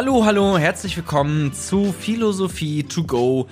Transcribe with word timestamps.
Hallo, 0.00 0.24
hallo, 0.24 0.56
herzlich 0.56 0.96
willkommen 0.96 1.52
zu 1.52 1.92
Philosophie 1.92 2.84
to 2.84 3.02
go 3.02 3.48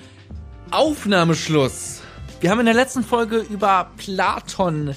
Aufnahmeschluss. 0.71 2.01
Wir 2.39 2.49
haben 2.49 2.61
in 2.61 2.67
der 2.67 2.73
letzten 2.73 3.03
Folge 3.03 3.39
über 3.39 3.91
Platon 3.97 4.95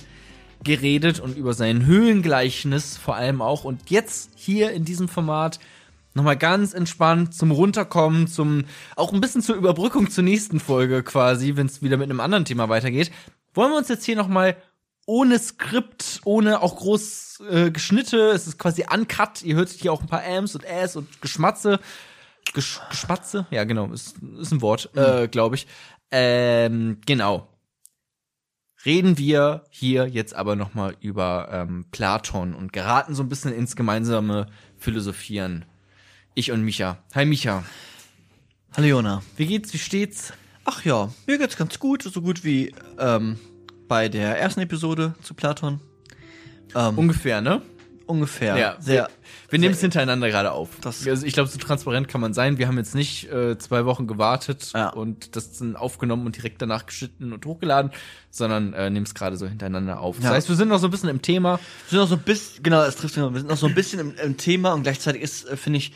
geredet 0.62 1.18
und 1.18 1.36
über 1.36 1.52
sein 1.52 1.86
Höhlengleichnis 1.86 2.96
vor 2.96 3.16
allem 3.16 3.42
auch 3.42 3.64
und 3.64 3.90
jetzt 3.90 4.30
hier 4.36 4.70
in 4.70 4.84
diesem 4.84 5.08
Format 5.08 5.58
nochmal 6.14 6.36
ganz 6.36 6.72
entspannt 6.72 7.34
zum 7.34 7.50
Runterkommen, 7.50 8.28
zum 8.28 8.66
auch 8.94 9.12
ein 9.12 9.20
bisschen 9.20 9.42
zur 9.42 9.56
Überbrückung 9.56 10.08
zur 10.08 10.22
nächsten 10.22 10.60
Folge 10.60 11.02
quasi, 11.02 11.56
wenn 11.56 11.66
es 11.66 11.82
wieder 11.82 11.96
mit 11.96 12.08
einem 12.08 12.20
anderen 12.20 12.44
Thema 12.44 12.68
weitergeht. 12.68 13.10
Wollen 13.54 13.72
wir 13.72 13.78
uns 13.78 13.88
jetzt 13.88 14.04
hier 14.04 14.14
nochmal 14.14 14.56
ohne 15.10 15.40
Skript, 15.40 16.20
ohne 16.24 16.62
auch 16.62 16.76
groß 16.76 17.42
äh, 17.50 17.70
Geschnitte, 17.72 18.28
es 18.28 18.46
ist 18.46 18.58
quasi 18.58 18.84
uncut, 18.88 19.42
ihr 19.42 19.56
hört 19.56 19.68
hier 19.68 19.92
auch 19.92 20.02
ein 20.02 20.06
paar 20.06 20.22
Ams 20.24 20.54
und 20.54 20.64
Äs 20.64 20.94
und 20.94 21.20
Geschmatze. 21.20 21.80
Gesch 22.54 22.80
Geschmatze? 22.90 23.44
Ja, 23.50 23.64
genau, 23.64 23.92
ist, 23.92 24.18
ist 24.38 24.52
ein 24.52 24.62
Wort, 24.62 24.88
mhm. 24.94 25.00
äh, 25.00 25.26
glaube 25.26 25.56
ich. 25.56 25.66
Ähm, 26.12 26.98
genau. 27.06 27.48
Reden 28.86 29.18
wir 29.18 29.64
hier 29.70 30.06
jetzt 30.06 30.32
aber 30.32 30.54
nochmal 30.54 30.94
über 31.00 31.48
ähm, 31.50 31.86
Platon 31.90 32.54
und 32.54 32.72
geraten 32.72 33.16
so 33.16 33.24
ein 33.24 33.28
bisschen 33.28 33.52
ins 33.52 33.74
gemeinsame 33.74 34.46
Philosophieren. 34.78 35.64
Ich 36.34 36.52
und 36.52 36.62
Micha. 36.62 36.98
Hi 37.16 37.26
Micha. 37.26 37.64
Hallo 38.76 38.86
Jona. 38.86 39.22
Wie 39.36 39.46
geht's? 39.46 39.74
Wie 39.74 39.78
steht's? 39.78 40.32
Ach 40.64 40.84
ja, 40.84 41.12
mir 41.26 41.38
geht's 41.38 41.56
ganz 41.56 41.80
gut, 41.80 42.04
so 42.04 42.22
gut 42.22 42.44
wie 42.44 42.72
ähm, 42.96 43.40
bei 43.90 44.08
der 44.08 44.38
ersten 44.38 44.60
Episode 44.60 45.14
zu 45.20 45.34
Platon. 45.34 45.80
Ähm, 46.76 46.96
ungefähr, 46.96 47.40
ne? 47.40 47.60
Ungefähr. 48.06 48.56
Ja, 48.56 48.76
sehr. 48.78 48.94
Wir, 48.94 49.08
wir 49.50 49.58
nehmen 49.58 49.74
es 49.74 49.80
hintereinander 49.80 50.28
gerade 50.28 50.52
auf. 50.52 50.68
Das 50.80 51.04
also 51.08 51.26
ich 51.26 51.32
glaube, 51.32 51.48
so 51.48 51.58
transparent 51.58 52.06
kann 52.06 52.20
man 52.20 52.32
sein. 52.32 52.56
Wir 52.56 52.68
haben 52.68 52.78
jetzt 52.78 52.94
nicht 52.94 53.28
äh, 53.32 53.58
zwei 53.58 53.84
Wochen 53.86 54.06
gewartet 54.06 54.70
ja. 54.74 54.90
und 54.90 55.34
das 55.34 55.58
dann 55.58 55.74
aufgenommen 55.74 56.24
und 56.24 56.36
direkt 56.36 56.62
danach 56.62 56.86
geschnitten 56.86 57.32
und 57.32 57.44
hochgeladen, 57.44 57.90
sondern 58.30 58.74
äh, 58.74 58.90
nehmen 58.90 59.06
es 59.06 59.14
gerade 59.14 59.36
so 59.36 59.48
hintereinander 59.48 59.98
auf. 59.98 60.18
Das 60.18 60.26
ja. 60.26 60.30
heißt, 60.30 60.48
wir 60.48 60.54
sind 60.54 60.68
noch 60.68 60.78
so 60.78 60.86
ein 60.86 60.92
bisschen 60.92 61.08
im 61.08 61.20
Thema. 61.20 61.58
Wir 61.88 61.90
sind 61.90 61.98
noch 61.98 62.08
so 62.08 62.14
ein 62.14 62.22
bisschen, 62.22 62.62
genau, 62.62 62.84
das 62.84 62.94
trifft 62.94 63.16
Wir 63.16 63.28
sind 63.32 63.48
noch 63.48 63.56
so 63.56 63.66
ein 63.66 63.74
bisschen 63.74 63.98
im, 63.98 64.14
im 64.22 64.36
Thema 64.36 64.72
und 64.72 64.84
gleichzeitig 64.84 65.20
ist, 65.20 65.48
äh, 65.48 65.56
finde 65.56 65.78
ich, 65.78 65.92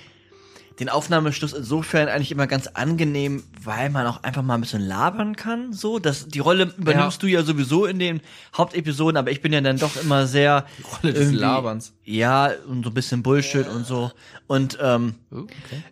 den 0.80 0.88
Aufnahmeschluss 0.88 1.52
insofern 1.52 2.08
eigentlich 2.08 2.32
immer 2.32 2.46
ganz 2.46 2.66
angenehm, 2.66 3.44
weil 3.62 3.90
man 3.90 4.06
auch 4.06 4.22
einfach 4.22 4.42
mal 4.42 4.54
ein 4.54 4.60
bisschen 4.60 4.82
labern 4.82 5.36
kann. 5.36 5.72
So, 5.72 5.98
das 5.98 6.26
die 6.26 6.40
Rolle 6.40 6.74
übernimmst 6.76 7.22
ja. 7.22 7.26
du 7.26 7.32
ja 7.32 7.42
sowieso 7.42 7.86
in 7.86 7.98
den 7.98 8.20
Hauptepisoden, 8.56 9.16
aber 9.16 9.30
ich 9.30 9.40
bin 9.40 9.52
ja 9.52 9.60
dann 9.60 9.78
doch 9.78 9.96
immer 9.96 10.26
sehr 10.26 10.66
die 10.78 10.82
Rolle 10.82 11.12
des 11.12 11.32
Laberns. 11.32 11.94
Ja 12.04 12.50
und 12.68 12.84
so 12.84 12.90
ein 12.90 12.94
bisschen 12.94 13.22
Bullshit 13.22 13.68
und 13.68 13.86
so 13.86 14.10
und 14.46 14.78
ähm, 14.80 15.14
oh, 15.30 15.38
okay. 15.38 15.82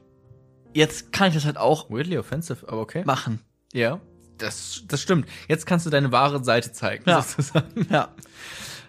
jetzt 0.75 1.13
kann 1.13 1.29
ich 1.29 1.35
das 1.35 1.45
halt 1.45 1.59
auch 1.59 1.91
weirdly 1.91 2.19
offensive, 2.19 2.67
aber 2.67 2.81
okay 2.81 3.05
machen. 3.05 3.41
Ja, 3.73 4.01
das 4.39 4.83
das 4.89 5.01
stimmt. 5.01 5.29
Jetzt 5.49 5.67
kannst 5.67 5.87
du 5.87 5.91
deine 5.91 6.11
wahre 6.11 6.43
Seite 6.43 6.73
zeigen, 6.73 7.05
ja. 7.07 7.23
sozusagen. 7.23 7.87
Ja. 7.91 8.09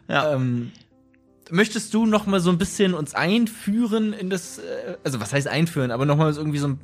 Ja. 0.08 0.34
Ähm, 0.34 0.72
möchtest 1.54 1.94
du 1.94 2.06
noch 2.06 2.26
mal 2.26 2.40
so 2.40 2.50
ein 2.50 2.58
bisschen 2.58 2.94
uns 2.94 3.14
einführen 3.14 4.12
in 4.12 4.30
das, 4.30 4.58
äh, 4.58 4.98
also 5.04 5.20
was 5.20 5.32
heißt 5.34 5.48
einführen, 5.48 5.92
aber 5.92 6.06
noch 6.06 6.18
mal 6.18 6.34
irgendwie 6.34 6.58
so 6.58 6.68
ein, 6.68 6.80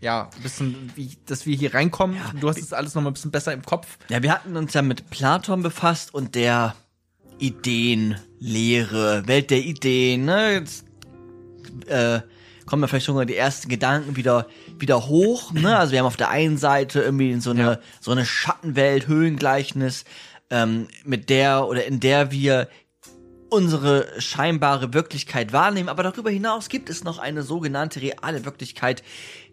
ja, 0.00 0.30
ein 0.36 0.42
bisschen, 0.42 0.92
wie, 0.94 1.16
dass 1.26 1.46
wir 1.46 1.56
hier 1.56 1.74
reinkommen. 1.74 2.16
Ja, 2.16 2.32
du 2.38 2.48
hast 2.48 2.60
das 2.60 2.72
alles 2.72 2.94
noch 2.94 3.02
mal 3.02 3.10
ein 3.10 3.14
bisschen 3.14 3.32
besser 3.32 3.52
im 3.52 3.62
Kopf. 3.62 3.98
Ja, 4.08 4.22
wir 4.22 4.32
hatten 4.32 4.56
uns 4.56 4.72
ja 4.72 4.82
mit 4.82 5.10
Platon 5.10 5.62
befasst 5.62 6.14
und 6.14 6.36
der 6.36 6.76
Ideenlehre, 7.38 9.26
Welt 9.26 9.50
der 9.50 9.64
Ideen, 9.64 10.24
ne? 10.24 10.52
Jetzt, 10.54 10.84
äh, 11.86 12.20
kommen 12.66 12.82
ja 12.82 12.86
vielleicht 12.86 13.06
schon 13.06 13.16
mal 13.16 13.26
die 13.26 13.36
ersten 13.36 13.68
Gedanken 13.68 14.14
wieder 14.14 14.46
wieder 14.78 15.08
hoch, 15.08 15.52
ne? 15.52 15.76
Also 15.76 15.92
wir 15.92 15.98
haben 15.98 16.06
auf 16.06 16.16
der 16.16 16.28
einen 16.28 16.58
Seite 16.58 17.00
irgendwie 17.00 17.40
so 17.40 17.50
eine 17.50 17.62
ja. 17.62 17.78
so 18.00 18.12
eine 18.12 18.24
Schattenwelt, 18.24 19.08
Höhlengleichnis, 19.08 20.04
ähm, 20.50 20.86
mit 21.04 21.30
der 21.30 21.66
oder 21.66 21.84
in 21.84 21.98
der 21.98 22.30
wir 22.30 22.68
unsere 23.50 24.20
scheinbare 24.20 24.92
Wirklichkeit 24.94 25.52
wahrnehmen, 25.52 25.88
aber 25.88 26.02
darüber 26.02 26.30
hinaus 26.30 26.68
gibt 26.68 26.90
es 26.90 27.04
noch 27.04 27.18
eine 27.18 27.42
sogenannte 27.42 28.00
reale 28.00 28.44
Wirklichkeit, 28.44 29.02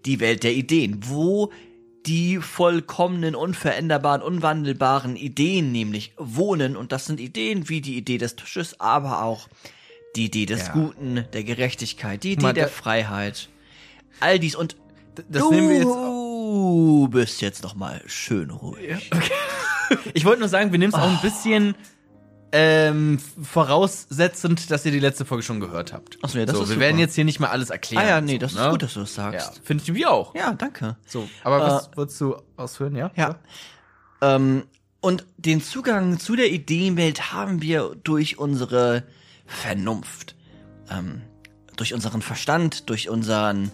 die 0.06 0.20
Welt 0.20 0.44
der 0.44 0.54
Ideen, 0.54 1.00
wo 1.06 1.52
die 2.06 2.38
vollkommenen, 2.38 3.36
unveränderbaren, 3.36 4.22
unwandelbaren 4.22 5.16
Ideen 5.16 5.72
nämlich 5.72 6.14
wohnen. 6.18 6.76
Und 6.76 6.92
das 6.92 7.06
sind 7.06 7.20
Ideen 7.20 7.68
wie 7.70 7.82
die 7.82 7.98
Idee 7.98 8.18
des 8.18 8.36
Tisches, 8.36 8.80
aber 8.80 9.24
auch 9.24 9.48
die 10.16 10.26
Idee 10.26 10.46
des 10.46 10.68
ja. 10.68 10.74
Guten, 10.74 11.26
der 11.34 11.44
Gerechtigkeit, 11.44 12.24
die 12.24 12.34
Idee 12.34 12.44
Mal, 12.44 12.54
der 12.54 12.68
Freiheit. 12.68 13.50
All 14.20 14.40
dies 14.40 14.56
und 14.56 14.78
das 15.16 15.42
du 15.44 15.52
nehmen 15.52 15.70
wir 15.70 15.78
jetzt 15.78 15.86
Du 15.86 17.08
bist 17.10 17.42
jetzt 17.42 17.64
noch 17.64 17.76
mal 17.76 18.02
schön 18.06 18.50
ruhig. 18.50 18.90
Ja, 18.90 18.98
okay. 19.12 19.32
ich 20.14 20.26
wollte 20.26 20.40
nur 20.40 20.50
sagen, 20.50 20.72
wir 20.72 20.80
nehmen 20.80 20.94
es 20.94 21.00
oh. 21.00 21.04
auch 21.04 21.10
ein 21.10 21.22
bisschen 21.22 21.76
ähm, 22.58 23.20
voraussetzend, 23.20 24.72
dass 24.72 24.86
ihr 24.86 24.94
die 24.94 25.02
letzte 25.02 25.26
Folge 25.26 25.44
schon 25.44 25.60
gehört 25.60 25.92
habt. 25.92 26.18
Achso, 26.24 26.38
ja, 26.38 26.46
das 26.46 26.56
so, 26.56 26.64
ist 26.64 26.70
Wir 26.70 26.76
super. 26.76 26.86
werden 26.86 27.00
jetzt 27.00 27.14
hier 27.14 27.26
nicht 27.26 27.42
mal 27.42 27.50
alles 27.50 27.70
erklären. 27.70 28.06
Ah 28.06 28.08
ja, 28.08 28.22
nee, 28.22 28.38
das 28.38 28.54
so, 28.54 28.60
ist 28.60 28.64
ne? 28.64 28.72
gut, 28.72 28.82
dass 28.82 28.94
du 28.94 29.02
das 29.02 29.14
sagst. 29.14 29.58
Ja, 29.58 29.62
finde 29.62 29.84
ich 29.84 29.94
wie 29.94 30.06
auch. 30.06 30.34
Ja, 30.36 30.54
danke. 30.54 30.96
So, 31.06 31.28
aber 31.44 31.58
äh, 31.58 31.62
was 31.62 31.90
würdest 31.96 32.22
du 32.22 32.38
ausführen, 32.56 32.96
ja? 32.96 33.12
Ja. 33.18 33.36
ja. 34.22 34.36
Ähm, 34.36 34.64
und 35.02 35.26
den 35.36 35.62
Zugang 35.62 36.18
zu 36.18 36.38
der 36.38 36.50
Ideenwelt 36.50 37.34
haben 37.34 37.62
wir 37.62 37.94
durch 38.02 38.40
unsere 38.40 39.04
Vernunft, 39.46 40.38
ähm, 40.90 41.24
durch 41.76 41.94
unseren 41.94 42.22
Verstand, 42.22 42.90
durch 42.90 43.10
unseren 43.10 43.70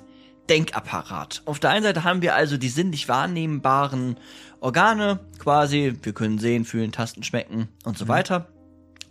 Denkapparat. 0.50 1.44
Auf 1.46 1.60
der 1.60 1.70
einen 1.70 1.84
Seite 1.84 2.04
haben 2.04 2.24
wir 2.24 2.34
also 2.34 2.58
die 2.58 2.70
sinnlich 2.70 3.08
wahrnehmbaren 3.08 4.18
Organe, 4.60 5.20
quasi, 5.38 5.94
wir 6.02 6.14
können 6.14 6.40
sehen, 6.40 6.66
fühlen, 6.66 6.92
tasten, 6.92 7.22
schmecken 7.22 7.68
und 7.84 8.00
so 8.00 8.06
mhm. 8.06 8.10
weiter 8.10 8.48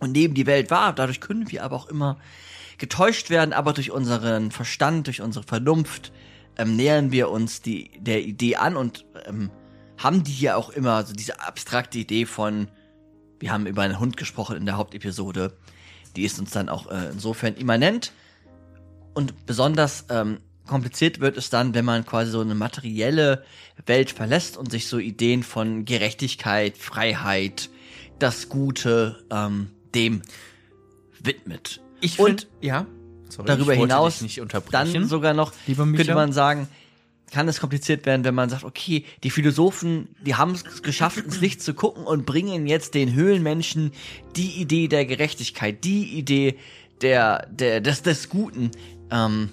und 0.01 0.11
nehmen 0.11 0.33
die 0.33 0.47
Welt 0.47 0.69
wahr. 0.69 0.93
Dadurch 0.93 1.21
können 1.21 1.49
wir 1.51 1.63
aber 1.63 1.77
auch 1.77 1.87
immer 1.87 2.17
getäuscht 2.77 3.29
werden, 3.29 3.53
aber 3.53 3.71
durch 3.71 3.91
unseren 3.91 4.51
Verstand, 4.51 5.07
durch 5.07 5.21
unsere 5.21 5.45
Vernunft 5.45 6.11
ähm, 6.57 6.75
nähern 6.75 7.11
wir 7.11 7.29
uns 7.29 7.61
die, 7.61 7.91
der 7.99 8.21
Idee 8.23 8.57
an 8.57 8.75
und 8.75 9.05
ähm, 9.25 9.51
haben 9.97 10.23
die 10.23 10.39
ja 10.39 10.55
auch 10.55 10.71
immer 10.71 11.05
so 11.05 11.13
diese 11.13 11.39
abstrakte 11.39 11.99
Idee 11.99 12.25
von, 12.25 12.67
wir 13.39 13.51
haben 13.53 13.67
über 13.67 13.83
einen 13.83 13.99
Hund 13.99 14.17
gesprochen 14.17 14.57
in 14.57 14.65
der 14.65 14.77
Hauptepisode, 14.77 15.55
die 16.15 16.23
ist 16.23 16.39
uns 16.39 16.51
dann 16.51 16.67
auch 16.67 16.89
äh, 16.89 17.09
insofern 17.11 17.53
immanent 17.53 18.11
und 19.13 19.45
besonders 19.45 20.05
ähm, 20.09 20.39
kompliziert 20.67 21.19
wird 21.19 21.37
es 21.37 21.51
dann, 21.51 21.75
wenn 21.75 21.85
man 21.85 22.05
quasi 22.05 22.31
so 22.31 22.41
eine 22.41 22.55
materielle 22.55 23.43
Welt 23.85 24.09
verlässt 24.09 24.57
und 24.57 24.71
sich 24.71 24.87
so 24.87 24.97
Ideen 24.97 25.43
von 25.43 25.85
Gerechtigkeit, 25.85 26.77
Freiheit, 26.77 27.69
das 28.17 28.49
Gute 28.49 29.23
ähm, 29.29 29.69
dem 29.95 30.21
widmet. 31.19 31.81
Ich 31.99 32.19
und 32.19 32.47
ja, 32.61 32.85
sorry, 33.29 33.47
darüber 33.47 33.73
hinaus 33.73 34.23
dann 34.71 35.07
sogar 35.07 35.33
noch 35.33 35.53
könnte 35.65 36.15
man 36.15 36.33
sagen, 36.33 36.67
kann 37.31 37.47
es 37.47 37.59
kompliziert 37.59 38.05
werden, 38.05 38.23
wenn 38.25 38.35
man 38.35 38.49
sagt, 38.49 38.63
okay, 38.63 39.05
die 39.23 39.29
Philosophen, 39.29 40.09
die 40.21 40.35
haben 40.35 40.51
es 40.51 40.83
geschafft, 40.83 41.17
ins 41.17 41.39
Licht 41.39 41.61
zu 41.61 41.73
gucken 41.73 42.03
und 42.03 42.25
bringen 42.25 42.67
jetzt 42.67 42.93
den 42.93 43.13
Höhlenmenschen 43.13 43.93
die 44.35 44.61
Idee 44.61 44.87
der 44.87 45.05
Gerechtigkeit, 45.05 45.83
die 45.83 46.17
Idee 46.17 46.59
der, 47.01 47.47
der, 47.49 47.81
des, 47.81 48.03
des 48.03 48.29
Guten. 48.29 48.71
Ähm, 49.09 49.49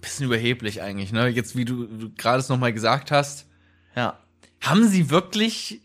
bisschen 0.00 0.26
überheblich 0.26 0.82
eigentlich, 0.82 1.12
ne? 1.12 1.28
Jetzt, 1.28 1.56
wie 1.56 1.64
du, 1.64 1.86
du 1.86 2.10
gerade 2.16 2.38
es 2.38 2.48
nochmal 2.48 2.72
gesagt 2.72 3.10
hast. 3.10 3.46
Ja. 3.96 4.18
Haben 4.60 4.86
sie 4.86 5.10
wirklich 5.10 5.80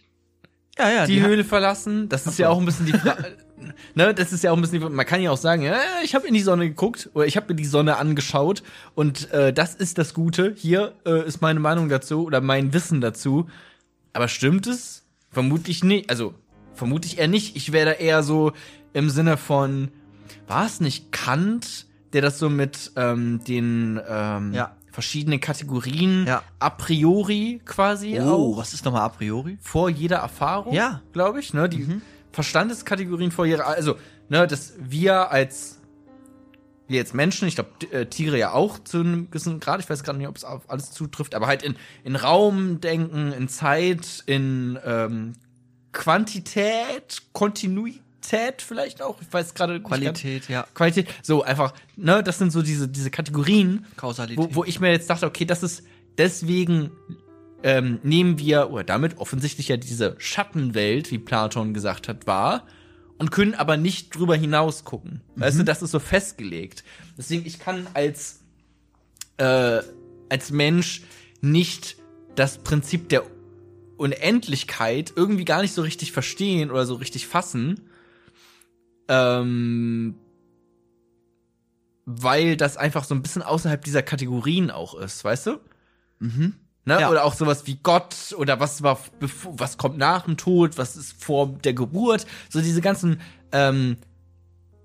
ja, 0.77 0.91
ja, 0.91 1.05
die, 1.05 1.15
die 1.15 1.21
Höhle 1.21 1.43
verlassen? 1.43 2.09
Das 2.09 2.27
ist 2.27 2.37
ja 2.37 2.49
auch 2.49 2.59
ein 2.59 2.65
bisschen 2.65 2.85
die 2.85 2.93
Frage. 2.93 3.37
ne, 3.95 4.13
das 4.13 4.33
ist 4.33 4.43
ja 4.43 4.51
auch 4.51 4.55
ein 4.55 4.61
bisschen, 4.61 4.93
man 4.93 5.05
kann 5.05 5.21
ja 5.21 5.31
auch 5.31 5.37
sagen, 5.37 5.61
ja, 5.63 5.79
ich 6.03 6.15
habe 6.15 6.27
in 6.27 6.33
die 6.33 6.41
Sonne 6.41 6.67
geguckt 6.67 7.09
oder 7.13 7.25
ich 7.25 7.37
habe 7.37 7.53
mir 7.53 7.55
die 7.55 7.65
Sonne 7.65 7.97
angeschaut 7.97 8.63
und 8.95 9.31
äh, 9.31 9.53
das 9.53 9.75
ist 9.75 9.97
das 9.97 10.13
Gute. 10.13 10.53
Hier 10.57 10.93
äh, 11.05 11.25
ist 11.25 11.41
meine 11.41 11.59
Meinung 11.59 11.89
dazu 11.89 12.25
oder 12.25 12.41
mein 12.41 12.73
Wissen 12.73 13.01
dazu. 13.01 13.47
Aber 14.13 14.27
stimmt 14.27 14.67
es? 14.67 15.03
Vermutlich 15.31 15.83
nicht. 15.83 16.09
Also 16.09 16.35
vermutlich 16.73 17.17
eher 17.17 17.27
nicht. 17.27 17.55
Ich 17.55 17.71
wäre 17.71 17.85
da 17.85 17.91
eher 17.93 18.23
so 18.23 18.53
im 18.93 19.09
Sinne 19.09 19.37
von, 19.37 19.89
war 20.47 20.65
es 20.65 20.79
nicht 20.79 21.11
Kant, 21.11 21.87
der 22.13 22.21
das 22.21 22.39
so 22.39 22.49
mit 22.49 22.91
ähm, 22.95 23.43
den 23.43 23.99
ähm, 24.07 24.53
ja. 24.53 24.75
verschiedenen 24.91 25.39
Kategorien 25.41 26.25
ja. 26.27 26.43
a 26.59 26.69
priori 26.69 27.59
quasi 27.65 28.19
oh, 28.19 28.53
auch. 28.53 28.57
was 28.57 28.73
ist 28.73 28.85
nochmal 28.85 29.01
a 29.01 29.09
priori? 29.09 29.57
Vor 29.61 29.89
jeder 29.89 30.17
Erfahrung, 30.17 30.73
ja. 30.73 31.01
glaube 31.11 31.39
ich. 31.39 31.53
Ne? 31.53 31.67
Die, 31.67 31.79
mhm. 31.79 32.01
Verstandeskategorien 32.33 33.31
vor 33.31 33.45
ihrer, 33.45 33.67
also, 33.67 33.95
ne, 34.27 34.45
dass 34.47 34.73
wir 34.79 35.31
als 35.31 35.79
wir 36.87 36.97
jetzt 36.97 37.13
Menschen, 37.13 37.47
ich 37.47 37.55
glaube 37.55 37.69
äh, 37.91 38.05
Tiere 38.07 38.37
ja 38.37 38.51
auch 38.51 38.79
zu 38.79 38.99
einem 38.99 39.29
gewissen 39.31 39.59
Grad, 39.59 39.79
ich 39.79 39.89
weiß 39.89 40.03
gerade 40.03 40.17
nicht, 40.17 40.27
ob 40.27 40.35
es 40.35 40.43
auf 40.43 40.69
alles 40.69 40.91
zutrifft, 40.91 41.33
aber 41.35 41.47
halt 41.47 41.63
in, 41.63 41.75
in 42.03 42.15
Raum 42.15 42.81
denken, 42.81 43.31
in 43.31 43.47
Zeit, 43.47 44.23
in 44.25 44.77
ähm, 44.85 45.33
Quantität, 45.93 47.21
Kontinuität, 47.31 48.61
vielleicht 48.61 49.01
auch. 49.01 49.21
Ich 49.21 49.31
weiß 49.31 49.53
gerade 49.53 49.81
Qualität, 49.81 50.49
ja. 50.49 50.65
Qualität. 50.73 51.07
So 51.21 51.43
einfach, 51.43 51.73
ne, 51.95 52.21
das 52.21 52.39
sind 52.39 52.51
so 52.51 52.61
diese 52.61 52.87
diese 52.87 53.11
Kategorien, 53.11 53.85
Kausalität. 53.95 54.37
wo, 54.37 54.55
wo 54.55 54.63
ich 54.65 54.79
mir 54.79 54.91
jetzt 54.91 55.09
dachte, 55.09 55.25
okay, 55.25 55.45
das 55.45 55.63
ist 55.63 55.83
deswegen 56.17 56.91
ähm, 57.63 57.99
nehmen 58.03 58.37
wir 58.39 58.69
oder 58.69 58.83
damit 58.83 59.17
offensichtlich 59.17 59.69
ja 59.69 59.77
diese 59.77 60.15
Schattenwelt, 60.19 61.11
wie 61.11 61.17
Platon 61.17 61.73
gesagt 61.73 62.07
hat, 62.07 62.27
wahr 62.27 62.67
und 63.17 63.31
können 63.31 63.53
aber 63.53 63.77
nicht 63.77 64.15
drüber 64.15 64.35
hinaus 64.35 64.83
gucken. 64.83 65.21
Weißt 65.35 65.59
du, 65.59 65.63
das 65.63 65.81
ist 65.81 65.91
so 65.91 65.99
festgelegt. 65.99 66.83
Deswegen 67.17 67.45
ich 67.45 67.59
kann 67.59 67.87
als 67.93 68.41
äh, 69.37 69.81
als 70.29 70.51
Mensch 70.51 71.03
nicht 71.41 71.97
das 72.35 72.57
Prinzip 72.57 73.09
der 73.09 73.23
Unendlichkeit 73.97 75.13
irgendwie 75.15 75.45
gar 75.45 75.61
nicht 75.61 75.73
so 75.73 75.81
richtig 75.83 76.11
verstehen 76.11 76.71
oder 76.71 76.85
so 76.85 76.95
richtig 76.95 77.27
fassen. 77.27 77.81
Ähm, 79.07 80.15
weil 82.05 82.57
das 82.57 82.75
einfach 82.75 83.03
so 83.03 83.15
ein 83.15 83.21
bisschen 83.21 83.41
außerhalb 83.41 83.83
dieser 83.83 84.01
Kategorien 84.01 84.71
auch 84.71 84.95
ist, 84.95 85.23
weißt 85.23 85.47
du? 85.47 85.59
Mhm. 86.19 86.55
Ne? 86.85 86.99
Ja. 86.99 87.09
Oder 87.09 87.23
auch 87.23 87.33
sowas 87.33 87.65
wie 87.65 87.77
Gott 87.81 88.15
oder 88.37 88.59
was 88.59 88.83
war 88.83 88.99
was 89.45 89.77
kommt 89.77 89.97
nach 89.97 90.23
dem 90.25 90.35
Tod, 90.37 90.77
was 90.77 90.95
ist 90.97 91.23
vor 91.23 91.47
der 91.63 91.73
Geburt, 91.73 92.25
so 92.49 92.59
diese 92.61 92.81
ganzen 92.81 93.21
ähm, 93.51 93.97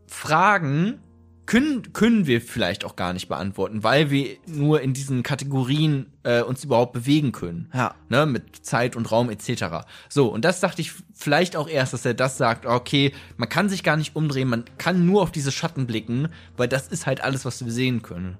Fragen 0.06 1.00
können 1.46 1.94
können 1.94 2.26
wir 2.26 2.40
vielleicht 2.42 2.84
auch 2.84 2.94
gar 2.94 3.14
nicht 3.14 3.28
beantworten, 3.28 3.82
weil 3.82 4.10
wir 4.10 4.36
nur 4.46 4.82
in 4.82 4.92
diesen 4.92 5.22
Kategorien 5.22 6.12
äh, 6.22 6.42
uns 6.42 6.62
überhaupt 6.62 6.92
bewegen 6.92 7.32
können 7.32 7.70
Ja. 7.74 7.94
ne, 8.10 8.26
mit 8.26 8.64
Zeit 8.64 8.94
und 8.96 9.10
Raum 9.10 9.30
etc. 9.30 9.86
So, 10.10 10.28
und 10.28 10.44
das 10.44 10.60
dachte 10.60 10.82
ich 10.82 10.92
vielleicht 11.14 11.56
auch 11.56 11.68
erst, 11.68 11.94
dass 11.94 12.04
er 12.04 12.12
das 12.14 12.36
sagt, 12.36 12.66
okay, 12.66 13.12
man 13.38 13.48
kann 13.48 13.70
sich 13.70 13.82
gar 13.82 13.96
nicht 13.96 14.14
umdrehen, 14.14 14.48
man 14.48 14.66
kann 14.76 15.06
nur 15.06 15.22
auf 15.22 15.32
diese 15.32 15.50
Schatten 15.50 15.86
blicken, 15.86 16.28
weil 16.56 16.68
das 16.68 16.88
ist 16.88 17.06
halt 17.06 17.22
alles, 17.22 17.44
was 17.46 17.64
wir 17.64 17.72
sehen 17.72 18.02
können. 18.02 18.36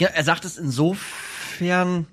Ja, 0.00 0.08
er 0.08 0.24
sagt 0.24 0.46
es 0.46 0.56
insofern, 0.56 2.06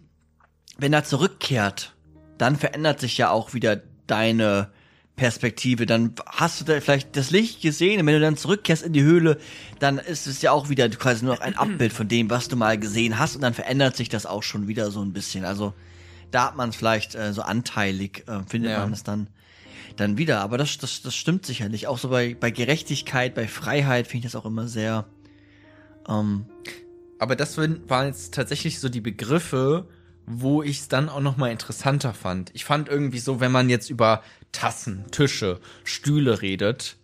wenn 0.77 0.93
er 0.93 1.03
zurückkehrt, 1.03 1.93
dann 2.37 2.55
verändert 2.55 2.99
sich 2.99 3.17
ja 3.17 3.29
auch 3.29 3.53
wieder 3.53 3.81
deine 4.05 4.69
Perspektive. 5.15 5.85
Dann 5.85 6.13
hast 6.27 6.61
du 6.61 6.65
da 6.65 6.79
vielleicht 6.79 7.15
das 7.15 7.31
Licht 7.31 7.61
gesehen 7.61 7.99
und 7.99 8.05
wenn 8.05 8.13
du 8.13 8.19
dann 8.21 8.37
zurückkehrst 8.37 8.83
in 8.83 8.93
die 8.93 9.01
Höhle, 9.03 9.37
dann 9.79 9.97
ist 9.97 10.27
es 10.27 10.41
ja 10.41 10.51
auch 10.51 10.69
wieder 10.69 10.87
quasi 10.89 11.25
nur 11.25 11.35
noch 11.35 11.41
ein 11.41 11.57
Abbild 11.57 11.91
von 11.93 12.07
dem, 12.07 12.29
was 12.29 12.47
du 12.47 12.55
mal 12.55 12.77
gesehen 12.77 13.17
hast 13.17 13.35
und 13.35 13.41
dann 13.41 13.53
verändert 13.55 13.95
sich 13.95 14.09
das 14.09 14.25
auch 14.25 14.43
schon 14.43 14.67
wieder 14.67 14.91
so 14.91 15.01
ein 15.01 15.13
bisschen. 15.13 15.43
Also 15.45 15.73
da 16.29 16.45
hat 16.47 16.55
man 16.55 16.69
es 16.69 16.75
vielleicht 16.75 17.15
äh, 17.15 17.33
so 17.33 17.41
anteilig, 17.41 18.23
äh, 18.27 18.41
findet 18.47 18.71
Ja. 18.71 18.79
man 18.81 18.93
es 18.93 19.03
dann 19.03 19.27
dann 19.95 20.17
wieder. 20.19 20.41
Aber 20.41 20.59
das, 20.59 20.77
das, 20.77 21.01
das 21.01 21.15
stimmt 21.15 21.47
sicherlich. 21.47 21.87
Auch 21.87 21.97
so 21.97 22.09
bei, 22.09 22.35
bei 22.39 22.51
Gerechtigkeit, 22.51 23.33
bei 23.33 23.47
Freiheit 23.47 24.05
finde 24.05 24.27
ich 24.27 24.31
das 24.31 24.39
auch 24.39 24.45
immer 24.45 24.67
sehr 24.67 25.05
ähm, 26.07 26.45
Aber 27.17 27.35
das 27.35 27.57
waren 27.57 27.81
waren 27.89 28.05
jetzt 28.07 28.35
tatsächlich 28.35 28.79
so 28.79 28.89
die 28.89 29.01
Begriffe, 29.01 29.87
wo 30.27 30.61
ich 30.61 30.81
es 30.81 30.87
dann 30.89 31.07
auch 31.09 31.21
noch 31.21 31.37
mal 31.37 31.51
interessanter 31.51 32.13
fand. 32.13 32.51
Ich 32.53 32.65
fand 32.65 32.89
irgendwie 32.89 33.19
so, 33.19 33.39
wenn 33.39 33.51
man 33.51 33.69
jetzt 33.69 33.89
über 33.89 34.21
Tassen, 34.51 35.05
Tische, 35.09 35.59
Stühle 35.85 36.41
redet, 36.41 36.97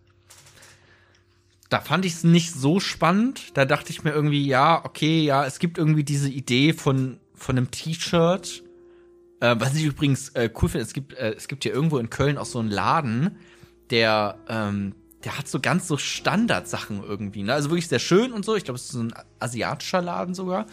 da 1.70 1.80
fand 1.80 2.06
ich 2.06 2.14
es 2.14 2.24
nicht 2.24 2.52
so 2.52 2.80
spannend. 2.80 3.58
Da 3.58 3.66
dachte 3.66 3.92
ich 3.92 4.04
mir 4.04 4.12
irgendwie, 4.12 4.46
ja, 4.46 4.84
okay, 4.86 5.24
ja, 5.24 5.46
es 5.46 5.58
gibt 5.58 5.78
irgendwie 5.78 6.04
diese 6.04 6.30
Idee 6.30 6.74
von 6.74 7.20
von 7.34 7.58
einem 7.58 7.72
T-Shirt. 7.72 8.64
Äh, 9.40 9.56
was 9.58 9.74
ich 9.76 9.86
übrigens 9.86 10.30
äh, 10.30 10.50
cool 10.62 10.70
finde, 10.70 10.86
es 10.86 10.94
gibt 10.94 11.14
äh, 11.14 11.34
es 11.34 11.48
gibt 11.48 11.64
hier 11.64 11.74
irgendwo 11.74 11.98
in 11.98 12.10
Köln 12.10 12.38
auch 12.38 12.46
so 12.46 12.60
einen 12.60 12.70
Laden, 12.70 13.38
der 13.90 14.38
ähm, 14.50 14.96
der 15.24 15.38
hat 15.38 15.48
so 15.48 15.60
ganz 15.60 15.88
so 15.88 15.98
Standardsachen 15.98 17.04
irgendwie, 17.04 17.44
ne? 17.44 17.54
Also 17.54 17.70
wirklich 17.70 17.88
sehr 17.88 18.00
schön 18.00 18.34
und 18.34 18.44
so. 18.44 18.56
Ich 18.56 18.66
glaube, 18.66 18.78
es 18.78 18.86
ist 18.86 18.92
so 18.92 19.00
ein 19.00 19.14
asiatischer 19.40 20.02
Laden 20.02 20.34
sogar. 20.34 20.66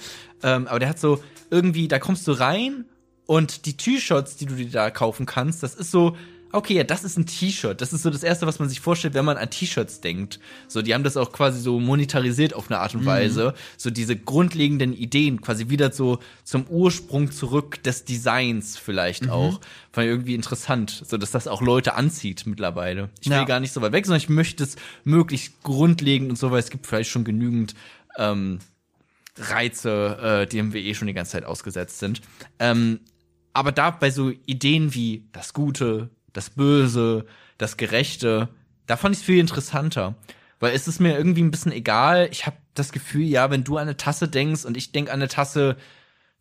Ähm, 0.43 0.67
aber 0.67 0.79
der 0.79 0.88
hat 0.88 0.99
so 0.99 1.23
irgendwie, 1.50 1.88
da 1.88 1.99
kommst 1.99 2.26
du 2.26 2.32
rein 2.32 2.85
und 3.26 3.67
die 3.67 3.76
T-Shirts, 3.76 4.37
die 4.37 4.47
du 4.47 4.56
dir 4.56 4.70
da 4.70 4.91
kaufen 4.91 5.26
kannst, 5.26 5.62
das 5.62 5.75
ist 5.75 5.91
so, 5.91 6.17
okay, 6.52 6.75
ja, 6.75 6.85
das 6.85 7.05
ist 7.05 7.17
ein 7.19 7.26
T-Shirt. 7.26 7.81
Das 7.81 7.93
ist 7.93 8.02
so 8.02 8.11
das 8.11 8.23
Erste, 8.23 8.47
was 8.47 8.58
man 8.58 8.69
sich 8.69 8.81
vorstellt, 8.81 9.14
wenn 9.14 9.25
man 9.25 9.37
an 9.37 9.50
T-Shirts 9.50 10.00
denkt. 10.00 10.41
So, 10.69 10.82
die 10.82 10.94
haben 10.94 11.05
das 11.05 11.17
auch 11.17 11.32
quasi 11.32 11.61
so 11.61 11.79
monetarisiert 11.81 12.55
auf 12.55 12.70
eine 12.70 12.79
Art 12.81 12.94
und 12.94 13.06
Weise. 13.06 13.55
So 13.76 13.91
diese 13.91 14.17
grundlegenden 14.17 14.93
Ideen 14.93 15.41
quasi 15.41 15.69
wieder 15.69 15.93
so 15.93 16.19
zum 16.44 16.67
Ursprung 16.69 17.31
zurück 17.31 17.82
des 17.82 18.05
Designs 18.05 18.76
vielleicht 18.76 19.29
auch. 19.29 19.61
Fand 19.93 20.06
ich 20.06 20.11
irgendwie 20.11 20.35
interessant, 20.35 21.02
so 21.06 21.17
dass 21.17 21.31
das 21.31 21.49
auch 21.49 21.62
Leute 21.62 21.94
anzieht 21.94 22.44
mittlerweile. 22.47 23.11
Ich 23.20 23.29
will 23.29 23.37
Ja. 23.37 23.44
gar 23.44 23.61
nicht 23.61 23.73
so 23.73 23.81
weit 23.82 23.93
weg, 23.93 24.06
sondern 24.06 24.20
ich 24.20 24.29
möchte 24.29 24.64
es 24.64 24.76
möglichst 25.05 25.62
grundlegend 25.62 26.31
und 26.31 26.37
so, 26.37 26.50
weil 26.50 26.61
es 26.61 26.70
gibt 26.70 26.87
vielleicht 26.87 27.11
schon 27.11 27.25
genügend 27.25 27.75
ähm, 28.19 28.58
Reize, 29.38 30.19
äh, 30.43 30.46
dem 30.46 30.73
wir 30.73 30.82
eh 30.82 30.94
schon 30.94 31.06
die 31.08 31.14
ganze 31.14 31.32
Zeit 31.32 31.44
ausgesetzt 31.44 31.99
sind. 31.99 32.20
Ähm, 32.58 33.00
aber 33.53 33.73
da 33.73 33.91
bei 33.91 34.11
so 34.11 34.31
Ideen 34.46 34.94
wie 34.94 35.25
das 35.32 35.53
Gute, 35.53 36.11
das 36.32 36.50
Böse, 36.50 37.27
das 37.59 37.77
Gerechte, 37.77 38.49
da 38.87 38.97
fand 38.97 39.15
ich 39.15 39.21
es 39.21 39.27
viel 39.27 39.38
interessanter. 39.38 40.15
Weil 40.59 40.75
es 40.75 40.88
ist 40.88 41.00
mir 41.00 41.17
irgendwie 41.17 41.43
ein 41.43 41.50
bisschen 41.50 41.73
egal. 41.73 42.29
Ich 42.32 42.44
habe 42.44 42.56
das 42.75 42.93
Gefühl, 42.93 43.23
ja, 43.23 43.50
wenn 43.50 43.65
du 43.65 43.77
an 43.77 43.82
eine 43.82 43.97
Tasse 43.97 44.29
denkst 44.29 44.65
und 44.65 44.77
ich 44.77 44.93
denk 44.93 45.09
an 45.09 45.15
eine 45.15 45.29
Tasse, 45.29 45.77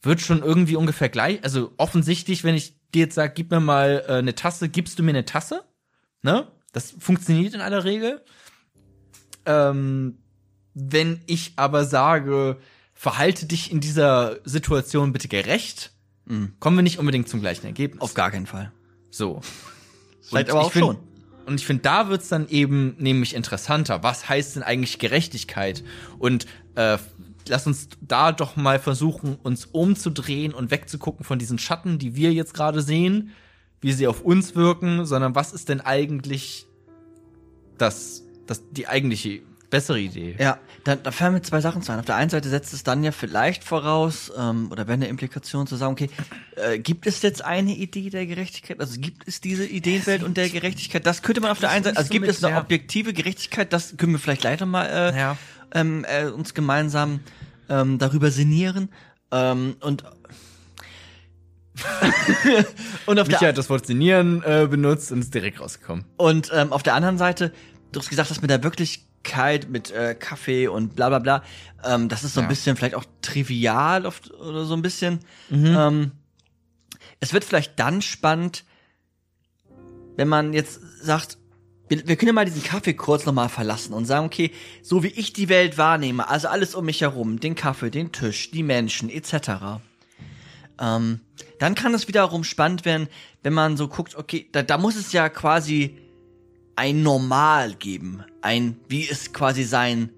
wird 0.01 0.19
schon 0.19 0.43
irgendwie 0.43 0.75
ungefähr 0.75 1.09
gleich. 1.09 1.43
Also 1.43 1.73
offensichtlich, 1.77 2.43
wenn 2.43 2.55
ich 2.55 2.75
dir 2.93 3.03
jetzt 3.03 3.15
sage, 3.15 3.33
gib 3.33 3.51
mir 3.51 3.59
mal 3.59 4.03
äh, 4.07 4.13
eine 4.13 4.35
Tasse, 4.35 4.67
gibst 4.67 4.99
du 4.99 5.03
mir 5.03 5.11
eine 5.11 5.25
Tasse? 5.25 5.63
Ne? 6.21 6.47
Das 6.73 6.91
funktioniert 6.99 7.53
in 7.53 7.61
aller 7.61 7.85
Regel. 7.85 8.21
Ähm, 9.45 10.19
wenn 10.73 11.21
ich 11.25 11.53
aber 11.55 11.85
sage, 11.85 12.57
verhalte 12.93 13.45
dich 13.45 13.71
in 13.71 13.79
dieser 13.79 14.37
Situation 14.43 15.13
bitte 15.13 15.27
gerecht, 15.27 15.93
kommen 16.59 16.77
wir 16.77 16.83
nicht 16.83 16.99
unbedingt 16.99 17.27
zum 17.27 17.41
gleichen 17.41 17.65
Ergebnis. 17.65 18.01
auf 18.01 18.13
gar 18.13 18.29
keinen 18.29 18.45
Fall. 18.45 18.71
So. 19.09 19.41
Vielleicht 20.21 20.49
Und 20.49 20.55
aber 20.57 20.65
auch 20.65 20.71
find- 20.71 20.85
schon. 20.85 20.97
Und 21.45 21.59
ich 21.59 21.65
finde, 21.65 21.81
da 21.81 22.09
wird's 22.09 22.29
dann 22.29 22.47
eben 22.47 22.95
nämlich 22.99 23.33
interessanter. 23.33 24.03
Was 24.03 24.29
heißt 24.29 24.55
denn 24.55 24.61
eigentlich 24.63 24.99
Gerechtigkeit? 24.99 25.83
Und 26.19 26.45
äh, 26.75 26.99
lass 27.47 27.65
uns 27.65 27.89
da 28.01 28.31
doch 28.31 28.55
mal 28.55 28.77
versuchen, 28.77 29.35
uns 29.41 29.65
umzudrehen 29.65 30.53
und 30.53 30.69
wegzugucken 30.69 31.25
von 31.25 31.39
diesen 31.39 31.57
Schatten, 31.57 31.97
die 31.97 32.15
wir 32.15 32.31
jetzt 32.33 32.53
gerade 32.53 32.83
sehen, 32.83 33.31
wie 33.81 33.93
sie 33.93 34.05
auf 34.05 34.21
uns 34.21 34.55
wirken, 34.55 35.05
sondern 35.07 35.33
was 35.33 35.51
ist 35.51 35.69
denn 35.69 35.81
eigentlich 35.81 36.67
das, 37.79 38.23
das 38.45 38.61
die 38.71 38.87
eigentliche 38.87 39.41
bessere 39.69 39.99
Idee? 39.99 40.35
Ja, 40.39 40.57
da, 40.83 40.95
da 40.95 41.11
fallen 41.11 41.33
mir 41.33 41.41
zwei 41.41 41.61
Sachen 41.61 41.81
zu 41.81 41.91
ein. 41.91 41.99
Auf 41.99 42.05
der 42.05 42.15
einen 42.15 42.29
Seite 42.29 42.49
setzt 42.49 42.73
es 42.73 42.83
dann 42.83 43.03
ja 43.03 43.11
vielleicht 43.11 43.63
voraus, 43.63 44.31
ähm, 44.37 44.71
oder 44.71 44.87
wäre 44.87 44.93
eine 44.93 45.07
Implikation 45.07 45.67
zu 45.67 45.75
sagen, 45.75 45.93
okay, 45.93 46.09
äh, 46.55 46.79
gibt 46.79 47.05
es 47.07 47.21
jetzt 47.21 47.43
eine 47.43 47.71
Idee 47.75 48.09
der 48.09 48.25
Gerechtigkeit? 48.25 48.79
Also 48.79 48.99
gibt 48.99 49.27
es 49.27 49.41
diese 49.41 49.65
Ideenwelt 49.65 50.23
und 50.23 50.37
der 50.37 50.49
Gerechtigkeit? 50.49 51.05
Das 51.05 51.21
könnte 51.21 51.41
man 51.41 51.51
auf 51.51 51.59
der 51.59 51.69
einen 51.69 51.83
Seite, 51.83 51.97
also 51.97 52.07
so 52.07 52.11
gibt 52.13 52.27
es 52.27 52.43
eine 52.43 52.53
der- 52.55 52.61
objektive 52.63 53.13
Gerechtigkeit? 53.13 53.71
Das 53.73 53.95
können 53.97 54.13
wir 54.13 54.19
vielleicht 54.19 54.43
noch 54.61 54.67
mal 54.67 54.85
äh, 54.85 55.17
Ja. 55.17 55.37
ähm, 55.73 56.05
äh, 56.09 56.25
uns 56.27 56.53
gemeinsam 56.53 57.19
ähm, 57.69 57.97
darüber 57.99 58.31
sinnieren. 58.31 58.89
Ähm, 59.31 59.75
und 59.81 60.03
und 63.05 63.19
auf 63.19 63.27
der 63.27 63.37
Micha 63.37 63.47
hat 63.47 63.57
das 63.57 63.69
Wort 63.69 63.85
Sinieren 63.85 64.43
äh, 64.43 64.67
benutzt 64.69 65.11
und 65.11 65.19
ist 65.19 65.33
direkt 65.33 65.59
rausgekommen. 65.61 66.05
Und 66.17 66.51
ähm, 66.53 66.73
auf 66.73 66.83
der 66.83 66.93
anderen 66.95 67.17
Seite, 67.17 67.53
du 67.91 67.99
hast 67.99 68.09
gesagt, 68.09 68.29
das 68.29 68.41
mit 68.41 68.49
der 68.49 68.57
Wirklichkeit, 69.23 69.69
mit 69.69 69.91
äh, 69.91 70.15
Kaffee 70.15 70.67
und 70.67 70.95
bla 70.95 71.09
bla 71.09 71.19
bla, 71.19 71.43
ähm, 71.83 72.09
das 72.09 72.23
ist 72.23 72.33
so 72.33 72.41
ein 72.41 72.45
Ja. 72.45 72.49
bisschen 72.49 72.75
vielleicht 72.75 72.95
auch 72.95 73.05
trivial 73.21 74.05
oft 74.05 74.31
oder 74.31 74.65
so 74.65 74.73
ein 74.73 74.81
bisschen. 74.81 75.19
Mhm. 75.49 75.75
Ähm, 75.77 76.11
es 77.19 77.33
wird 77.33 77.43
vielleicht 77.43 77.79
dann 77.79 78.01
spannend, 78.01 78.63
wenn 80.15 80.27
man 80.27 80.53
jetzt 80.53 80.79
sagt, 81.01 81.37
wir, 81.89 82.07
wir 82.07 82.15
können 82.15 82.27
ja 82.27 82.33
mal 82.33 82.45
diesen 82.45 82.63
Kaffee 82.63 82.93
kurz 82.93 83.25
nochmal 83.25 83.49
verlassen 83.49 83.93
und 83.93 84.05
sagen, 84.05 84.25
okay, 84.25 84.51
so 84.81 85.03
wie 85.03 85.07
ich 85.07 85.33
die 85.33 85.49
Welt 85.49 85.77
wahrnehme, 85.77 86.27
also 86.29 86.47
alles 86.47 86.75
um 86.75 86.85
mich 86.85 87.01
herum, 87.01 87.39
den 87.39 87.55
Kaffee, 87.55 87.89
den 87.89 88.11
Tisch, 88.11 88.51
die 88.51 88.63
Menschen 88.63 89.09
etc. 89.09 89.81
Ähm, 90.79 91.19
dann 91.59 91.75
kann 91.75 91.93
es 91.93 92.07
wiederum 92.07 92.43
spannend 92.43 92.85
werden, 92.85 93.09
wenn 93.43 93.53
man 93.53 93.75
so 93.75 93.87
guckt, 93.87 94.15
okay, 94.15 94.47
da, 94.51 94.61
da 94.63 94.77
muss 94.77 94.95
es 94.95 95.11
ja 95.11 95.29
quasi 95.29 95.97
ein 96.79 97.03
Normal 97.03 97.73
geben, 97.73 98.23
ein, 98.41 98.77
wie 98.87 99.05
es 99.05 99.33
quasi 99.33 99.65
sein 99.65 100.11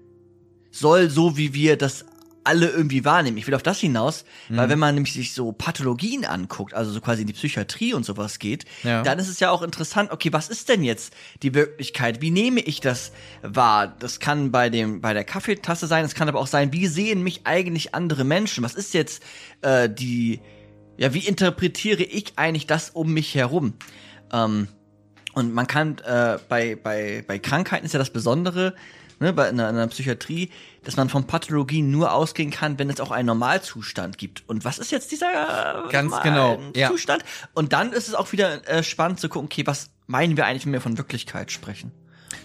soll, 0.70 1.10
so 1.10 1.36
wie 1.36 1.54
wir 1.54 1.76
das 1.76 2.04
alle 2.44 2.68
irgendwie 2.68 3.04
wahrnehmen. 3.04 3.36
Ich 3.36 3.48
will 3.48 3.54
auf 3.56 3.64
das 3.64 3.80
hinaus, 3.80 4.24
weil 4.48 4.68
wenn 4.68 4.78
man 4.78 4.94
nämlich 4.94 5.12
sich 5.12 5.32
so 5.32 5.50
Pathologien 5.50 6.24
anguckt, 6.24 6.72
also 6.72 6.92
so 6.92 7.00
quasi 7.00 7.22
in 7.22 7.26
die 7.26 7.32
Psychiatrie 7.32 7.94
und 7.94 8.04
sowas 8.04 8.38
geht, 8.38 8.64
Ja. 8.84 9.02
dann 9.02 9.18
ist 9.18 9.28
es 9.28 9.40
ja 9.40 9.50
auch 9.50 9.62
interessant, 9.62 10.12
okay, 10.12 10.32
was 10.32 10.48
ist 10.48 10.68
denn 10.68 10.84
jetzt 10.84 11.12
die 11.42 11.52
Wirklichkeit? 11.52 12.20
Wie 12.20 12.30
nehme 12.30 12.60
ich 12.60 12.80
das 12.80 13.10
wahr? 13.42 13.96
Das 13.98 14.20
kann 14.20 14.52
bei 14.52 14.70
dem, 14.70 15.00
bei 15.00 15.14
der 15.14 15.24
Kaffeetasse 15.24 15.88
sein, 15.88 16.04
es 16.04 16.14
kann 16.14 16.28
aber 16.28 16.38
auch 16.38 16.46
sein, 16.46 16.72
wie 16.72 16.86
sehen 16.86 17.22
mich 17.24 17.40
eigentlich 17.44 17.92
andere 17.94 18.22
Menschen? 18.22 18.62
Was 18.62 18.74
ist 18.74 18.94
jetzt 18.94 19.22
äh, 19.62 19.88
die, 19.90 20.40
ja, 20.96 21.12
wie 21.12 21.26
interpretiere 21.26 22.04
ich 22.04 22.34
eigentlich 22.36 22.66
das 22.68 22.90
um 22.90 23.12
mich 23.12 23.34
herum? 23.34 23.74
Ähm, 24.32 24.68
Und 25.34 25.52
man 25.52 25.66
kann 25.66 25.98
äh, 25.98 26.38
bei, 26.48 26.76
bei, 26.76 27.24
bei 27.26 27.38
Krankheiten 27.38 27.86
ist 27.86 27.92
ja 27.92 27.98
das 27.98 28.10
Besondere, 28.10 28.74
ne, 29.18 29.32
bei 29.32 29.48
einer, 29.48 29.68
einer 29.68 29.86
Psychiatrie, 29.86 30.50
dass 30.84 30.96
man 30.96 31.08
von 31.08 31.26
Pathologien 31.26 31.90
nur 31.90 32.12
ausgehen 32.12 32.50
kann, 32.50 32.78
wenn 32.78 32.90
es 32.90 33.00
auch 33.00 33.10
einen 33.10 33.26
Normalzustand 33.26 34.18
gibt. 34.18 34.42
Und 34.48 34.64
was 34.64 34.78
ist 34.78 34.90
jetzt 34.90 35.10
dieser 35.10 35.86
äh, 35.86 35.90
Ganz 35.90 36.20
genau, 36.22 36.60
ja. 36.74 36.88
Zustand? 36.88 37.24
Und 37.54 37.72
dann 37.72 37.92
ist 37.92 38.08
es 38.08 38.14
auch 38.14 38.32
wieder 38.32 38.68
äh, 38.68 38.82
spannend 38.82 39.20
zu 39.20 39.28
gucken, 39.28 39.46
okay, 39.46 39.66
was 39.66 39.90
meinen 40.06 40.36
wir 40.36 40.46
eigentlich, 40.46 40.66
wenn 40.66 40.72
wir 40.72 40.80
von 40.80 40.98
Wirklichkeit 40.98 41.50
sprechen? 41.50 41.92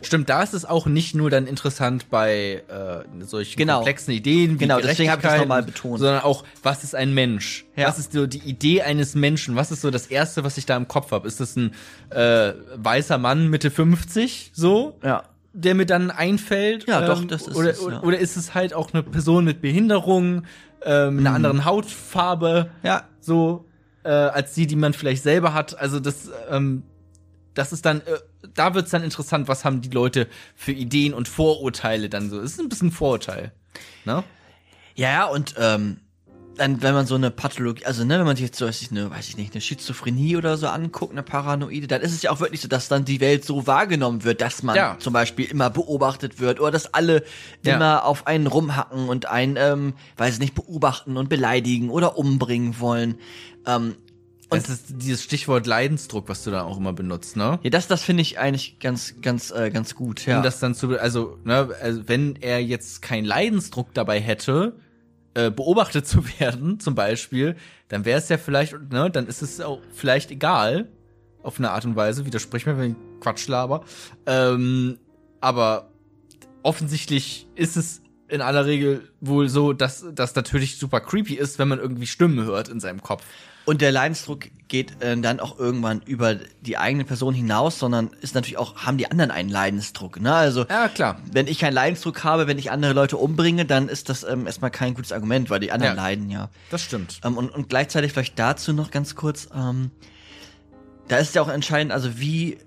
Stimmt, 0.01 0.29
da 0.29 0.43
ist 0.43 0.53
es 0.53 0.65
auch 0.65 0.85
nicht 0.85 1.15
nur 1.15 1.29
dann 1.29 1.47
interessant 1.47 2.09
bei 2.09 2.63
äh, 2.67 3.23
solchen 3.23 3.57
Genau. 3.57 3.77
komplexen 3.77 4.13
Ideen 4.13 4.53
wie 4.55 4.57
Genau, 4.59 4.79
deswegen 4.79 5.09
hab 5.11 5.19
ich 5.19 5.29
das 5.29 5.39
nochmal 5.39 5.63
betont. 5.63 5.99
sondern 5.99 6.21
auch, 6.23 6.43
was 6.63 6.83
ist 6.83 6.95
ein 6.95 7.13
Mensch? 7.13 7.65
Ja. 7.75 7.87
Was 7.87 7.99
ist 7.99 8.13
so 8.13 8.27
die 8.27 8.39
Idee 8.39 8.81
eines 8.83 9.15
Menschen? 9.15 9.55
Was 9.55 9.71
ist 9.71 9.81
so 9.81 9.91
das 9.91 10.07
Erste, 10.07 10.43
was 10.43 10.57
ich 10.57 10.65
da 10.65 10.77
im 10.77 10.87
Kopf 10.87 11.11
habe? 11.11 11.27
Ist 11.27 11.39
das 11.39 11.55
ein 11.55 11.73
äh, 12.09 12.53
weißer 12.75 13.17
Mann 13.17 13.47
Mitte 13.49 13.71
50 13.71 14.51
so? 14.53 14.97
Ja. 15.03 15.23
der 15.53 15.73
mir 15.75 15.85
dann 15.85 16.11
einfällt. 16.11 16.87
Ja, 16.87 17.01
doch, 17.05 17.23
das 17.25 17.47
ist 17.47 17.55
oder, 17.55 17.69
es, 17.71 17.81
ja. 17.81 18.01
oder 18.03 18.19
ist 18.19 18.37
es 18.37 18.53
halt 18.53 18.73
auch 18.73 18.93
eine 18.93 19.03
Person 19.03 19.43
mit 19.45 19.61
Behinderung, 19.61 20.43
ähm, 20.85 21.19
einer 21.19 21.33
anderen 21.33 21.65
Hautfarbe, 21.65 22.69
Ja. 22.83 23.03
so 23.19 23.65
äh, 24.03 24.09
als 24.09 24.53
die, 24.53 24.67
die 24.67 24.75
man 24.75 24.93
vielleicht 24.93 25.23
selber 25.23 25.53
hat. 25.53 25.77
Also 25.79 25.99
das, 25.99 26.29
ähm, 26.49 26.83
das 27.55 27.73
ist 27.73 27.85
dann, 27.85 28.01
äh, 28.01 28.03
da 28.57 28.73
wird's 28.73 28.91
dann 28.91 29.03
interessant, 29.03 29.47
was 29.47 29.63
haben 29.65 29.81
die 29.81 29.89
Leute 29.89 30.27
für 30.55 30.71
Ideen 30.71 31.13
und 31.13 31.27
Vorurteile 31.27 32.09
dann 32.09 32.29
so. 32.29 32.39
Es 32.39 32.53
ist 32.53 32.59
ein 32.59 32.69
bisschen 32.69 32.91
Vorurteil. 32.91 33.51
Ne? 34.05 34.23
Ja, 34.95 35.09
ja, 35.11 35.25
und 35.25 35.55
ähm, 35.57 35.97
dann, 36.57 36.81
wenn 36.81 36.95
man 36.95 37.05
so 37.05 37.13
eine 37.13 37.29
Pathologie, 37.29 37.85
also 37.85 38.03
ne, 38.03 38.17
wenn 38.17 38.25
man 38.25 38.35
sich 38.35 38.45
jetzt 38.47 38.57
so, 38.57 38.65
weiß 38.65 38.81
ich, 38.81 38.89
eine, 38.89 39.11
weiß 39.11 39.29
ich 39.29 39.37
nicht, 39.37 39.53
eine 39.53 39.61
Schizophrenie 39.61 40.37
oder 40.37 40.57
so 40.57 40.65
anguckt, 40.67 41.11
eine 41.11 41.21
Paranoide, 41.21 41.85
dann 41.85 42.01
ist 42.01 42.13
es 42.13 42.23
ja 42.23 42.31
auch 42.31 42.39
wirklich 42.39 42.61
so, 42.61 42.67
dass 42.67 42.87
dann 42.87 43.05
die 43.05 43.19
Welt 43.19 43.45
so 43.45 43.67
wahrgenommen 43.67 44.23
wird, 44.23 44.41
dass 44.41 44.63
man 44.63 44.75
Ja. 44.75 44.97
zum 44.97 45.13
Beispiel 45.13 45.45
immer 45.45 45.69
beobachtet 45.69 46.39
wird 46.39 46.59
oder 46.59 46.71
dass 46.71 46.93
alle 46.95 47.23
Ja. 47.63 47.75
immer 47.75 48.05
auf 48.05 48.25
einen 48.25 48.47
rumhacken 48.47 49.07
und 49.07 49.27
einen, 49.27 49.55
ähm, 49.55 49.93
weiß 50.17 50.35
ich 50.35 50.39
nicht, 50.39 50.55
beobachten 50.55 51.15
und 51.15 51.29
beleidigen 51.29 51.91
oder 51.91 52.17
umbringen 52.17 52.79
wollen. 52.79 53.19
Ähm, 53.67 53.95
Und 54.49 54.63
das 54.63 54.69
ist 54.69 54.85
dieses 54.89 55.23
Stichwort 55.23 55.67
Leidensdruck, 55.67 56.29
was 56.29 56.43
du 56.43 56.51
da 56.51 56.61
auch 56.63 56.77
immer 56.77 56.93
benutzt, 56.93 57.35
ne? 57.35 57.59
ja, 57.63 57.69
das, 57.69 57.87
das 57.87 58.03
finde 58.03 58.21
ich 58.21 58.39
eigentlich 58.39 58.79
ganz, 58.79 59.15
ganz, 59.21 59.51
äh, 59.51 59.69
ganz 59.71 59.93
gut, 59.93 60.25
ja. 60.25 60.37
Um 60.37 60.43
das 60.43 60.59
dann 60.59 60.73
zu, 60.73 60.97
also, 60.97 61.37
ne, 61.43 61.69
also 61.81 62.07
wenn 62.07 62.37
er 62.37 62.63
jetzt 62.63 63.01
keinen 63.01 63.25
Leidensdruck 63.25 63.93
dabei 63.93 64.21
hätte, 64.21 64.77
äh, 65.33 65.51
beobachtet 65.51 66.07
zu 66.07 66.23
werden, 66.39 66.79
zum 66.79 66.95
Beispiel, 66.95 67.57
dann 67.89 68.05
wäre 68.05 68.19
es 68.19 68.29
ja 68.29 68.37
vielleicht, 68.37 68.73
ne, 68.89 69.09
dann 69.11 69.27
ist 69.27 69.41
es 69.41 69.59
auch 69.59 69.81
vielleicht 69.93 70.31
egal, 70.31 70.87
auf 71.43 71.59
eine 71.59 71.71
Art 71.71 71.85
und 71.85 71.95
Weise, 71.95 72.25
widersprich 72.25 72.65
mir, 72.65 72.77
wenn 72.77 72.91
ich 72.91 72.97
Quatsch 73.21 73.47
laber. 73.47 73.83
Ähm, 74.25 74.97
aber 75.41 75.89
offensichtlich 76.63 77.47
ist 77.55 77.77
es 77.77 78.01
in 78.29 78.41
aller 78.41 78.65
Regel 78.65 79.07
wohl 79.21 79.47
so, 79.49 79.73
dass 79.73 80.05
das 80.13 80.35
natürlich 80.35 80.77
super 80.77 80.99
creepy 80.99 81.35
ist, 81.35 81.59
wenn 81.59 81.67
man 81.67 81.79
irgendwie 81.79 82.07
Stimmen 82.07 82.43
hört 82.45 82.67
in 82.69 82.79
seinem 82.79 83.01
Kopf. 83.01 83.23
Und 83.65 83.81
der 83.81 83.91
Leidensdruck 83.91 84.45
geht 84.69 85.01
äh, 85.01 85.17
dann 85.17 85.41
auch 85.41 85.59
irgendwann 85.59 86.01
über 86.05 86.35
die 86.61 86.77
eigene 86.77 87.03
Person 87.03 87.33
hinaus, 87.33 87.79
sondern 87.79 88.11
ist 88.21 88.33
natürlich 88.33 88.57
auch, 88.57 88.77
haben 88.77 88.97
die 88.97 89.11
anderen 89.11 89.29
einen 89.29 89.49
Leidensdruck. 89.49 90.21
Ne? 90.21 90.33
Also 90.33 90.65
Ja, 90.69 90.87
klar. 90.87 91.19
wenn 91.33 91.47
ich 91.47 91.59
keinen 91.59 91.73
Leidensdruck 91.73 92.23
habe, 92.23 92.47
wenn 92.47 92.57
ich 92.57 92.71
andere 92.71 92.93
Leute 92.93 93.17
umbringe, 93.17 93.65
dann 93.65 93.89
ist 93.89 94.07
das 94.07 94.23
ähm, 94.23 94.45
erstmal 94.47 94.71
kein 94.71 94.93
gutes 94.93 95.11
Argument, 95.11 95.49
weil 95.49 95.59
die 95.59 95.73
anderen 95.73 95.97
Ja. 95.97 96.01
leiden 96.01 96.29
ja. 96.29 96.49
Das 96.69 96.81
stimmt. 96.81 97.19
Ähm, 97.25 97.37
und, 97.37 97.49
und 97.49 97.67
gleichzeitig 97.67 98.13
vielleicht 98.13 98.39
dazu 98.39 98.71
noch 98.71 98.89
ganz 98.89 99.15
kurz, 99.15 99.49
ähm, 99.53 99.91
da 101.09 101.17
ist 101.17 101.35
ja 101.35 101.41
auch 101.41 101.49
entscheidend, 101.49 101.91
also 101.91 102.19
wie, 102.19 102.57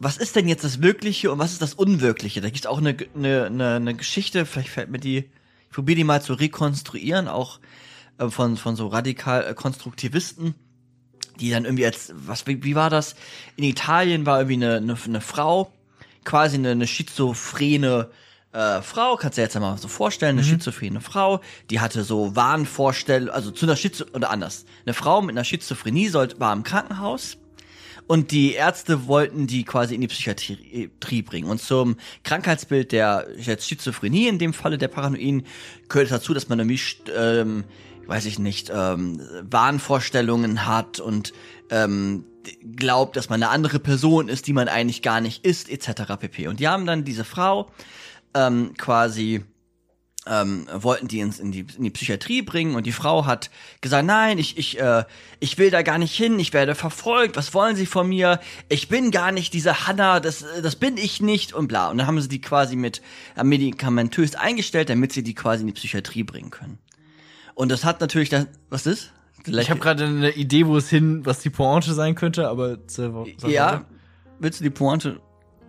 was 0.00 0.16
ist 0.16 0.34
denn 0.34 0.48
jetzt 0.48 0.64
das 0.64 0.80
Wirkliche 0.80 1.30
und 1.30 1.38
was 1.38 1.52
ist 1.52 1.60
das 1.60 1.74
Unwirkliche? 1.74 2.40
Da 2.40 2.48
gibt 2.48 2.60
es 2.60 2.66
auch 2.66 2.78
eine, 2.78 2.96
eine, 3.14 3.44
eine, 3.44 3.74
eine 3.74 3.94
Geschichte, 3.94 4.46
vielleicht 4.46 4.70
fällt 4.70 4.90
mir 4.90 4.98
die, 4.98 5.18
ich 5.18 5.70
probiere 5.70 5.96
die 5.96 6.04
mal 6.04 6.22
zu 6.22 6.32
rekonstruieren, 6.32 7.28
auch 7.28 7.60
äh, 8.16 8.28
von, 8.28 8.56
von 8.56 8.76
so 8.76 8.88
radikal 8.88 9.44
äh, 9.44 9.54
Konstruktivisten, 9.54 10.54
die 11.38 11.50
dann 11.50 11.66
irgendwie 11.66 11.84
als, 11.84 12.14
was, 12.16 12.46
wie, 12.46 12.64
wie 12.64 12.74
war 12.74 12.88
das? 12.88 13.14
In 13.56 13.64
Italien 13.64 14.24
war 14.24 14.38
irgendwie 14.38 14.64
eine, 14.64 14.76
eine, 14.78 14.96
eine 15.04 15.20
Frau, 15.20 15.70
quasi 16.24 16.56
eine, 16.56 16.70
eine 16.70 16.86
schizophrene 16.86 18.10
äh, 18.52 18.80
Frau, 18.80 19.16
kannst 19.16 19.36
du 19.36 19.42
dir 19.42 19.44
jetzt 19.44 19.60
mal 19.60 19.76
so 19.76 19.88
vorstellen, 19.88 20.38
eine 20.38 20.46
schizophrene 20.46 21.02
Frau, 21.02 21.40
die 21.68 21.80
hatte 21.80 22.04
so 22.04 22.34
Wahnvorstellungen, 22.34 23.34
also 23.34 23.50
zu 23.50 23.66
einer 23.66 23.76
Schizo 23.76 24.06
oder 24.14 24.30
anders. 24.30 24.64
Eine 24.86 24.94
Frau 24.94 25.20
mit 25.20 25.34
einer 25.34 25.44
Schizophrenie 25.44 26.08
sollte, 26.08 26.40
war 26.40 26.54
im 26.54 26.62
Krankenhaus 26.62 27.36
und 28.10 28.32
die 28.32 28.54
Ärzte 28.54 29.06
wollten 29.06 29.46
die 29.46 29.62
quasi 29.62 29.94
in 29.94 30.00
die 30.00 30.08
Psychiatrie 30.08 31.22
bringen. 31.22 31.48
Und 31.48 31.62
zum 31.62 31.94
Krankheitsbild 32.24 32.90
der 32.90 33.28
Schizophrenie, 33.38 34.26
in 34.26 34.40
dem 34.40 34.52
Falle 34.52 34.78
der 34.78 34.88
Paranoiden, 34.88 35.46
gehört 35.88 36.10
dazu, 36.10 36.34
dass 36.34 36.48
man 36.48 36.58
st- 36.60 37.08
ähm, 37.16 37.62
weiß 38.08 38.26
ich 38.26 38.40
nicht, 38.40 38.68
ähm, 38.74 39.22
Wahnvorstellungen 39.48 40.66
hat 40.66 40.98
und 40.98 41.32
ähm, 41.70 42.24
glaubt, 42.74 43.14
dass 43.14 43.28
man 43.28 43.44
eine 43.44 43.52
andere 43.52 43.78
Person 43.78 44.28
ist, 44.28 44.48
die 44.48 44.54
man 44.54 44.66
eigentlich 44.66 45.02
gar 45.02 45.20
nicht 45.20 45.44
ist, 45.44 45.70
etc. 45.70 46.16
pp. 46.18 46.48
Und 46.48 46.58
die 46.58 46.66
haben 46.66 46.86
dann 46.86 47.04
diese 47.04 47.22
Frau 47.22 47.70
ähm, 48.34 48.74
quasi 48.76 49.44
ähm, 50.30 50.66
wollten 50.72 51.08
die 51.08 51.18
ins, 51.18 51.40
in, 51.40 51.50
die, 51.50 51.66
in 51.76 51.82
die 51.82 51.90
Psychiatrie 51.90 52.42
bringen 52.42 52.76
und 52.76 52.86
die 52.86 52.92
Frau 52.92 53.26
hat 53.26 53.50
gesagt, 53.80 54.06
nein, 54.06 54.38
ich, 54.38 54.56
ich, 54.56 54.80
äh, 54.80 55.04
ich 55.40 55.58
will 55.58 55.70
da 55.70 55.82
gar 55.82 55.98
nicht 55.98 56.14
hin, 56.14 56.38
ich 56.38 56.52
werde 56.52 56.76
verfolgt, 56.76 57.36
was 57.36 57.52
wollen 57.52 57.74
sie 57.74 57.84
von 57.84 58.08
mir? 58.08 58.38
Ich 58.68 58.88
bin 58.88 59.10
gar 59.10 59.32
nicht 59.32 59.52
diese 59.52 59.88
Hanna, 59.88 60.20
das, 60.20 60.44
das 60.62 60.76
bin 60.76 60.96
ich 60.96 61.20
nicht 61.20 61.52
und 61.52 61.66
bla. 61.66 61.90
Und 61.90 61.98
dann 61.98 62.06
haben 62.06 62.20
sie 62.20 62.28
die 62.28 62.40
quasi 62.40 62.76
mit 62.76 63.02
äh, 63.36 63.42
medikamentös 63.42 64.36
eingestellt, 64.36 64.88
damit 64.88 65.12
sie 65.12 65.24
die 65.24 65.34
quasi 65.34 65.62
in 65.62 65.66
die 65.66 65.72
Psychiatrie 65.72 66.22
bringen 66.22 66.50
können. 66.50 66.78
Und 67.54 67.70
das 67.70 67.84
hat 67.84 68.00
natürlich 68.00 68.28
dann, 68.28 68.46
was 68.68 68.86
ist? 68.86 69.12
Ich 69.46 69.70
habe 69.70 69.80
gerade 69.80 70.04
eine 70.04 70.30
Idee, 70.30 70.66
wo 70.66 70.76
es 70.76 70.88
hin, 70.88 71.26
was 71.26 71.40
die 71.40 71.50
Pointe 71.50 71.92
sein 71.94 72.14
könnte, 72.14 72.48
aber 72.48 72.78
sag 72.86 73.50
Ja, 73.50 73.84
willst 74.38 74.60
du 74.60 74.64
die 74.64 74.70
Pointe? 74.70 75.20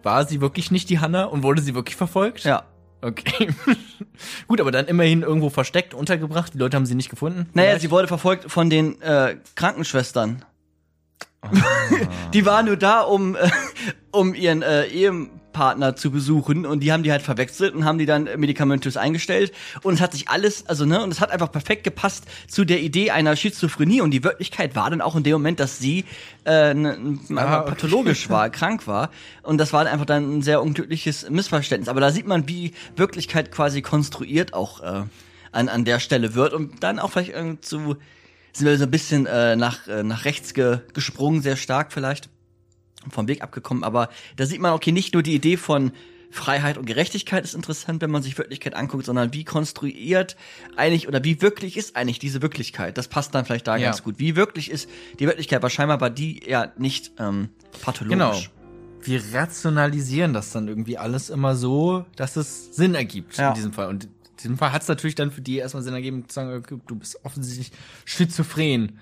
war 0.04 0.26
sie 0.26 0.42
wirklich 0.42 0.72
nicht 0.72 0.90
die 0.90 1.00
Hanna 1.00 1.26
und 1.26 1.44
wurde 1.44 1.62
sie 1.62 1.76
wirklich 1.76 1.96
verfolgt? 1.96 2.44
Ja. 2.44 2.64
Okay. 3.02 3.50
Gut, 4.48 4.62
aber 4.62 4.72
dann 4.72 4.88
immerhin 4.88 5.24
irgendwo 5.24 5.50
versteckt, 5.50 5.94
untergebracht. 5.94 6.54
Die 6.54 6.58
Leute 6.58 6.78
haben 6.78 6.86
sie 6.86 6.96
nicht 6.96 7.10
gefunden. 7.10 7.50
Naja, 7.54 7.70
Vielleicht? 7.70 7.82
sie 7.82 7.92
wurde 7.92 8.08
verfolgt 8.08 8.52
von 8.52 8.70
den 8.70 9.02
äh, 9.02 9.38
Krankenschwestern. 9.56 10.46
die 12.34 12.46
war 12.46 12.62
nur 12.62 12.78
da, 12.78 13.02
um, 13.02 13.36
äh, 13.36 13.50
um 14.12 14.36
ihren 14.36 14.62
äh, 14.62 14.86
Ehepartner 15.52 15.96
zu 15.96 16.12
besuchen 16.12 16.66
und 16.66 16.80
die 16.82 16.92
haben 16.92 17.04
die 17.04 17.12
halt 17.12 17.22
verwechselt 17.22 17.76
und 17.76 17.86
haben 17.86 17.98
die 17.98 18.06
dann 18.06 18.30
medikamentös 18.38 18.98
eingestellt 18.98 19.52
und 19.84 19.96
es 19.96 20.02
hat 20.02 20.14
sich 20.14 20.30
alles, 20.30 20.68
also 20.68 20.86
ne, 20.86 21.02
und 21.04 21.12
es 21.12 21.20
hat 21.20 21.32
einfach 21.32 21.52
perfekt 21.52 21.84
gepasst 21.84 22.26
zu 22.48 22.66
der 22.66 22.80
Idee 22.80 23.12
einer 23.12 23.36
Schizophrenie 23.36 24.02
und 24.02 24.12
die 24.12 24.24
Wirklichkeit 24.24 24.76
war 24.76 24.90
dann 24.90 25.02
auch 25.02 25.16
in 25.16 25.24
dem 25.24 25.34
Moment, 25.34 25.60
dass 25.60 25.80
sie 25.80 26.06
äh, 26.46 26.74
ne, 26.74 27.20
Ah, 27.36 27.62
okay. 27.62 27.70
pathologisch 27.70 28.30
war, 28.30 28.50
krank 28.62 28.88
war 28.88 29.10
und 29.44 29.58
das 29.58 29.74
war 29.74 29.86
einfach 29.86 30.06
dann 30.06 30.38
ein 30.38 30.42
sehr 30.42 30.62
unglückliches 30.62 31.30
Missverständnis. 31.30 31.90
Aber 31.90 32.00
da 32.00 32.12
sieht 32.12 32.28
man, 32.28 32.48
wie 32.48 32.74
Wirklichkeit 32.96 33.52
quasi 33.52 33.82
konstruiert 33.82 34.54
auch 34.54 34.82
äh, 34.82 35.04
an, 35.52 35.70
an 35.70 35.86
der 35.86 36.00
Stelle 36.00 36.34
wird 36.34 36.54
und 36.54 36.84
dann 36.84 37.00
auch 37.00 37.12
vielleicht 37.12 37.34
äh, 37.34 37.60
zu 37.62 37.98
sind 38.54 38.68
wir 38.68 38.78
so 38.78 38.84
ein 38.84 38.92
bisschen 38.92 39.26
äh, 39.28 39.56
nach, 39.56 39.88
äh, 39.88 40.04
nach 40.04 40.26
rechts 40.26 40.54
ge 40.54 40.80
gesprungen, 40.94 41.42
sehr 41.42 41.56
stark 41.56 41.94
vielleicht, 41.94 42.30
vom 43.10 43.28
Weg 43.28 43.42
abgekommen, 43.42 43.84
aber 43.84 44.10
da 44.36 44.46
sieht 44.46 44.62
man, 44.62 44.74
okay, 44.74 44.92
nicht 44.92 45.14
nur 45.14 45.24
die 45.24 45.34
Idee 45.36 45.58
von 45.58 45.92
Freiheit 46.34 46.78
und 46.78 46.86
Gerechtigkeit 46.86 47.44
ist 47.44 47.56
interessant, 47.56 48.02
wenn 48.02 48.10
man 48.10 48.24
sich 48.24 48.38
Wirklichkeit 48.38 48.74
anguckt, 48.74 49.06
sondern 49.06 49.34
wie 49.34 49.44
konstruiert 49.44 50.38
eigentlich 50.78 51.10
oder 51.10 51.24
wie 51.26 51.42
wirklich 51.42 51.76
ist 51.76 51.98
eigentlich 51.98 52.20
diese 52.20 52.42
Wirklichkeit. 52.42 52.98
Das 52.98 53.10
passt 53.10 53.36
dann 53.36 53.44
vielleicht 53.44 53.68
da 53.68 53.76
Ja. 53.76 53.88
ganz 53.88 54.02
gut. 54.02 54.18
Wie 54.18 54.38
wirklich 54.38 54.72
ist 54.72 54.90
die 55.20 55.26
Wirklichkeit? 55.28 55.62
Weil 55.62 55.70
scheinbar 55.72 56.00
war 56.00 56.10
die 56.10 56.42
ja 56.48 56.72
nicht 56.78 57.12
ähm, 57.20 57.50
pathologisch. 57.82 58.18
Genau. 58.18 58.42
Wir 59.04 59.22
rationalisieren 59.34 60.32
das 60.34 60.52
dann 60.52 60.70
irgendwie 60.70 60.98
alles 60.98 61.30
immer 61.30 61.56
so, 61.56 62.06
dass 62.16 62.36
es 62.38 62.74
Sinn 62.76 62.96
ergibt 62.96 63.36
Ja. 63.36 63.50
in 63.50 63.56
diesem 63.56 63.74
Fall. 63.74 63.90
Und 63.90 64.06
in 64.06 64.10
diesem 64.42 64.58
Fall 64.58 64.72
hat 64.72 64.84
es 64.84 64.88
natürlich 64.88 65.16
dann 65.16 65.32
für 65.32 65.42
die 65.42 65.58
erstmal 65.58 65.84
Sinn 65.84 65.94
ergeben, 65.94 66.30
zu 66.30 66.36
sagen, 66.36 66.56
okay, 66.56 66.78
du 66.88 66.96
bist 66.96 67.20
offensichtlich 67.26 67.72
schizophren. 68.06 69.00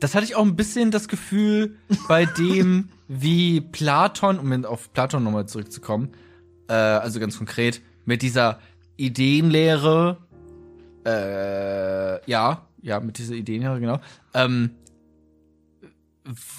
Das 0.00 0.16
hatte 0.16 0.24
ich 0.24 0.34
auch 0.34 0.44
ein 0.44 0.56
bisschen 0.56 0.90
das 0.90 1.06
Gefühl 1.06 1.76
bei 2.08 2.24
dem, 2.38 2.88
wie 3.14 3.60
Platon, 3.60 4.38
um 4.38 4.64
auf 4.64 4.92
Platon 4.92 5.22
nochmal 5.22 5.46
zurückzukommen, 5.46 6.12
äh, 6.68 6.72
also 6.72 7.20
ganz 7.20 7.36
konkret, 7.36 7.82
mit 8.04 8.22
dieser 8.22 8.58
Ideenlehre, 8.96 10.16
äh, 11.04 12.30
ja, 12.30 12.66
ja, 12.80 13.00
mit 13.00 13.18
dieser 13.18 13.34
Ideenlehre, 13.34 13.80
genau, 13.80 14.00
ähm, 14.34 14.70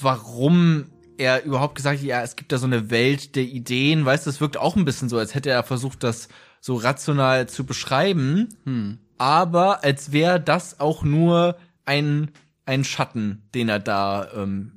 warum 0.01 0.85
er 1.17 1.43
überhaupt 1.43 1.75
gesagt 1.75 1.99
hat, 1.99 2.05
ja, 2.05 2.21
es 2.21 2.35
gibt 2.35 2.51
da 2.51 2.57
so 2.57 2.65
eine 2.67 2.89
Welt 2.89 3.35
der 3.35 3.43
Ideen, 3.43 4.05
weißt 4.05 4.25
du, 4.25 4.29
das 4.29 4.41
wirkt 4.41 4.57
auch 4.57 4.75
ein 4.75 4.85
bisschen 4.85 5.09
so, 5.09 5.17
als 5.17 5.35
hätte 5.35 5.49
er 5.49 5.63
versucht, 5.63 6.03
das 6.03 6.27
so 6.59 6.75
rational 6.75 7.47
zu 7.49 7.65
beschreiben, 7.65 8.49
Hm. 8.65 8.99
aber 9.17 9.83
als 9.83 10.11
wäre 10.11 10.39
das 10.39 10.79
auch 10.79 11.03
nur 11.03 11.57
ein, 11.85 12.31
ein 12.65 12.83
Schatten, 12.83 13.43
den 13.53 13.69
er 13.69 13.79
da 13.79 14.27
ähm, 14.35 14.72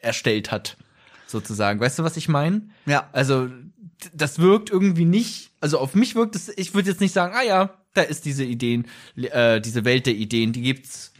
erstellt 0.00 0.50
hat. 0.50 0.76
sozusagen. 1.26 1.80
Weißt 1.80 1.98
du, 1.98 2.02
was 2.04 2.16
ich 2.16 2.28
meine? 2.28 2.62
Ja. 2.86 3.08
Also, 3.12 3.48
das 4.12 4.38
wirkt 4.38 4.70
irgendwie 4.70 5.04
nicht, 5.06 5.50
also 5.60 5.78
auf 5.78 5.94
mich 5.94 6.14
wirkt 6.14 6.36
es, 6.36 6.48
ich 6.56 6.74
würde 6.74 6.90
jetzt 6.90 7.00
nicht 7.00 7.12
sagen, 7.12 7.34
ah 7.36 7.42
ja, 7.42 7.74
da 7.94 8.02
ist 8.02 8.24
diese 8.24 8.44
Ideen, 8.44 8.86
äh, 9.16 9.60
diese 9.60 9.84
Welt 9.84 10.06
der 10.06 10.14
Ideen, 10.14 10.52
die 10.52 10.62
gibt's. 10.62 11.12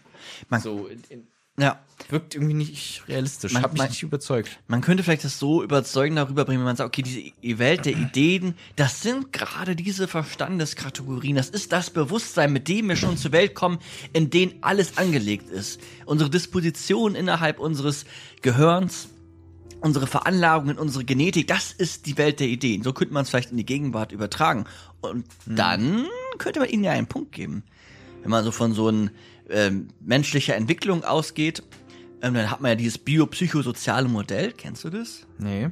Man- 0.50 0.60
so, 0.60 0.86
in, 0.86 1.02
in, 1.08 1.26
Ja. 1.56 1.78
wirkt 2.08 2.34
irgendwie 2.34 2.54
nicht 2.54 3.02
realistisch, 3.08 3.52
Man- 3.52 3.62
hat 3.62 3.72
mich 3.72 3.78
man- 3.78 3.88
nicht 3.88 4.02
überzeugt. 4.02 4.58
Man 4.66 4.80
könnte 4.80 5.02
vielleicht 5.04 5.24
das 5.24 5.38
so 5.38 5.62
überzeugend 5.62 6.18
darüber 6.18 6.44
bringen, 6.44 6.58
wenn 6.60 6.64
man 6.66 6.76
sagt, 6.76 6.88
okay, 6.88 7.02
diese 7.02 7.20
I- 7.20 7.58
Welt 7.58 7.84
der 7.86 7.92
Ideen, 7.96 8.54
das 8.76 9.00
sind 9.02 9.32
gerade 9.32 9.76
diese 9.76 10.08
Verstandeskategorien, 10.08 11.36
das 11.36 11.48
ist 11.50 11.72
das 11.72 11.90
Bewusstsein, 11.90 12.52
mit 12.52 12.68
dem 12.68 12.88
wir 12.88 12.96
schon 12.96 13.16
zur 13.16 13.32
Welt 13.32 13.54
kommen, 13.54 13.78
in 14.12 14.30
dem 14.30 14.52
alles 14.60 14.98
angelegt 14.98 15.48
ist. 15.50 15.80
Unsere 16.06 16.28
Disposition 16.30 17.14
innerhalb 17.14 17.58
unseres 17.60 18.04
Gehirns, 18.42 19.08
unsere 19.80 20.06
Veranlagungen, 20.06 20.78
unsere 20.78 21.04
Genetik, 21.04 21.46
das 21.46 21.72
ist 21.72 22.06
die 22.06 22.16
Welt 22.18 22.40
der 22.40 22.48
Ideen. 22.48 22.82
So 22.82 22.92
könnte 22.92 23.14
man 23.14 23.22
es 23.22 23.30
vielleicht 23.30 23.50
in 23.50 23.56
die 23.58 23.66
Gegenwart 23.66 24.12
übertragen. 24.12 24.64
Und 25.02 25.26
dann 25.46 26.06
könnte 26.38 26.60
man 26.60 26.68
ihnen 26.68 26.84
ja 26.84 26.92
einen 26.92 27.06
Punkt 27.06 27.32
geben. 27.32 27.62
Wenn 28.24 28.30
man 28.30 28.42
so 28.42 28.50
von 28.50 28.72
so 28.72 28.88
einer 28.88 29.10
ähm, 29.48 29.88
menschlicher 30.00 30.56
Entwicklung 30.56 31.04
ausgeht, 31.04 31.62
ähm, 32.22 32.32
dann 32.32 32.50
hat 32.50 32.62
man 32.62 32.70
ja 32.70 32.74
dieses 32.74 32.96
biopsychosoziale 32.96 34.08
Modell. 34.08 34.52
Kennst 34.52 34.82
du 34.84 34.88
das? 34.90 35.26
Nee. 35.38 35.68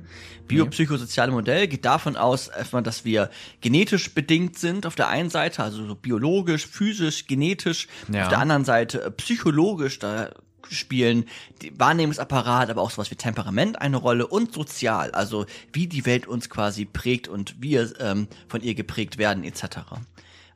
Biopsychosoziale 0.49 1.32
Modell 1.32 1.66
geht 1.66 1.87
davon 1.87 2.14
aus, 2.16 2.49
erstmal, 2.49 2.82
dass 2.82 3.06
wir 3.06 3.30
genetisch 3.62 4.12
bedingt 4.14 4.59
sind 4.59 4.85
auf 4.85 4.94
der 4.94 5.09
einen 5.09 5.30
Seite, 5.30 5.62
also 5.62 5.87
so 5.87 5.94
biologisch, 5.94 6.66
physisch, 6.66 7.26
genetisch, 7.26 7.88
Ja. 8.12 8.25
auf 8.25 8.28
der 8.28 8.38
anderen 8.38 8.66
Seite 8.66 9.02
äh, 9.02 9.11
psychologisch, 9.12 9.99
da 9.99 10.30
spielen 10.71 11.25
die 11.62 11.73
Wahrnehmungsapparat, 11.78 12.68
aber 12.71 12.82
auch 12.82 12.90
sowas 12.90 13.11
wie 13.11 13.16
Temperament 13.16 13.80
eine 13.80 13.97
Rolle 13.97 14.26
und 14.26 14.52
sozial, 14.52 15.11
also 15.12 15.47
wie 15.73 15.87
die 15.87 16.04
Welt 16.06 16.26
uns 16.26 16.50
quasi 16.50 16.85
prägt 16.85 17.28
und 17.28 17.56
wir 17.62 17.92
ähm, 17.99 18.28
von 18.49 18.61
ihr 18.62 18.75
geprägt 18.75 19.16
werden 19.18 19.42
etc. 19.44 19.64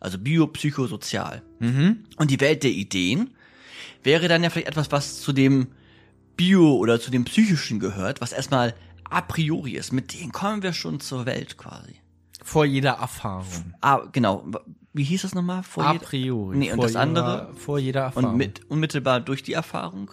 Also 0.07 0.19
biopsychosozial. 0.19 1.43
Und 2.17 2.31
die 2.31 2.41
Welt 2.41 2.63
der 2.63 2.71
Ideen 2.71 3.31
wäre 4.05 4.29
dann 4.29 4.45
ja 4.45 4.51
vielleicht 4.51 4.69
etwas, 4.69 4.93
was 4.93 5.21
zu 5.21 5.33
dem 5.33 5.67
Bio 6.37 6.77
oder 6.77 7.01
zu 7.01 7.11
dem 7.11 7.25
Psychischen 7.25 7.81
gehört, 7.81 8.21
was 8.21 8.31
erstmal 8.33 8.77
a 9.03 9.21
priori 9.21 9.73
ist. 9.73 9.93
Mit 9.93 10.15
denen 10.15 10.31
kommen 10.31 10.63
wir 10.63 10.73
schon 10.73 11.01
zur 11.01 11.27
Welt 11.27 11.59
quasi. 11.59 11.97
Vor 12.41 12.65
jeder 12.65 12.93
Erfahrung. 12.93 13.75
Ah, 13.81 14.03
genau. 14.13 14.47
Wie 14.93 15.03
hieß 15.03 15.23
das 15.23 15.35
nochmal? 15.35 15.65
Vor 15.65 15.85
A 15.85 15.95
priori. 15.95 16.57
Nee, 16.57 16.71
und 16.71 16.77
vor 16.77 16.85
das 16.85 16.93
jeder, 16.93 17.03
andere? 17.03 17.55
Vor 17.57 17.81
jeder 17.81 18.03
Erfahrung. 18.03 18.31
Und 18.31 18.37
mit, 18.37 18.61
unmittelbar 18.71 19.19
durch 19.19 19.43
die 19.43 19.55
Erfahrung? 19.55 20.13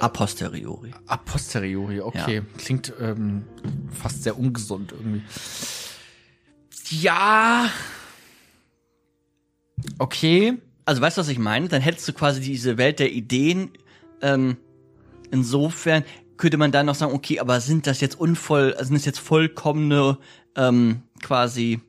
A 0.00 0.08
posteriori. 0.08 0.94
A 1.08 1.18
posteriori, 1.18 2.00
okay. 2.00 2.40
Klingt 2.56 2.90
ähm, 2.98 3.44
fast 3.90 4.22
sehr 4.22 4.38
ungesund 4.38 4.92
irgendwie. 4.92 5.22
Ja. 6.88 7.68
Okay. 9.98 10.58
Also 10.84 11.00
weißt 11.00 11.16
du, 11.16 11.20
was 11.20 11.28
ich 11.28 11.38
meine? 11.38 11.68
Dann 11.68 11.82
hättest 11.82 12.06
du 12.08 12.12
quasi 12.12 12.40
diese 12.40 12.76
Welt 12.76 12.98
der 12.98 13.12
Ideen. 13.12 13.70
Ähm, 14.20 14.56
insofern 15.30 16.04
könnte 16.36 16.56
man 16.56 16.72
dann 16.72 16.86
noch 16.86 16.94
sagen, 16.94 17.12
okay, 17.12 17.40
aber 17.40 17.60
sind 17.60 17.86
das 17.86 18.00
jetzt 18.00 18.18
unvoll, 18.18 18.74
sind 18.80 18.94
das 18.94 19.04
jetzt 19.04 19.20
vollkommene 19.20 20.18
ähm, 20.56 21.02
quasi 21.22 21.80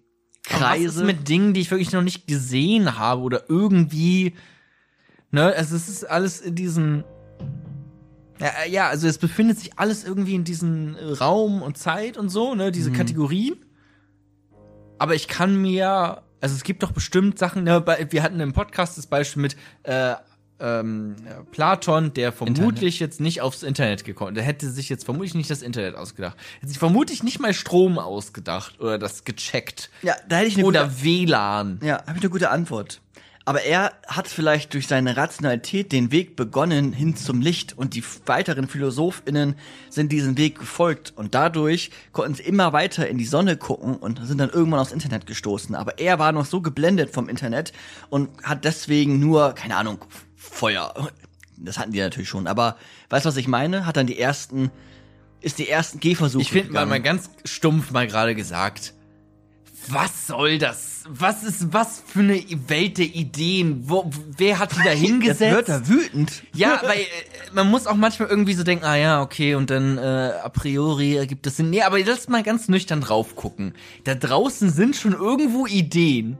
Aber 0.48 0.54
Was 0.54 0.60
Kreise? 0.60 1.02
ist 1.02 1.06
mit 1.06 1.28
Dingen, 1.28 1.54
die 1.54 1.62
ich 1.62 1.72
wirklich 1.72 1.92
noch 1.92 2.02
nicht 2.02 2.28
gesehen 2.28 2.98
habe 2.98 3.22
oder 3.22 3.50
irgendwie, 3.50 4.34
ne, 5.32 5.54
also 5.56 5.76
es 5.76 5.90
ist 5.90 6.04
alles 6.04 6.42
in 6.42 6.56
diesen, 6.56 7.04
ja, 8.40 8.48
äh, 8.64 8.72
ja, 8.72 8.88
also 8.90 9.08
es 9.08 9.18
befindet 9.18 9.60
sich 9.60 9.78
alles 9.78 10.04
irgendwie 10.04 10.36
in 10.36 10.44
diesem 10.44 10.96
Raum 10.96 11.62
und 11.62 11.78
Zeit 11.78 12.18
und 12.18 12.30
so, 12.30 12.54
ne, 12.56 12.72
diese 12.72 12.92
Kategorien. 12.92 13.56
Aber 14.98 15.16
ich 15.16 15.28
kann 15.28 15.62
mir, 15.62 16.24
also 16.42 16.56
es 16.56 16.64
gibt 16.64 16.84
doch 16.84 16.92
bestimmt 16.92 17.40
Sachen, 17.40 17.64
ne, 17.64 17.86
wir 18.10 18.24
hatten 18.24 18.40
im 18.40 18.54
Podcast 18.54 18.98
das 18.98 19.08
Beispiel 19.08 19.42
mit, 19.42 19.56
äh, 19.84 20.16
ähm, 20.60 21.16
äh, 21.26 21.44
Platon, 21.52 22.14
der 22.14 22.32
vermutlich 22.32 23.00
jetzt 23.00 23.20
nicht 23.20 23.42
aufs 23.42 23.64
Internet 23.64 24.06
gekommen, 24.06 24.36
der 24.36 24.44
hätte 24.44 24.70
sich 24.70 24.90
jetzt 24.90 25.04
vermutlich 25.04 25.34
nicht 25.34 25.50
das 25.50 25.62
Internet 25.62 25.96
ausgedacht. 25.96 26.38
Hätte 26.60 26.70
sich 26.70 26.80
vermutlich 26.80 27.24
nicht 27.24 27.40
mal 27.40 27.54
Strom 27.54 28.00
ausgedacht 28.00 28.80
oder 28.80 28.98
das 28.98 29.26
gecheckt. 29.26 29.90
ja, 30.02 30.16
da 30.28 30.38
hätte 30.38 30.48
ich 30.48 30.56
eine 30.56 30.64
gute 30.64 30.80
Oder 30.80 31.04
WLAN. 31.04 31.80
Ja, 31.84 31.98
habe 32.06 32.18
ich 32.18 32.24
eine 32.24 32.30
gute 32.30 32.50
Antwort. 32.50 33.02
Aber 33.48 33.62
er 33.62 33.94
hat 34.08 34.28
vielleicht 34.28 34.74
durch 34.74 34.88
seine 34.88 35.18
Rationalität 35.18 35.92
den 35.92 36.12
Weg 36.12 36.36
begonnen 36.36 36.94
hin 36.94 37.16
zum 37.16 37.42
Licht 37.42 37.78
und 37.78 37.94
die 37.94 38.04
weiteren 38.26 38.68
PhilosophInnen 38.68 39.56
sind 39.88 40.12
diesen 40.12 40.36
Weg 40.36 40.58
gefolgt 40.58 41.14
und 41.16 41.36
dadurch 41.36 41.92
konnten 42.12 42.34
sie 42.34 42.42
immer 42.42 42.74
weiter 42.74 43.08
in 43.08 43.20
die 43.20 43.26
Sonne 43.26 43.56
gucken 43.56 43.98
und 43.98 44.20
sind 44.26 44.40
dann 44.40 44.50
irgendwann 44.50 44.80
aufs 44.80 44.92
Internet 44.92 45.28
gestoßen. 45.28 45.76
Aber 45.76 46.00
er 46.00 46.18
war 46.18 46.32
noch 46.32 46.46
so 46.46 46.60
geblendet 46.60 47.12
vom 47.12 47.30
Internet 47.30 47.72
und 48.10 48.30
hat 48.42 48.66
deswegen 48.66 49.20
nur, 49.20 49.54
keine 49.54 49.76
Ahnung, 49.76 50.00
Feuer. 50.36 51.12
Das 51.56 51.78
hatten 51.78 51.92
die 51.92 52.00
natürlich 52.00 52.30
schon. 52.30 52.48
Aber 52.48 52.78
weißt 53.10 53.26
du, 53.26 53.30
was 53.30 53.38
ich 53.38 53.48
meine? 53.48 53.86
Hat 53.86 53.96
dann 53.96 54.08
die 54.08 54.20
ersten, 54.20 54.72
ist 55.40 55.60
die 55.60 55.70
ersten 55.70 56.00
Gehversuche 56.00 56.42
Ich 56.42 56.50
finde 56.50 56.74
mal, 56.74 56.88
mal 56.88 57.00
ganz 57.00 57.30
stumpf 57.46 57.92
mal 57.92 58.08
gerade 58.08 58.34
gesagt. 58.34 58.95
Was 59.90 60.28
soll 60.28 60.58
das? 60.58 61.04
Was 61.08 61.44
ist 61.44 61.72
was 61.72 62.02
für 62.06 62.22
eine 62.22 62.42
Welt 62.68 62.98
der 62.98 63.06
Ideen? 63.06 63.84
Wo, 63.88 64.10
wer 64.38 64.58
hat 64.58 64.72
die 64.76 64.84
da 64.84 64.92
Jetzt 64.92 65.00
hingesetzt? 65.02 65.56
wird 65.56 65.70
er 65.70 65.88
wütend. 65.88 66.44
Ja, 66.54 66.82
weil 66.84 67.00
äh, 67.00 67.04
man 67.54 67.70
muss 67.70 67.86
auch 67.86 67.96
manchmal 67.96 68.30
irgendwie 68.30 68.54
so 68.54 68.64
denken, 68.64 68.86
ah 68.86 68.96
ja, 68.96 69.22
okay, 69.22 69.54
und 69.56 69.70
dann 69.70 69.98
äh, 69.98 70.02
a 70.02 70.50
priori 70.50 71.16
ergibt 71.16 71.46
es 71.46 71.58
Sinn. 71.58 71.70
Nee, 71.70 71.84
aber 71.84 72.00
lass 72.00 72.28
mal 72.28 72.42
ganz 72.42 72.68
nüchtern 72.68 73.02
drauf 73.02 73.36
gucken. 73.36 73.74
Da 74.04 74.16
draußen 74.16 74.72
sind 74.72 74.96
schon 74.96 75.14
irgendwo 75.14 75.68
Ideen. 75.68 76.38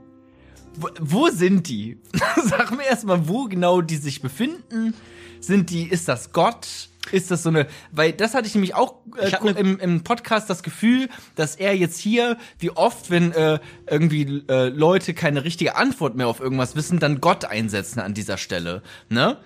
Wo, 0.74 0.88
wo 1.00 1.28
sind 1.28 1.68
die? 1.68 1.98
Sag 2.44 2.76
mir 2.76 2.84
erstmal, 2.84 3.28
wo 3.28 3.44
genau 3.44 3.80
die 3.80 3.96
sich 3.96 4.20
befinden. 4.20 4.94
Sind 5.40 5.70
die, 5.70 5.84
ist 5.84 6.08
das 6.08 6.32
Gott? 6.32 6.66
Ist 7.12 7.30
das 7.30 7.42
so 7.42 7.50
eine, 7.50 7.66
weil 7.92 8.12
das 8.12 8.34
hatte 8.34 8.46
ich 8.46 8.54
nämlich 8.54 8.74
auch 8.74 8.96
äh, 9.18 9.28
Ich 9.28 9.40
ne- 9.40 9.50
im, 9.52 9.78
im 9.78 10.02
Podcast 10.04 10.50
das 10.50 10.62
Gefühl, 10.62 11.08
dass 11.34 11.56
er 11.56 11.76
jetzt 11.76 11.98
hier, 11.98 12.36
wie 12.58 12.70
oft, 12.70 13.10
wenn 13.10 13.32
äh, 13.32 13.58
irgendwie 13.88 14.44
äh, 14.48 14.68
Leute 14.68 15.14
keine 15.14 15.44
richtige 15.44 15.76
Antwort 15.76 16.16
mehr 16.16 16.28
auf 16.28 16.40
irgendwas 16.40 16.76
wissen, 16.76 16.98
dann 16.98 17.20
Gott 17.20 17.44
einsetzen 17.44 18.00
an 18.00 18.14
dieser 18.14 18.38
Stelle, 18.38 18.82
ne? 19.08 19.36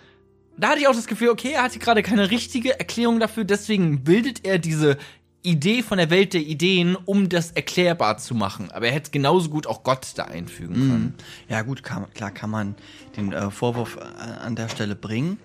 Da 0.57 0.71
hatte 0.71 0.81
ich 0.81 0.89
auch 0.89 0.95
das 0.95 1.07
Gefühl, 1.07 1.31
okay, 1.31 1.53
er 1.55 1.63
hatte 1.63 1.79
gerade 1.79 2.03
keine 2.03 2.31
richtige 2.31 2.79
Erklärung 2.79 3.19
dafür, 3.19 3.45
deswegen 3.45 4.05
bildet 4.05 4.45
er 4.45 4.59
diese 4.59 4.99
Idee 5.43 5.83
von 5.83 5.97
der 5.97 6.11
Welt 6.11 6.35
der 6.35 6.43
Ideen, 6.43 6.97
um 6.97 7.31
das 7.31 7.53
erklärbar 7.53 8.19
zu 8.19 8.35
machen. 8.35 8.71
Aber 8.71 8.87
er 8.87 8.93
hätte 8.93 9.11
genauso 9.11 9.49
gut 9.49 9.67
auch 9.67 9.83
Gott 9.85 10.07
da 10.17 10.25
einfügen 10.25 10.75
können. 10.75 11.15
Ja 11.49 11.63
gut, 11.63 11.83
kann, 11.83 12.13
klar 12.13 12.31
kann 12.31 12.51
man 12.51 12.75
den 13.17 13.33
äh, 13.33 13.51
Vorwurf 13.51 13.97
äh, 13.97 14.01
an 14.45 14.55
der 14.55 14.69
Stelle 14.69 14.97
bringen. 14.97 15.39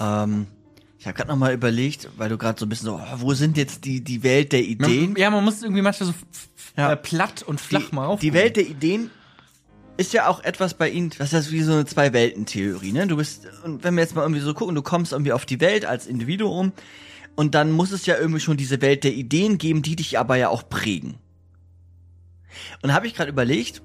Ähm, 0.00 0.46
ich 1.02 1.06
habe 1.08 1.16
gerade 1.16 1.30
noch 1.30 1.36
mal 1.36 1.52
überlegt, 1.52 2.08
weil 2.16 2.28
du 2.28 2.38
gerade 2.38 2.60
so 2.60 2.64
ein 2.64 2.68
bisschen 2.68 2.86
so, 2.86 2.94
oh, 2.94 3.16
wo 3.16 3.34
sind 3.34 3.56
jetzt 3.56 3.84
die 3.84 4.04
die 4.04 4.22
Welt 4.22 4.52
der 4.52 4.62
Ideen? 4.62 5.16
Ja, 5.16 5.30
man 5.30 5.42
muss 5.44 5.60
irgendwie 5.60 5.82
manchmal 5.82 6.10
so 6.10 6.14
Ja. 6.76 6.92
äh, 6.92 6.96
platt 6.96 7.42
und 7.42 7.60
flach 7.60 7.88
die, 7.90 7.94
mal 7.96 8.06
auf. 8.06 8.20
die 8.20 8.32
Welt 8.32 8.54
der 8.54 8.68
Ideen 8.68 9.10
ist 9.96 10.12
ja 10.12 10.28
auch 10.28 10.44
etwas 10.44 10.74
bei 10.74 10.88
ihnen, 10.88 11.10
was 11.18 11.32
ist 11.32 11.50
wie 11.50 11.62
so 11.62 11.72
eine 11.72 11.86
Zwei-Welten-Theorie, 11.86 12.92
ne? 12.92 13.08
Du 13.08 13.16
bist, 13.16 13.48
und 13.64 13.82
wenn 13.82 13.94
wir 13.96 14.02
jetzt 14.04 14.14
mal 14.14 14.22
irgendwie 14.22 14.40
so 14.42 14.54
gucken, 14.54 14.76
du 14.76 14.82
kommst 14.82 15.10
irgendwie 15.10 15.32
auf 15.32 15.44
die 15.44 15.60
Welt 15.60 15.84
als 15.84 16.06
Individuum 16.06 16.70
und 17.34 17.56
dann 17.56 17.72
muss 17.72 17.90
es 17.90 18.06
ja 18.06 18.16
irgendwie 18.16 18.40
schon 18.40 18.56
diese 18.56 18.80
Welt 18.80 19.02
der 19.02 19.12
Ideen 19.12 19.58
geben, 19.58 19.82
die 19.82 19.96
dich 19.96 20.20
aber 20.20 20.36
ja 20.36 20.50
auch 20.50 20.68
prägen. 20.68 21.16
Und 22.82 22.94
habe 22.94 23.08
ich 23.08 23.14
gerade 23.14 23.30
überlegt, 23.30 23.82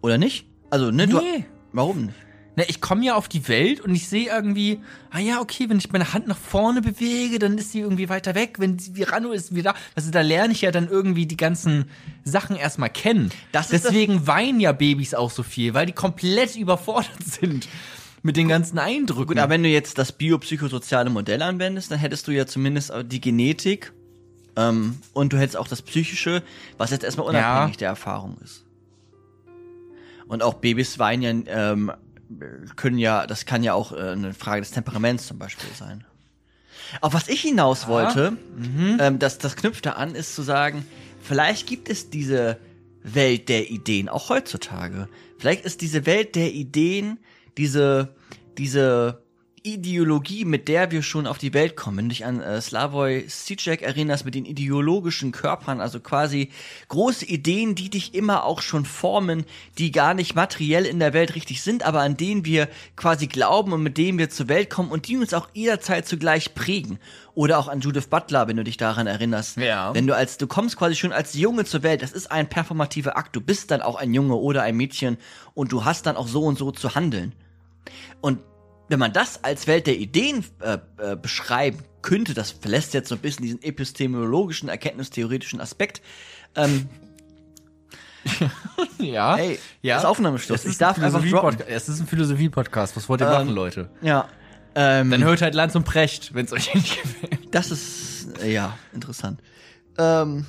oder 0.00 0.16
nicht? 0.16 0.46
Also, 0.70 0.90
ne, 0.90 1.06
du. 1.06 1.20
Nee. 1.20 1.44
Warum 1.72 2.06
nicht? 2.06 2.14
Ne, 2.58 2.64
ich 2.66 2.80
komme 2.80 3.04
ja 3.04 3.14
auf 3.14 3.28
die 3.28 3.46
Welt 3.46 3.80
und 3.80 3.94
ich 3.94 4.08
sehe 4.08 4.30
irgendwie, 4.30 4.80
ah 5.12 5.20
ja, 5.20 5.40
okay, 5.40 5.68
wenn 5.68 5.78
ich 5.78 5.92
meine 5.92 6.12
Hand 6.12 6.26
nach 6.26 6.36
vorne 6.36 6.82
bewege, 6.82 7.38
dann 7.38 7.56
ist 7.56 7.70
sie 7.70 7.78
irgendwie 7.78 8.08
weiter 8.08 8.34
weg. 8.34 8.56
Wenn 8.58 8.80
sie 8.80 8.96
Virano 8.96 9.30
ist 9.30 9.54
wieder, 9.54 9.76
also 9.94 10.10
da 10.10 10.22
lerne 10.22 10.54
ich 10.54 10.62
ja 10.62 10.72
dann 10.72 10.88
irgendwie 10.88 11.26
die 11.26 11.36
ganzen 11.36 11.84
Sachen 12.24 12.56
erstmal 12.56 12.90
kennen. 12.90 13.30
Das 13.52 13.68
Deswegen 13.68 14.26
weinen 14.26 14.58
ja 14.58 14.72
Babys 14.72 15.14
auch 15.14 15.30
so 15.30 15.44
viel, 15.44 15.72
weil 15.72 15.86
die 15.86 15.92
komplett 15.92 16.56
überfordert 16.56 17.12
sind 17.24 17.68
mit 18.24 18.36
den 18.36 18.48
ganzen 18.48 18.80
Eindrücken. 18.80 19.28
Gut, 19.28 19.38
aber 19.38 19.50
wenn 19.50 19.62
du 19.62 19.68
jetzt 19.68 19.96
das 19.96 20.10
biopsychosoziale 20.10 21.10
Modell 21.10 21.42
anwendest, 21.42 21.92
dann 21.92 22.00
hättest 22.00 22.26
du 22.26 22.32
ja 22.32 22.44
zumindest 22.44 22.92
die 23.04 23.20
Genetik 23.20 23.92
ähm, 24.56 24.98
und 25.12 25.32
du 25.32 25.38
hättest 25.38 25.56
auch 25.56 25.68
das 25.68 25.82
Psychische, 25.82 26.42
was 26.76 26.90
jetzt 26.90 27.04
erstmal 27.04 27.28
unabhängig 27.28 27.76
Ja. 27.76 27.78
der 27.78 27.88
Erfahrung 27.90 28.36
ist. 28.42 28.64
Und 30.26 30.42
auch 30.42 30.54
Babys 30.54 30.98
weinen 30.98 31.46
ja, 31.46 31.72
ähm, 31.72 31.90
können 32.76 32.98
ja, 32.98 33.26
das 33.26 33.46
kann 33.46 33.62
ja 33.62 33.74
auch 33.74 33.92
äh, 33.92 34.10
eine 34.10 34.34
Frage 34.34 34.60
des 34.60 34.70
Temperaments 34.70 35.26
zum 35.26 35.38
Beispiel 35.38 35.68
sein. 35.74 36.04
Auf 37.00 37.12
was 37.14 37.28
ich 37.28 37.42
hinaus 37.42 37.86
wollte, 37.86 38.36
ähm, 38.98 39.18
das, 39.18 39.38
das 39.38 39.56
knüpft 39.56 39.86
da 39.86 39.92
an, 39.92 40.14
ist 40.14 40.34
zu 40.34 40.42
sagen, 40.42 40.86
vielleicht 41.22 41.66
gibt 41.66 41.88
es 41.88 42.10
diese 42.10 42.58
Welt 43.02 43.48
der 43.48 43.70
Ideen 43.70 44.08
auch 44.08 44.28
heutzutage. 44.30 45.08
Vielleicht 45.38 45.64
ist 45.64 45.80
diese 45.80 46.06
Welt 46.06 46.34
der 46.34 46.52
Ideen 46.52 47.18
diese, 47.56 48.14
diese 48.56 49.22
Ideologie, 49.74 50.44
mit 50.44 50.68
der 50.68 50.90
wir 50.90 51.02
schon 51.02 51.26
auf 51.26 51.38
die 51.38 51.54
Welt 51.54 51.76
kommen. 51.76 51.98
Wenn 51.98 52.04
du 52.06 52.10
dich 52.10 52.24
an 52.24 52.40
äh, 52.40 52.60
Slavoj 52.60 53.26
Zizek 53.26 53.82
erinnerst, 53.82 54.24
mit 54.24 54.34
den 54.34 54.44
ideologischen 54.44 55.32
Körpern, 55.32 55.80
also 55.80 56.00
quasi 56.00 56.50
große 56.88 57.24
Ideen, 57.26 57.74
die 57.74 57.90
dich 57.90 58.14
immer 58.14 58.44
auch 58.44 58.62
schon 58.62 58.84
formen, 58.84 59.44
die 59.78 59.92
gar 59.92 60.14
nicht 60.14 60.34
materiell 60.34 60.86
in 60.86 60.98
der 60.98 61.12
Welt 61.12 61.34
richtig 61.34 61.62
sind, 61.62 61.84
aber 61.84 62.00
an 62.00 62.16
denen 62.16 62.44
wir 62.44 62.68
quasi 62.96 63.26
glauben 63.26 63.72
und 63.72 63.82
mit 63.82 63.98
denen 63.98 64.18
wir 64.18 64.30
zur 64.30 64.48
Welt 64.48 64.70
kommen 64.70 64.90
und 64.90 65.08
die 65.08 65.16
uns 65.16 65.34
auch 65.34 65.48
jederzeit 65.52 66.06
zugleich 66.06 66.54
prägen. 66.54 66.98
Oder 67.34 67.58
auch 67.58 67.68
an 67.68 67.80
Judith 67.80 68.08
Butler, 68.08 68.48
wenn 68.48 68.56
du 68.56 68.64
dich 68.64 68.78
daran 68.78 69.06
erinnerst. 69.06 69.58
Ja. 69.58 69.94
Wenn 69.94 70.06
du 70.06 70.16
als, 70.16 70.38
du 70.38 70.46
kommst 70.48 70.76
quasi 70.76 70.96
schon 70.96 71.12
als 71.12 71.34
Junge 71.34 71.64
zur 71.64 71.82
Welt, 71.84 72.02
das 72.02 72.12
ist 72.12 72.32
ein 72.32 72.48
performativer 72.48 73.16
Akt. 73.16 73.36
Du 73.36 73.40
bist 73.40 73.70
dann 73.70 73.80
auch 73.80 73.94
ein 73.94 74.12
Junge 74.12 74.34
oder 74.34 74.62
ein 74.62 74.76
Mädchen 74.76 75.18
und 75.54 75.70
du 75.70 75.84
hast 75.84 76.06
dann 76.06 76.16
auch 76.16 76.26
so 76.26 76.42
und 76.42 76.58
so 76.58 76.72
zu 76.72 76.94
handeln. 76.94 77.32
Und 78.20 78.40
wenn 78.88 78.98
man 78.98 79.12
das 79.12 79.42
als 79.44 79.66
Welt 79.66 79.86
der 79.86 79.96
Ideen 79.96 80.44
äh, 80.60 80.78
äh, 80.98 81.16
beschreiben 81.16 81.78
könnte, 82.02 82.34
das 82.34 82.50
verlässt 82.52 82.94
jetzt 82.94 83.08
so 83.08 83.14
ein 83.14 83.20
bisschen 83.20 83.42
diesen 83.44 83.62
epistemologischen, 83.62 84.68
erkenntnistheoretischen 84.68 85.60
Aspekt. 85.60 86.00
Ähm, 86.54 86.88
Ja. 88.98 89.36
Hey, 89.36 89.58
ja. 89.82 89.94
das 89.94 90.04
ist 90.04 90.08
Aufnahmeschluss. 90.08 90.60
Es 90.60 90.64
ist 90.66 90.72
Ich 90.72 90.78
darf 90.78 90.98
ein 90.98 91.04
einfach 91.04 91.20
Philosophie-Podcast. 91.22 91.70
Es 91.70 91.88
ist 91.88 92.00
ein 92.00 92.06
Philosophie-Podcast. 92.06 92.96
Was 92.96 93.08
wollt 93.08 93.20
ihr 93.20 93.26
Ähm, 93.26 93.32
machen, 93.32 93.48
Leute? 93.50 93.90
ja, 94.02 94.28
ähm, 94.74 95.10
Dann 95.10 95.24
hört 95.24 95.40
halt 95.42 95.54
Lanz 95.54 95.74
und 95.74 95.84
Precht, 95.84 96.34
wenn 96.34 96.44
es 96.44 96.52
euch 96.52 96.74
nicht 96.74 97.02
gefällt. 97.02 97.54
das 97.54 97.70
ist 97.70 98.42
äh, 98.42 98.52
ja 98.52 98.76
interessant. 98.92 99.40
Ähm, 99.96 100.46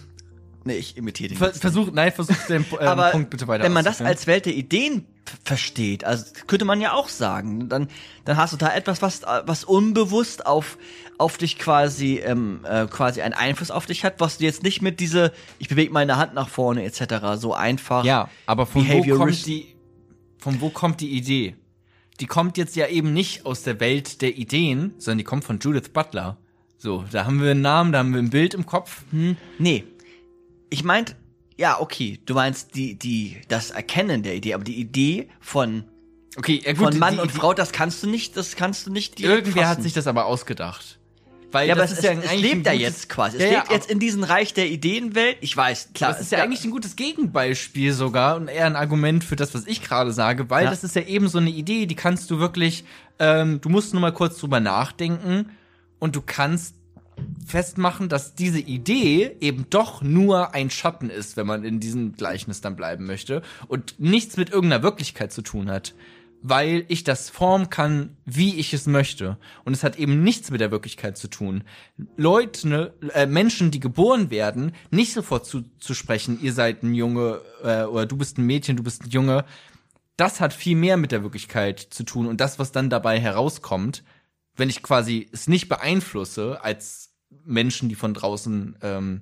nee, 0.64 0.76
ich 0.76 0.98
imitiere 0.98 1.30
den. 1.30 1.38
Ver 1.38 1.54
versuch, 1.54 1.92
nein, 1.92 2.12
versuch 2.12 2.36
den 2.48 2.66
ähm, 2.80 2.88
Aber 2.88 3.12
Punkt 3.12 3.30
bitte 3.30 3.48
weiter 3.48 3.64
wenn 3.64 3.74
man 3.74 3.86
das 3.86 4.02
als 4.02 4.28
Welt 4.28 4.46
der 4.46 4.54
Ideen 4.54 5.06
versteht, 5.44 6.04
also 6.04 6.26
könnte 6.48 6.66
man 6.66 6.82
ja 6.82 6.94
auch 6.94 7.10
sagen, 7.10 7.70
dann, 7.70 7.88
dann 8.26 8.38
hast 8.38 8.54
du 8.54 8.58
da 8.58 8.74
etwas, 8.74 9.02
was, 9.02 9.22
was 9.46 9.64
unbewusst 9.64 10.46
auf, 10.46 10.78
auf 11.18 11.38
dich 11.38 11.60
quasi, 11.60 12.18
ähm, 12.18 12.62
äh, 12.64 12.88
quasi 12.88 13.22
einen 13.22 13.34
Einfluss 13.34 13.72
auf 13.72 13.86
dich 13.86 14.04
hat, 14.04 14.16
was 14.20 14.40
du 14.40 14.46
jetzt 14.46 14.64
nicht 14.64 14.82
mit 14.82 15.00
diese, 15.00 15.32
ich 15.60 15.70
bewege 15.70 15.94
meine 15.94 16.18
Hand 16.18 16.34
nach 16.34 16.50
vorne 16.50 16.84
etc. 16.84 17.38
so 17.38 17.54
einfach. 17.54 18.04
Ja, 18.04 18.30
aber 18.46 18.66
von 18.66 18.88
wo 18.88 19.18
kommt 19.18 19.46
die, 19.46 19.76
von 20.38 20.62
wo 20.62 20.70
kommt 20.70 21.02
die 21.02 21.12
Idee? 21.12 21.56
Die 22.20 22.26
kommt 22.26 22.58
jetzt 22.58 22.76
ja 22.76 22.88
eben 22.88 23.14
nicht 23.14 23.46
aus 23.46 23.64
der 23.64 23.80
Welt 23.80 24.22
der 24.22 24.36
Ideen, 24.36 24.94
sondern 24.98 25.20
die 25.20 25.24
kommt 25.24 25.44
von 25.46 25.60
Judith 25.60 25.90
Butler. 25.94 26.38
So, 26.78 27.06
da 27.12 27.26
haben 27.26 27.42
wir 27.42 27.52
einen 27.52 27.62
Namen, 27.62 27.92
da 27.92 28.00
haben 28.00 28.14
wir 28.14 28.22
ein 28.22 28.30
Bild 28.30 28.54
im 28.54 28.66
Kopf. 28.66 29.04
Nee. 29.58 29.84
Ich 30.70 30.84
meint, 30.84 31.16
ja, 31.58 31.80
okay, 31.80 32.20
du 32.26 32.34
meinst 32.34 32.76
die, 32.76 32.96
die, 32.98 33.38
das 33.48 33.72
Erkennen 33.72 34.24
der 34.24 34.36
Idee, 34.36 34.54
aber 34.54 34.64
die 34.64 34.80
Idee 34.80 35.30
von, 35.40 35.84
Okay, 36.38 36.62
ja 36.64 36.74
gut, 36.74 36.92
von 36.92 37.00
Mann 37.00 37.16
die, 37.16 37.20
und 37.22 37.32
die, 37.34 37.36
Frau, 37.38 37.54
das 37.54 37.72
kannst 37.72 38.04
du 38.04 38.08
nicht, 38.10 38.38
das 38.38 38.56
kannst 38.56 38.86
du 38.88 38.92
nicht 38.92 39.18
direkt 39.18 39.40
Irgendwer 39.48 39.64
hat 39.68 39.76
fassen. 39.76 39.84
sich 39.84 39.94
das 39.94 40.08
aber 40.08 40.26
ausgedacht. 40.26 41.00
Weil 41.52 41.68
Ja, 41.68 41.74
aber 41.74 41.84
es, 41.84 41.92
ist 41.92 42.04
ja 42.04 42.12
es, 42.12 42.36
lebt 42.36 42.68
ja 42.68 42.74
jetzt 42.74 43.10
quasi. 43.10 43.38
Es 43.38 43.44
Ja, 43.44 43.50
ja, 43.50 43.58
lebt 43.60 43.72
jetzt 43.72 43.90
in 43.90 44.00
diesem 44.00 44.24
Reich 44.24 44.54
der 44.54 44.68
Ideenwelt. 44.70 45.38
Ich 45.42 45.58
weiß, 45.58 45.90
klar. 45.96 46.12
Das 46.12 46.22
ist 46.22 46.32
ja 46.32 46.44
eigentlich 46.44 46.64
ein 46.64 46.70
gutes 46.70 46.96
Gegenbeispiel 46.96 47.92
sogar 47.94 48.36
und 48.36 48.48
eher 48.48 48.68
ein 48.68 48.76
Argument 48.76 49.24
für 49.24 49.36
das, 49.36 49.56
was 49.56 49.66
ich 49.66 49.82
gerade 49.82 50.14
sage, 50.14 50.50
weil 50.52 50.66
Ja. 50.66 50.70
das 50.70 50.84
ist 50.84 50.96
ja 50.96 51.02
eben 51.02 51.28
so 51.28 51.40
eine 51.40 51.50
Idee, 51.50 51.88
die 51.88 51.96
kannst 51.96 52.30
du 52.30 52.38
wirklich, 52.38 52.84
ähm, 53.18 53.60
du 53.62 53.70
musst 53.70 53.94
nur 53.94 54.02
mal 54.02 54.14
kurz 54.14 54.38
drüber 54.38 54.60
nachdenken 54.60 55.50
und 55.98 56.16
du 56.16 56.22
kannst 56.22 56.76
festmachen, 57.46 58.10
dass 58.10 58.36
diese 58.36 58.60
Idee 58.60 59.36
eben 59.40 59.66
doch 59.70 60.02
nur 60.02 60.54
ein 60.54 60.70
Schatten 60.70 61.10
ist, 61.10 61.38
wenn 61.38 61.48
man 61.48 61.64
in 61.64 61.80
diesem 61.80 62.14
Gleichnis 62.14 62.62
dann 62.62 62.76
bleiben 62.76 63.06
möchte 63.06 63.42
und 63.68 64.00
nichts 64.00 64.38
mit 64.38 64.50
irgendeiner 64.50 64.84
Wirklichkeit 64.84 65.32
zu 65.32 65.42
tun 65.42 65.70
hat. 65.70 65.96
Weil 66.42 66.86
ich 66.88 67.04
das 67.04 67.30
formen 67.30 67.70
kann, 67.70 68.16
wie 68.26 68.56
ich 68.56 68.74
es 68.74 68.88
möchte. 68.88 69.38
Und 69.66 69.74
es 69.74 69.84
hat 69.84 70.00
eben 70.00 70.24
nichts 70.24 70.52
mit 70.52 70.62
der 70.62 70.72
Wirklichkeit 70.72 71.18
zu 71.18 71.28
tun. 71.28 71.66
Leute, 72.16 72.94
äh, 73.14 73.26
Menschen, 73.26 73.72
die 73.72 73.82
geboren 73.82 74.30
werden, 74.30 74.72
nicht 74.90 75.12
sofort 75.12 75.46
zu, 75.46 75.64
zu 75.80 75.94
sprechen, 75.94 76.40
ihr 76.42 76.54
seid 76.54 76.82
ein 76.82 76.94
Junge 76.94 77.42
äh, 77.62 77.84
oder 77.84 78.06
du 78.06 78.16
bist 78.16 78.38
ein 78.38 78.46
Mädchen, 78.46 78.78
du 78.78 78.84
bist 78.84 79.04
ein 79.04 79.10
Junge, 79.10 79.44
das 80.16 80.40
hat 80.40 80.54
viel 80.54 80.78
mehr 80.78 80.96
mit 80.96 81.12
der 81.12 81.24
Wirklichkeit 81.24 81.80
zu 81.80 82.04
tun. 82.04 82.26
Und 82.28 82.40
das, 82.40 82.58
was 82.58 82.72
dann 82.72 82.90
dabei 82.90 83.20
herauskommt, 83.20 84.04
wenn 84.56 84.70
ich 84.70 84.84
quasi 84.84 85.30
es 85.32 85.48
nicht 85.48 85.70
beeinflusse 85.70 86.64
als 86.64 87.09
Menschen, 87.50 87.90
die 87.90 87.96
von 87.96 88.14
draußen 88.14 88.78
ähm, 88.82 89.22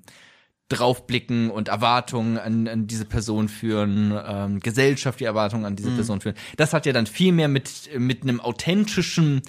draufblicken 0.69 1.49
und 1.49 1.69
Erwartungen 1.69 2.37
an, 2.37 2.67
an 2.67 2.87
diese 2.87 3.05
Person 3.05 3.47
führen, 3.47 4.13
ähm, 4.25 4.59
Gesellschaft 4.59 5.19
die 5.19 5.23
Erwartungen 5.23 5.65
an 5.65 5.75
diese 5.75 5.91
Person 5.91 6.19
führen. 6.19 6.35
Das 6.57 6.73
hat 6.73 6.85
ja 6.85 6.91
dann 6.91 7.07
viel 7.07 7.31
mehr 7.31 7.47
mit, 7.47 7.89
mit 7.97 8.23
einem 8.23 8.41
authentischen 8.41 9.41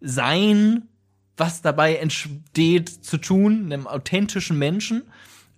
Sein, 0.00 0.88
was 1.36 1.62
dabei 1.62 1.96
entsteht, 1.96 2.88
zu 2.88 3.18
tun, 3.18 3.66
einem 3.66 3.86
authentischen 3.86 4.58
Menschen, 4.58 5.02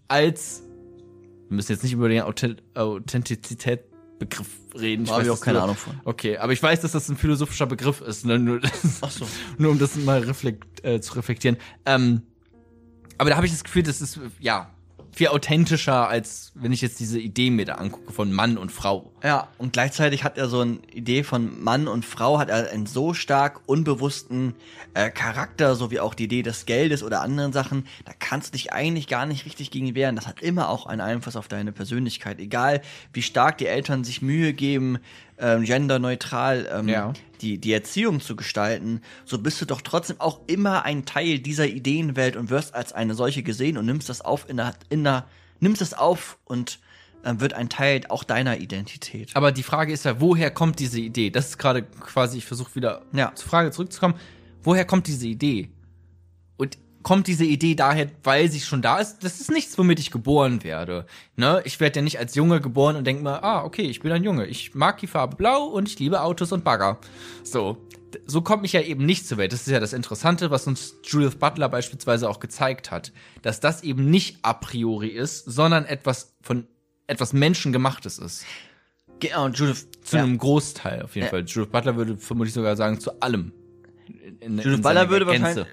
als 0.08 0.62
wir 1.48 1.56
müssen 1.56 1.72
jetzt 1.72 1.82
nicht 1.82 1.92
über 1.94 2.08
den 2.08 2.22
Authent 2.22 2.62
Authentizitätsbegriff 2.74 4.48
reden. 4.78 5.04
Ich 5.04 5.10
Hab 5.10 5.22
ich 5.22 5.30
auch 5.30 5.40
keine 5.40 5.62
Ahnung 5.62 5.76
von. 5.76 5.98
Okay, 6.04 6.36
aber 6.36 6.52
ich 6.52 6.62
weiß, 6.62 6.82
dass 6.82 6.92
das 6.92 7.08
ein 7.08 7.16
philosophischer 7.16 7.66
Begriff 7.66 8.02
ist, 8.02 8.26
ne? 8.26 8.38
nur, 8.38 8.60
Ach 9.00 9.10
so. 9.10 9.26
nur 9.58 9.70
um 9.70 9.78
das 9.78 9.96
mal 9.96 10.20
reflekt, 10.20 10.84
äh, 10.84 11.00
zu 11.00 11.14
reflektieren. 11.14 11.56
Ähm, 11.86 12.22
aber 13.18 13.30
da 13.30 13.36
habe 13.36 13.46
ich 13.46 13.52
das 13.52 13.64
Gefühl, 13.64 13.82
das 13.82 14.00
ist 14.00 14.18
ja 14.40 14.70
viel 15.12 15.28
authentischer, 15.28 16.08
als 16.08 16.52
wenn 16.54 16.72
ich 16.72 16.80
jetzt 16.80 17.00
diese 17.00 17.18
Idee 17.18 17.50
mir 17.50 17.64
da 17.64 17.74
angucke 17.74 18.12
von 18.12 18.32
Mann 18.32 18.56
und 18.56 18.70
Frau. 18.70 19.12
Ja, 19.22 19.48
und 19.58 19.72
gleichzeitig 19.72 20.22
hat 20.24 20.38
er 20.38 20.48
so 20.48 20.60
eine 20.60 20.78
Idee 20.92 21.24
von 21.24 21.62
Mann 21.62 21.88
und 21.88 22.04
Frau, 22.04 22.38
hat 22.38 22.50
er 22.50 22.70
einen 22.70 22.86
so 22.86 23.14
stark 23.14 23.60
unbewussten 23.66 24.54
äh, 24.94 25.10
Charakter, 25.10 25.74
so 25.74 25.90
wie 25.90 26.00
auch 26.00 26.14
die 26.14 26.24
Idee 26.24 26.42
des 26.42 26.66
Geldes 26.66 27.02
oder 27.02 27.20
anderen 27.20 27.52
Sachen, 27.52 27.86
da 28.04 28.12
kannst 28.18 28.48
du 28.48 28.52
dich 28.52 28.72
eigentlich 28.72 29.08
gar 29.08 29.26
nicht 29.26 29.44
richtig 29.44 29.70
gegen 29.70 29.94
wehren. 29.94 30.16
Das 30.16 30.26
hat 30.26 30.40
immer 30.40 30.68
auch 30.68 30.86
einen 30.86 31.00
Einfluss 31.00 31.36
auf 31.36 31.48
deine 31.48 31.72
Persönlichkeit. 31.72 32.38
Egal, 32.38 32.80
wie 33.12 33.22
stark 33.22 33.58
die 33.58 33.66
Eltern 33.66 34.04
sich 34.04 34.22
Mühe 34.22 34.52
geben, 34.52 34.98
ähm, 35.38 35.64
genderneutral 35.64 36.68
ähm, 36.72 36.88
Ja. 36.88 37.12
die, 37.40 37.58
die 37.58 37.72
Erziehung 37.72 38.20
zu 38.20 38.36
gestalten, 38.36 39.02
so 39.24 39.38
bist 39.38 39.60
du 39.60 39.64
doch 39.64 39.80
trotzdem 39.80 40.20
auch 40.20 40.40
immer 40.46 40.84
ein 40.84 41.04
Teil 41.04 41.38
dieser 41.38 41.66
Ideenwelt 41.66 42.36
und 42.36 42.50
wirst 42.50 42.74
als 42.74 42.92
eine 42.92 43.14
solche 43.14 43.42
gesehen 43.42 43.78
und 43.78 43.86
nimmst 43.86 44.08
das 44.08 44.20
auf 44.20 44.48
in 44.48 44.56
der, 44.58 44.74
in 44.88 45.04
der 45.04 45.26
nimmst 45.60 45.80
das 45.80 45.94
auf 45.94 46.38
und 46.44 46.78
wird 47.24 47.52
ein 47.52 47.68
Teil 47.68 48.02
auch 48.08 48.24
deiner 48.24 48.58
Identität. 48.58 49.34
Aber 49.34 49.52
die 49.52 49.62
Frage 49.62 49.92
ist 49.92 50.04
ja, 50.04 50.20
woher 50.20 50.50
kommt 50.50 50.78
diese 50.78 51.00
Idee? 51.00 51.30
Das 51.30 51.48
ist 51.48 51.58
gerade 51.58 51.82
quasi, 51.82 52.38
ich 52.38 52.44
versuche 52.46 52.74
wieder 52.74 53.02
Ja. 53.12 53.34
zur 53.34 53.48
Frage 53.48 53.70
zurückzukommen. 53.70 54.14
Woher 54.62 54.84
kommt 54.84 55.06
diese 55.06 55.26
Idee? 55.26 55.70
Und 56.56 56.78
kommt 57.02 57.26
diese 57.26 57.44
Idee 57.44 57.74
daher, 57.74 58.10
weil 58.24 58.50
sie 58.50 58.60
schon 58.60 58.82
da 58.82 58.98
ist? 58.98 59.24
Das 59.24 59.40
ist 59.40 59.50
nichts, 59.50 59.78
womit 59.78 59.98
ich 60.00 60.10
geboren 60.10 60.64
werde. 60.64 61.06
Ne? 61.36 61.62
Ich 61.64 61.80
werde 61.80 62.00
ja 62.00 62.02
nicht 62.02 62.18
als 62.18 62.34
Junge 62.34 62.60
geboren 62.60 62.96
und 62.96 63.06
denke 63.06 63.22
mir, 63.22 63.42
ah, 63.42 63.64
okay, 63.64 63.82
ich 63.82 64.00
bin 64.00 64.12
ein 64.12 64.24
Junge. 64.24 64.46
Ich 64.46 64.74
mag 64.74 64.98
die 64.98 65.06
Farbe 65.06 65.36
blau 65.36 65.64
und 65.66 65.88
ich 65.88 65.98
liebe 65.98 66.20
Autos 66.20 66.52
und 66.52 66.64
Bagger. 66.64 66.98
So. 67.44 67.78
So 68.26 68.40
kommt 68.40 68.62
mich 68.62 68.72
ja 68.72 68.80
eben 68.80 69.04
nicht 69.04 69.26
zur 69.28 69.36
Welt. 69.36 69.52
Das 69.52 69.60
ist 69.66 69.70
ja 69.70 69.80
das 69.80 69.92
Interessante, 69.92 70.50
was 70.50 70.66
uns 70.66 70.94
Judith 71.04 71.36
Butler 71.36 71.68
beispielsweise 71.68 72.28
auch 72.28 72.40
gezeigt 72.40 72.90
hat. 72.90 73.12
Dass 73.42 73.60
das 73.60 73.82
eben 73.82 74.10
nicht 74.10 74.38
a 74.42 74.54
priori 74.54 75.08
ist, 75.08 75.44
sondern 75.44 75.84
etwas 75.84 76.34
von 76.40 76.66
etwas 77.08 77.32
Menschengemachtes 77.32 78.18
ist. 78.18 78.44
Genau, 79.20 79.46
und 79.46 79.58
Judith, 79.58 79.88
Zu 80.04 80.16
ja. 80.16 80.22
einem 80.22 80.38
Großteil 80.38 81.02
auf 81.02 81.16
jeden 81.16 81.24
Ja. 81.26 81.30
Fall. 81.30 81.44
Judith 81.44 81.70
Butler 81.72 81.96
würde 81.96 82.16
vermutlich 82.16 82.54
sogar 82.54 82.76
sagen, 82.76 83.00
zu 83.00 83.20
allem. 83.20 83.52
In, 84.06 84.38
in, 84.40 84.56
Judith 84.58 84.74
in 84.76 84.82
Butler 84.82 85.10
würde 85.10 85.26
Gänze. 85.26 85.42
wahrscheinlich- 85.42 85.66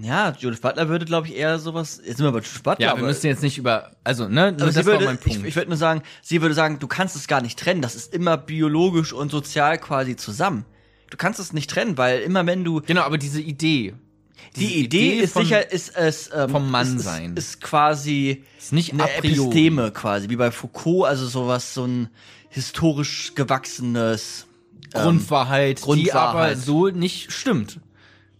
ja, 0.00 0.32
Judith 0.38 0.60
Butler 0.60 0.88
würde, 0.88 1.04
glaube 1.04 1.26
ich, 1.26 1.36
eher 1.36 1.58
sowas. 1.58 2.00
Jetzt 2.04 2.18
sind 2.18 2.26
wir 2.26 2.30
bei 2.32 2.38
Judith 2.38 2.62
Butler. 2.62 2.86
Ja, 2.86 2.96
wir 2.96 3.04
müssen 3.04 3.26
jetzt 3.26 3.42
nicht 3.42 3.58
über, 3.58 3.96
also, 4.04 4.28
ne, 4.28 4.48
aber 4.48 4.66
das 4.66 4.76
war 4.76 4.84
würde, 4.86 5.04
mein 5.06 5.16
ich, 5.16 5.32
Punkt. 5.32 5.46
ich 5.48 5.56
würde 5.56 5.68
nur 5.68 5.76
sagen, 5.76 6.02
sie 6.22 6.40
würde 6.40 6.54
sagen, 6.54 6.78
du 6.78 6.86
kannst 6.86 7.16
es 7.16 7.26
gar 7.26 7.40
nicht 7.40 7.58
trennen. 7.58 7.82
Das 7.82 7.96
ist 7.96 8.14
immer 8.14 8.36
biologisch 8.36 9.12
und 9.12 9.30
sozial 9.30 9.78
quasi 9.78 10.14
zusammen. 10.14 10.64
Du 11.10 11.16
kannst 11.16 11.40
es 11.40 11.52
nicht 11.52 11.68
trennen, 11.70 11.98
weil 11.98 12.20
immer 12.20 12.46
wenn 12.46 12.62
du 12.64 12.80
genau, 12.82 13.02
aber 13.02 13.18
diese 13.18 13.40
Idee. 13.40 13.94
Die 14.56 14.60
diese 14.66 14.74
Idee, 14.78 15.12
ist 15.20 15.32
von- 15.32 15.44
sicher, 15.44 15.70
ist 15.70 15.96
es 15.96 16.30
ähm, 16.34 16.50
vom 16.50 16.64
ist, 16.64 16.70
Mannsein. 16.70 17.36
ist, 17.36 17.54
ist 17.54 17.60
quasi 17.60 18.44
Ist 18.58 18.72
nicht 18.72 18.92
eine. 18.92 19.10
Episteme 19.10 19.90
quasi, 19.92 20.28
wie 20.28 20.36
bei 20.36 20.50
Foucault, 20.50 21.06
also 21.06 21.26
sowas, 21.26 21.74
so 21.74 21.84
ein 21.86 22.08
historisch 22.48 23.34
gewachsenes 23.34 24.46
ähm, 24.94 25.02
Grundwahrheit, 25.02 25.78
die 25.78 25.82
Grundwahrheit. 25.82 26.52
aber 26.52 26.56
so 26.56 26.88
nicht 26.88 27.32
stimmt. 27.32 27.80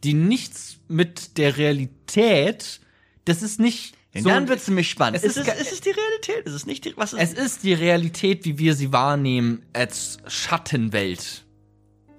Die 0.04 0.14
nichts 0.14 0.76
mit 0.88 1.36
der 1.38 1.56
Realität, 1.56 2.80
das 3.24 3.42
ist 3.42 3.60
nicht 3.60 3.94
so. 4.14 4.28
dann 4.28 4.48
wird's 4.48 4.66
nämlich 4.68 4.88
spannend. 4.88 5.22
Es 5.22 5.24
ist, 5.24 5.36
ist 5.36 5.48
es, 5.48 5.60
ist 5.60 5.72
es 5.72 5.80
die 5.82 5.90
Realität? 5.90 6.46
Ist 6.46 6.54
es 6.54 6.66
nicht 6.66 6.84
die, 6.84 6.96
was 6.96 7.12
ist 7.12 7.20
es 7.20 7.32
ist 7.34 7.62
die 7.64 7.74
Realität, 7.74 8.44
wie 8.44 8.58
wir 8.58 8.74
sie 8.74 8.92
wahrnehmen, 8.92 9.62
als 9.72 10.18
Schattenwelt. 10.26 11.44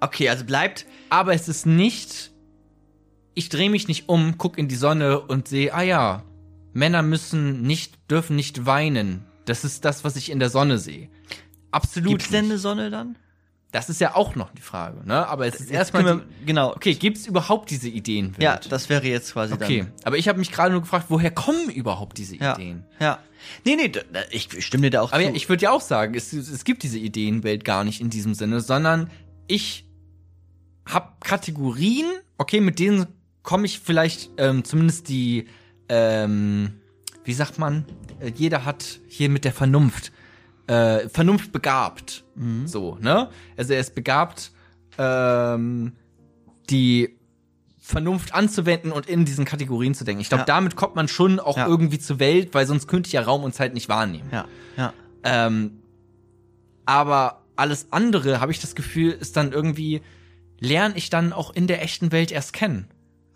Okay, 0.00 0.28
also 0.28 0.44
bleibt 0.44 0.86
Aber 1.10 1.34
es 1.34 1.48
ist 1.48 1.66
nicht, 1.66 2.30
ich 3.34 3.48
drehe 3.48 3.70
mich 3.70 3.88
nicht 3.88 4.08
um, 4.08 4.36
guck 4.38 4.58
in 4.58 4.68
die 4.68 4.74
Sonne 4.76 5.20
und 5.20 5.48
sehe, 5.48 5.72
ah 5.74 5.82
ja, 5.82 6.24
Männer 6.72 7.02
müssen 7.02 7.62
nicht, 7.62 7.98
dürfen 8.10 8.36
nicht 8.36 8.66
weinen. 8.66 9.24
Das 9.44 9.64
ist 9.64 9.84
das, 9.84 10.04
was 10.04 10.16
ich 10.16 10.30
in 10.30 10.38
der 10.38 10.50
Sonne 10.50 10.78
sehe. 10.78 11.08
Absolut. 11.70 12.10
Gibt's 12.10 12.28
denn 12.30 12.44
nicht. 12.44 12.50
eine 12.52 12.58
Sonne 12.58 12.90
dann? 12.90 13.16
Das 13.72 13.88
ist 13.88 14.00
ja 14.00 14.16
auch 14.16 14.34
noch 14.34 14.50
die 14.52 14.62
Frage, 14.62 15.06
ne? 15.06 15.28
Aber 15.28 15.46
es 15.46 15.54
ist 15.54 15.60
Jetzt 15.70 15.70
erstmal 15.72 16.02
können 16.04 16.20
wir- 16.20 16.26
die- 16.40 16.46
genau. 16.46 16.72
Okay, 16.74 16.94
gibt 16.94 17.18
es 17.18 17.28
überhaupt 17.28 17.70
diese 17.70 17.88
Ideenwelt? 17.88 18.42
Ja, 18.42 18.56
das 18.68 18.88
wäre 18.88 19.06
jetzt 19.06 19.32
quasi 19.32 19.54
Okay, 19.54 19.78
dann. 19.82 19.92
aber 20.02 20.18
ich 20.18 20.26
habe 20.28 20.40
mich 20.40 20.50
gerade 20.50 20.72
nur 20.72 20.80
gefragt, 20.80 21.06
woher 21.08 21.30
kommen 21.30 21.70
überhaupt 21.70 22.18
diese 22.18 22.34
Ja. 22.36 22.54
Ideen? 22.54 22.84
Ja. 22.98 23.20
Nee, 23.64 23.76
nee, 23.76 23.92
ich 24.32 24.48
stimme 24.64 24.82
dir 24.82 24.90
da 24.90 25.02
auch 25.02 25.12
Aber 25.12 25.22
zu. 25.22 25.28
ja, 25.28 25.34
ich 25.36 25.48
würde 25.48 25.62
ja 25.62 25.70
auch 25.70 25.80
sagen, 25.80 26.14
es, 26.16 26.32
es 26.32 26.64
gibt 26.64 26.82
diese 26.82 26.98
Ideenwelt 26.98 27.64
gar 27.64 27.84
nicht 27.84 28.00
in 28.00 28.10
diesem 28.10 28.34
Sinne, 28.34 28.60
sondern 28.60 29.08
ich 29.46 29.86
habe 30.84 31.12
Kategorien, 31.20 32.06
okay, 32.38 32.60
mit 32.60 32.80
denen 32.80 33.06
komme 33.42 33.66
ich 33.66 33.80
vielleicht 33.80 34.30
ähm, 34.38 34.64
zumindest 34.64 35.08
die, 35.08 35.46
ähm, 35.88 36.72
wie 37.24 37.32
sagt 37.34 37.58
man, 37.58 37.84
Äh, 38.20 38.32
jeder 38.36 38.66
hat 38.66 39.00
hier 39.08 39.30
mit 39.30 39.44
der 39.46 39.52
Vernunft, 39.52 40.12
äh, 40.66 41.08
Vernunft 41.08 41.52
begabt, 41.52 42.22
so, 42.66 42.96
ne? 43.00 43.30
Also 43.56 43.72
er 43.72 43.80
ist 43.80 43.94
begabt, 43.94 44.52
ähm, 44.98 45.92
die 46.68 47.16
Vernunft 47.78 48.34
anzuwenden 48.34 48.92
und 48.92 49.06
in 49.06 49.24
diesen 49.24 49.44
Kategorien 49.46 49.94
zu 49.94 50.04
denken. 50.04 50.20
Ich 50.20 50.28
glaube, 50.28 50.42
Ja. 50.42 50.46
damit 50.46 50.76
kommt 50.76 50.94
man 50.96 51.08
schon 51.08 51.40
auch 51.40 51.56
Ja. 51.56 51.66
irgendwie 51.66 51.98
zur 51.98 52.18
Welt, 52.20 52.52
weil 52.54 52.66
sonst 52.66 52.86
könnte 52.88 53.06
ich 53.08 53.14
ja 53.14 53.22
Raum 53.22 53.42
und 53.42 53.54
Zeit 53.54 53.72
nicht 53.74 53.88
wahrnehmen. 53.88 54.28
ja, 54.30 54.44
ja. 54.76 54.92
Ähm, 55.24 55.78
aber 56.84 57.42
alles 57.56 57.88
andere, 57.90 58.40
habe 58.40 58.52
ich 58.52 58.60
das 58.60 58.74
Gefühl, 58.74 59.12
ist 59.12 59.36
dann 59.36 59.52
irgendwie, 59.52 60.02
lerne 60.60 60.96
ich 60.96 61.10
dann 61.10 61.32
auch 61.32 61.54
in 61.54 61.66
der 61.66 61.82
echten 61.82 62.12
Welt 62.12 62.32
erst 62.32 62.52
kennen. 62.52 62.86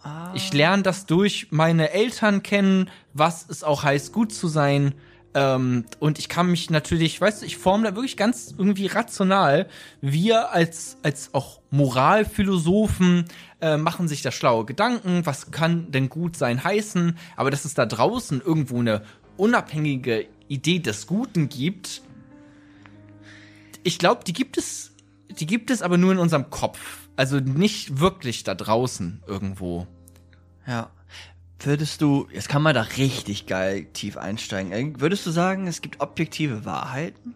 Ah. 0.05 0.33
Ich 0.35 0.53
lerne 0.53 0.83
das 0.83 1.07
durch 1.07 1.49
meine 1.51 1.91
Eltern 1.91 2.43
kennen, 2.43 2.91
was 3.13 3.47
es 3.49 3.65
auch 3.65 3.83
heißt, 3.83 4.13
gut 4.13 4.33
zu 4.33 4.47
sein. 4.47 4.95
Ähm, 5.35 5.87
und 5.99 6.19
ich 6.19 6.29
kann 6.29 6.51
mich 6.51 6.71
natürlich, 6.71 7.21
weißt 7.21 7.43
du, 7.43 7.47
ich 7.47 7.57
forme 7.57 7.89
da 7.89 7.97
wirklich 7.97 8.17
ganz 8.17 8.55
irgendwie 8.57 8.87
rational. 8.87 9.67
Wir 10.01 10.53
als, 10.53 10.99
als 11.03 11.33
auch 11.33 11.61
Moralphilosophen 11.71 13.25
äh, 13.61 13.77
machen 13.77 14.07
sich 14.07 14.23
da 14.23 14.31
schlaue 14.31 14.65
Gedanken, 14.65 15.27
was 15.27 15.51
kann 15.51 15.91
denn 15.91 16.09
gut 16.09 16.37
sein 16.37 16.63
heißen, 16.63 17.19
aber 17.35 17.51
dass 17.51 17.65
es 17.65 17.75
da 17.75 17.87
draußen 17.87 18.41
irgendwo 18.41 18.79
eine 18.79 19.03
unabhängige 19.37 20.27
Idee 20.47 20.79
des 20.79 21.09
Guten 21.09 21.49
gibt, 21.49 22.03
ich 23.85 23.99
glaube, 23.99 24.23
die 24.25 24.33
gibt 24.33 24.57
es, 24.57 24.93
die 25.29 25.47
gibt 25.47 25.71
es 25.71 25.83
aber 25.83 25.99
nur 25.99 26.13
in 26.13 26.19
unserem 26.19 26.51
Kopf. 26.51 27.04
Also 27.17 27.39
nicht 27.39 28.01
wirklich 28.01 28.45
da 28.45 28.55
draußen 28.55 29.23
irgendwo. 29.27 29.87
Ja. 30.67 30.91
Würdest 31.61 32.03
du, 32.03 32.29
jetzt 32.33 32.49
kann 32.49 32.63
man 32.63 32.75
da 32.75 32.83
richtig 32.83 33.47
geil 33.47 33.87
tief 33.93 34.17
einsteigen. 34.17 34.73
Äh, 34.73 35.01
Würdest 35.01 35.25
du 35.25 35.31
sagen, 35.31 35.67
es 35.67 35.81
gibt 35.81 36.01
objektive 36.01 36.65
Wahrheiten? 36.65 37.35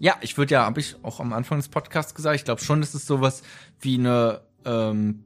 Ja, 0.00 0.16
ich 0.20 0.36
würde 0.36 0.54
ja, 0.54 0.64
habe 0.64 0.80
ich 0.80 0.96
auch 1.02 1.20
am 1.20 1.32
Anfang 1.32 1.58
des 1.58 1.68
Podcasts 1.68 2.14
gesagt, 2.14 2.34
ich 2.34 2.44
glaube 2.44 2.60
schon, 2.60 2.80
dass 2.80 2.94
es 2.94 3.06
sowas 3.06 3.42
wie 3.78 3.94
eine, 3.98 4.40
ähm, 4.64 5.22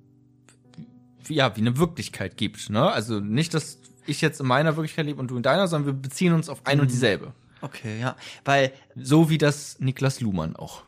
ja, 1.28 1.56
wie 1.56 1.60
eine 1.62 1.78
Wirklichkeit 1.78 2.36
gibt. 2.36 2.68
Ne? 2.68 2.90
Also 2.90 3.20
nicht, 3.20 3.54
dass 3.54 3.78
ich 4.04 4.20
jetzt 4.20 4.40
in 4.40 4.46
meiner 4.46 4.76
Wirklichkeit 4.76 5.06
lebe 5.06 5.18
und 5.20 5.30
du 5.30 5.36
in 5.36 5.42
deiner, 5.42 5.68
sondern 5.68 5.86
wir 5.86 6.02
beziehen 6.02 6.34
uns 6.34 6.50
auf 6.50 6.66
ein 6.66 6.80
und 6.80 6.90
dieselbe. 6.90 7.32
Okay, 7.62 7.98
ja. 7.98 8.16
Weil, 8.44 8.72
So 8.94 9.30
wie 9.30 9.38
das 9.38 9.80
Niklas 9.80 10.20
Luhmann 10.20 10.56
auch 10.56 10.82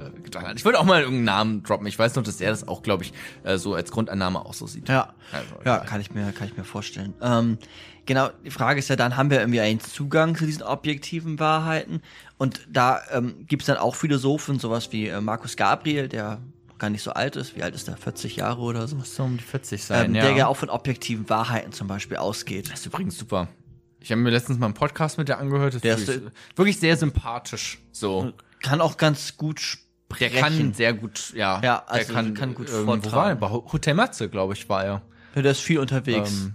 äh, 0.00 0.20
getan 0.20 0.46
hat. 0.46 0.56
Ich 0.58 0.64
würde 0.64 0.78
auch 0.78 0.84
mal 0.84 1.00
irgendeinen 1.00 1.24
Namen 1.24 1.62
droppen. 1.62 1.86
Ich 1.86 1.98
weiß 1.98 2.14
noch, 2.16 2.22
dass 2.22 2.40
er 2.40 2.50
das 2.50 2.66
auch, 2.66 2.82
glaube 2.82 3.04
ich, 3.04 3.12
äh, 3.44 3.58
so 3.58 3.74
als 3.74 3.90
Grundannahme 3.90 4.44
auch 4.44 4.54
so 4.54 4.66
sieht. 4.66 4.88
ja, 4.88 5.14
Also, 5.32 5.54
ja, 5.64 5.78
kann 5.78 6.00
ich 6.00 6.12
mir, 6.12 6.32
kann 6.32 6.48
ich 6.48 6.56
mir 6.56 6.64
vorstellen. 6.64 7.14
Ähm, 7.20 7.58
genau, 8.06 8.30
die 8.44 8.50
Frage 8.50 8.78
ist 8.78 8.88
ja 8.88 8.96
dann, 8.96 9.16
haben 9.16 9.30
wir 9.30 9.40
irgendwie 9.40 9.60
einen 9.60 9.80
Zugang 9.80 10.36
zu 10.36 10.46
diesen 10.46 10.62
objektiven 10.62 11.38
Wahrheiten? 11.38 12.02
Und 12.38 12.60
da 12.70 13.00
ähm, 13.12 13.46
gibt's 13.46 13.66
dann 13.66 13.76
auch 13.76 13.94
Philosophen, 13.94 14.58
sowas 14.58 14.92
wie 14.92 15.08
äh, 15.08 15.20
Markus 15.20 15.56
Gabriel, 15.56 16.08
der 16.08 16.40
gar 16.78 16.90
nicht 16.90 17.02
so 17.02 17.12
alt 17.12 17.36
ist. 17.36 17.56
Wie 17.56 17.62
alt 17.62 17.74
ist 17.74 17.88
der? 17.88 17.96
40 17.96 18.36
Jahre 18.36 18.60
oder 18.60 18.86
so? 18.86 18.96
Muss 18.96 19.14
so 19.14 19.24
um 19.24 19.38
die 19.38 19.42
40 19.44 19.82
sein, 19.82 20.06
Ähm, 20.10 20.14
ja. 20.14 20.22
Der 20.22 20.32
ja 20.32 20.46
auch 20.46 20.56
von 20.58 20.68
objektiven 20.68 21.28
Wahrheiten 21.30 21.72
zum 21.72 21.88
Beispiel 21.88 22.18
ausgeht. 22.18 22.70
Das 22.70 22.80
ist 22.80 22.86
übrigens 22.86 23.16
super. 23.16 23.48
Ich 24.00 24.12
habe 24.12 24.20
mir 24.20 24.30
letztens 24.30 24.58
mal 24.58 24.66
einen 24.66 24.74
Podcast 24.74 25.18
mit 25.18 25.28
der 25.28 25.38
angehört. 25.38 25.74
Das 25.74 25.82
Der 25.82 25.96
ist 25.96 26.20
wirklich 26.54 26.78
sehr 26.78 26.96
sympathisch. 26.96 27.78
So. 27.92 28.32
Kann 28.66 28.80
auch 28.80 28.96
ganz 28.96 29.36
gut 29.36 29.78
Der 30.20 30.28
sprechen. 30.28 30.40
kann 30.40 30.74
sehr 30.74 30.92
gut, 30.94 31.32
ja. 31.34 31.60
Ja, 31.62 31.84
also 31.86 32.12
der 32.12 32.14
kann, 32.22 32.34
kann 32.34 32.54
gut 32.54 32.68
irgendwo 32.68 32.92
vortragen. 32.92 33.16
war 33.16 33.28
er? 33.30 33.36
Bei 33.36 33.50
Ho- 33.50 33.72
Hotel 33.72 33.94
Matze, 33.94 34.28
glaube 34.28 34.52
ich, 34.54 34.68
war 34.68 34.84
er. 34.84 35.02
Ja, 35.34 35.42
der 35.42 35.52
ist 35.52 35.60
viel 35.60 35.78
unterwegs. 35.78 36.30
Ähm, 36.44 36.54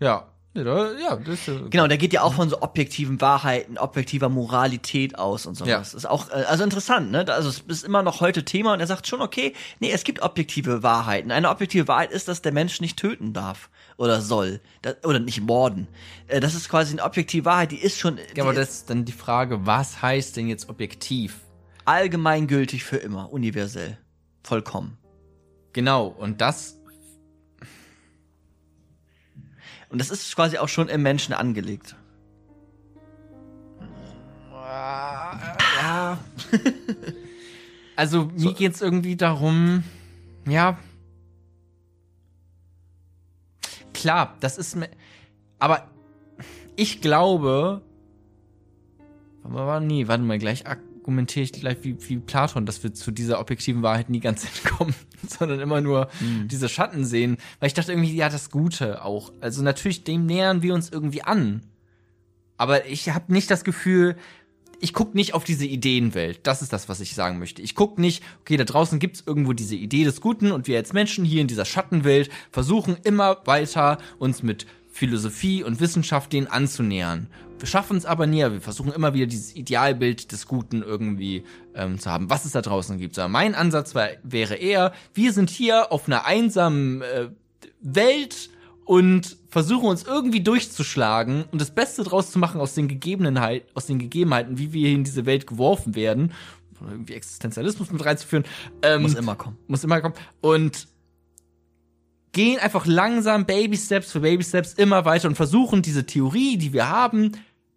ja. 0.00 0.28
Ja, 0.52 0.64
da- 0.64 0.92
ja, 0.98 1.14
das 1.16 1.46
ist, 1.46 1.70
Genau, 1.70 1.86
der 1.86 1.96
geht 1.96 2.12
ja 2.12 2.22
auch 2.22 2.34
von 2.34 2.48
so 2.50 2.60
objektiven 2.60 3.20
Wahrheiten, 3.20 3.78
objektiver 3.78 4.28
Moralität 4.28 5.16
aus 5.16 5.46
und 5.46 5.54
sowas. 5.54 5.68
Ja. 5.68 5.78
Das 5.78 5.94
ist 5.94 6.06
auch, 6.06 6.28
äh, 6.30 6.42
also 6.42 6.64
interessant, 6.64 7.12
ne? 7.12 7.24
Also 7.28 7.48
es 7.50 7.60
ist 7.60 7.84
immer 7.84 8.02
noch 8.02 8.20
heute 8.20 8.44
Thema 8.44 8.72
und 8.72 8.80
er 8.80 8.88
sagt 8.88 9.06
schon, 9.06 9.20
okay, 9.22 9.54
nee, 9.78 9.92
es 9.92 10.02
gibt 10.02 10.22
objektive 10.22 10.82
Wahrheiten. 10.82 11.30
Eine 11.30 11.50
objektive 11.50 11.86
Wahrheit 11.86 12.10
ist, 12.10 12.26
dass 12.26 12.42
der 12.42 12.50
Mensch 12.52 12.80
nicht 12.80 12.98
töten 12.98 13.32
darf 13.32 13.70
oder 13.96 14.20
soll. 14.20 14.60
Das, 14.82 14.96
oder 15.04 15.20
nicht 15.20 15.40
morden. 15.40 15.86
Äh, 16.26 16.40
Das 16.40 16.56
ist 16.56 16.68
quasi 16.68 16.92
eine 16.94 17.04
objektive 17.04 17.44
Wahrheit, 17.44 17.70
die 17.70 17.78
ist 17.78 17.98
schon 18.00 18.18
ja, 18.34 18.42
aber 18.42 18.52
das 18.52 18.70
ist 18.70 18.90
dann 18.90 19.04
die 19.04 19.12
Frage, 19.12 19.66
was 19.66 20.02
heißt 20.02 20.36
denn 20.36 20.48
jetzt 20.48 20.68
objektiv? 20.68 21.36
allgemeingültig 21.84 22.84
für 22.84 22.96
immer, 22.98 23.32
universell. 23.32 23.98
Vollkommen. 24.44 24.96
Genau, 25.72 26.06
und 26.06 26.40
das, 26.40 26.79
Und 29.90 29.98
das 29.98 30.10
ist 30.10 30.34
quasi 30.34 30.58
auch 30.58 30.68
schon 30.68 30.88
im 30.88 31.02
Menschen 31.02 31.34
angelegt. 31.34 31.96
ja. 35.82 36.18
also 37.96 38.30
mir 38.36 38.54
geht's 38.54 38.80
irgendwie 38.80 39.16
darum, 39.16 39.82
ja. 40.46 40.78
Klar, 43.92 44.36
das 44.40 44.56
ist 44.58 44.76
mir, 44.76 44.88
aber 45.58 45.90
ich 46.76 47.00
glaube, 47.00 47.82
aber 49.42 49.80
nee, 49.80 50.08
warte 50.08 50.22
mal, 50.22 50.38
gleich 50.38 50.66
argumentiere 51.00 51.44
ich 51.44 51.52
gleich 51.52 51.78
wie, 51.82 51.96
wie 52.08 52.18
Platon, 52.18 52.66
dass 52.66 52.82
wir 52.82 52.92
zu 52.92 53.10
dieser 53.10 53.40
objektiven 53.40 53.82
Wahrheit 53.82 54.10
nie 54.10 54.20
ganz 54.20 54.44
entkommen, 54.64 54.94
sondern 55.26 55.60
immer 55.60 55.80
nur 55.80 56.08
diese 56.46 56.68
Schatten 56.68 57.04
sehen, 57.04 57.38
weil 57.58 57.68
ich 57.68 57.74
dachte 57.74 57.92
irgendwie, 57.92 58.14
ja, 58.14 58.28
das 58.28 58.50
Gute 58.50 59.04
auch. 59.04 59.32
Also 59.40 59.62
natürlich, 59.62 60.04
dem 60.04 60.26
nähern 60.26 60.62
wir 60.62 60.74
uns 60.74 60.90
irgendwie 60.90 61.22
an. 61.22 61.62
Aber 62.56 62.86
ich 62.86 63.08
habe 63.08 63.32
nicht 63.32 63.50
das 63.50 63.64
Gefühl, 63.64 64.16
ich 64.82 64.92
guck 64.92 65.14
nicht 65.14 65.34
auf 65.34 65.44
diese 65.44 65.66
Ideenwelt. 65.66 66.40
Das 66.44 66.62
ist 66.62 66.72
das, 66.72 66.88
was 66.88 67.00
ich 67.00 67.14
sagen 67.14 67.38
möchte. 67.38 67.60
Ich 67.60 67.74
guck 67.74 67.98
nicht, 67.98 68.22
okay, 68.40 68.56
da 68.56 68.64
draußen 68.64 68.98
gibt's 68.98 69.22
irgendwo 69.26 69.52
diese 69.52 69.76
Idee 69.76 70.04
des 70.04 70.20
Guten 70.20 70.52
und 70.52 70.66
wir 70.66 70.78
als 70.78 70.92
Menschen 70.92 71.24
hier 71.24 71.40
in 71.40 71.48
dieser 71.48 71.64
Schattenwelt 71.64 72.30
versuchen 72.50 72.96
immer 73.04 73.38
weiter 73.46 73.98
uns 74.18 74.42
mit 74.42 74.66
Philosophie 74.90 75.62
und 75.62 75.80
Wissenschaft 75.80 76.32
denen 76.32 76.46
anzunähern. 76.46 77.28
Wir 77.58 77.66
schaffen 77.66 77.96
es 77.96 78.06
aber 78.06 78.26
nie, 78.26 78.38
wir 78.38 78.60
versuchen 78.60 78.92
immer 78.92 79.12
wieder 79.12 79.26
dieses 79.26 79.54
Idealbild 79.54 80.32
des 80.32 80.46
Guten 80.46 80.82
irgendwie 80.82 81.44
ähm, 81.74 81.98
zu 81.98 82.10
haben, 82.10 82.30
was 82.30 82.44
es 82.44 82.52
da 82.52 82.62
draußen 82.62 82.98
gibt. 82.98 83.18
Aber 83.18 83.28
mein 83.28 83.54
Ansatz 83.54 83.94
war, 83.94 84.08
wäre 84.22 84.54
eher, 84.56 84.92
wir 85.14 85.32
sind 85.32 85.50
hier 85.50 85.92
auf 85.92 86.06
einer 86.06 86.24
einsamen 86.24 87.02
äh, 87.02 87.28
Welt 87.82 88.50
und 88.84 89.36
versuchen 89.50 89.88
uns 89.88 90.04
irgendwie 90.04 90.40
durchzuschlagen 90.40 91.44
und 91.52 91.60
das 91.60 91.70
Beste 91.70 92.02
draus 92.02 92.30
zu 92.30 92.38
machen 92.38 92.60
aus 92.60 92.74
den 92.74 92.88
Gegebenheiten, 92.88 93.68
aus 93.74 93.86
den 93.86 93.98
Gegebenheiten, 93.98 94.58
wie 94.58 94.72
wir 94.72 94.90
in 94.90 95.04
diese 95.04 95.26
Welt 95.26 95.46
geworfen 95.46 95.94
werden, 95.94 96.32
irgendwie 96.80 97.12
Existenzialismus 97.12 97.92
mit 97.92 98.04
reinzuführen. 98.04 98.44
Ähm, 98.82 99.02
Muss 99.02 99.14
immer 99.14 99.36
kommen. 99.36 99.58
muss 99.68 99.84
immer 99.84 100.00
kommen. 100.00 100.14
Und 100.40 100.88
gehen 102.32 102.58
einfach 102.58 102.86
langsam, 102.86 103.46
Baby 103.46 103.76
Steps 103.76 104.12
für 104.12 104.20
Baby 104.20 104.44
Steps, 104.44 104.74
immer 104.74 105.04
weiter 105.04 105.28
und 105.28 105.34
versuchen 105.36 105.82
diese 105.82 106.06
Theorie, 106.06 106.56
die 106.56 106.72
wir 106.72 106.88
haben, 106.88 107.32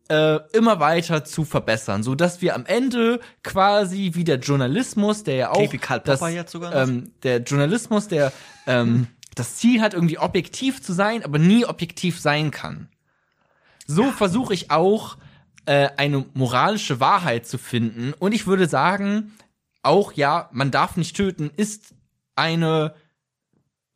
äh, 0.10 0.39
immer 0.56 0.80
weiter 0.80 1.24
zu 1.24 1.46
verbessern, 1.46 2.04
so 2.04 2.13
dass 2.13 2.42
wir 2.42 2.56
am 2.56 2.66
Ende 2.66 3.20
quasi 3.42 4.12
wie 4.13 4.24
der 4.24 4.38
Journalismus, 4.38 5.24
der 5.24 5.36
ja 5.36 5.52
auch 5.52 5.74
das, 6.04 6.22
ähm, 6.74 7.12
der 7.24 7.38
Journalismus, 7.39 8.08
der 8.08 8.34
ähm, 8.68 9.08
das 9.36 9.56
Ziel 9.56 9.82
hat, 9.82 9.94
irgendwie 9.94 10.20
objektiv 10.20 10.82
zu 10.82 10.94
sein, 10.94 11.24
aber 11.24 11.39
nie 11.39 11.66
objektiv 11.66 12.20
sein 12.20 12.52
kann. 12.52 12.89
So 13.88 14.12
versuche 14.12 14.54
ich 14.54 14.72
auch 14.72 15.18
äh, 15.66 15.89
eine 15.98 16.26
moralische 16.34 17.00
Wahrheit 17.00 17.48
zu 17.48 17.58
finden. 17.58 18.13
Und 18.13 18.34
ich 18.34 18.46
würde 18.46 18.68
sagen, 18.68 19.34
auch 19.82 20.13
ja, 20.13 20.50
man 20.52 20.72
darf 20.72 20.98
nicht 20.98 21.16
töten, 21.16 21.50
ist 21.56 21.96
eine 22.36 22.94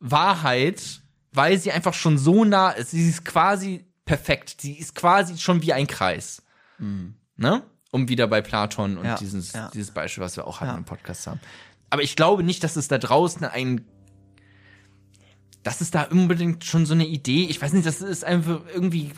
Wahrheit, 0.00 1.00
weil 1.32 1.58
sie 1.58 1.72
einfach 1.72 1.94
schon 1.94 2.18
so 2.18 2.44
nah 2.44 2.70
ist. 2.70 2.90
Sie 2.92 3.08
ist 3.08 3.24
quasi 3.24 3.84
perfekt. 4.04 4.60
Sie 4.60 4.74
ist 4.78 4.94
quasi 4.94 5.38
schon 5.38 5.62
wie 5.62 5.72
ein 5.72 5.86
Kreis. 5.86 6.42
Ne? 7.36 7.62
Um 7.90 8.08
wieder 8.08 8.26
bei 8.26 8.40
Platon 8.42 8.98
und 8.98 9.04
Ja, 9.06 9.16
dieses, 9.16 9.52
ja. 9.52 9.70
dieses 9.72 9.90
Beispiel, 9.90 10.22
was 10.22 10.36
wir 10.36 10.46
auch 10.46 10.60
hatten 10.60 10.72
Ja. 10.72 10.76
im 10.78 10.84
Podcast 10.84 11.26
haben. 11.26 11.40
Aber 11.90 12.02
ich 12.02 12.16
glaube 12.16 12.42
nicht, 12.42 12.62
dass 12.64 12.76
es 12.76 12.88
da 12.88 12.98
draußen 12.98 13.44
ein 13.44 13.84
das 15.64 15.80
ist 15.80 15.94
da 15.94 16.04
unbedingt 16.04 16.64
schon 16.64 16.86
so 16.86 16.94
eine 16.94 17.06
Idee. 17.06 17.44
Ich 17.50 17.60
weiß 17.60 17.72
nicht, 17.72 17.86
das 17.86 18.00
ist 18.00 18.24
einfach 18.24 18.60
irgendwie 18.72 19.10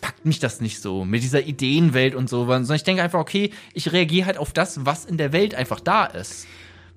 packt 0.00 0.24
mich 0.26 0.38
das 0.38 0.60
nicht 0.60 0.80
so 0.80 1.04
mit 1.04 1.22
dieser 1.22 1.42
Ideenwelt 1.46 2.14
und 2.14 2.28
so, 2.28 2.44
sondern 2.46 2.74
ich 2.76 2.84
denke 2.84 3.02
einfach, 3.02 3.18
okay, 3.20 3.52
ich 3.72 3.90
reagiere 3.92 4.26
halt 4.26 4.38
auf 4.38 4.52
das, 4.52 4.84
was 4.84 5.04
in 5.04 5.16
der 5.18 5.32
Welt 5.32 5.54
einfach 5.54 5.80
da 5.80 6.04
ist. 6.04 6.46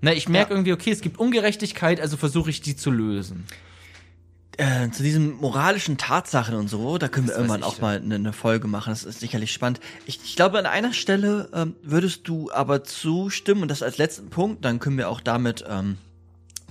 Ne, 0.01 0.13
ich 0.13 0.29
merke 0.29 0.51
Ja. 0.51 0.57
irgendwie, 0.57 0.73
okay, 0.73 0.91
es 0.91 1.01
gibt 1.01 1.19
Ungerechtigkeit, 1.19 1.99
also 1.99 2.17
versuche 2.17 2.49
ich 2.49 2.61
die 2.61 2.75
zu 2.75 2.91
lösen. 2.91 3.45
Äh, 4.59 4.89
zu 4.89 5.03
diesen 5.03 5.35
moralischen 5.37 5.97
Tatsachen 5.97 6.55
und 6.55 6.67
so, 6.67 6.97
da 6.97 7.07
können 7.07 7.27
wir 7.27 7.33
Das 7.35 7.43
weiß 7.43 7.49
irgendwann 7.49 7.63
auch 7.63 7.79
mal 7.79 7.97
eine, 7.97 8.15
eine 8.15 8.33
Folge 8.33 8.67
machen. 8.67 8.89
Das 8.89 9.03
ist 9.03 9.19
sicherlich 9.19 9.51
spannend. 9.53 9.79
Ich, 10.07 10.19
ich 10.23 10.35
glaube, 10.35 10.57
an 10.57 10.65
einer 10.65 10.93
Stelle 10.93 11.49
ähm, 11.53 11.75
würdest 11.83 12.27
du 12.27 12.51
aber 12.51 12.83
zustimmen 12.83 13.61
und 13.61 13.67
das 13.69 13.83
als 13.83 13.97
letzten 13.99 14.29
Punkt, 14.31 14.65
dann 14.65 14.79
können 14.79 14.97
wir 14.97 15.09
auch 15.09 15.21
damit 15.21 15.63
ähm, 15.67 15.97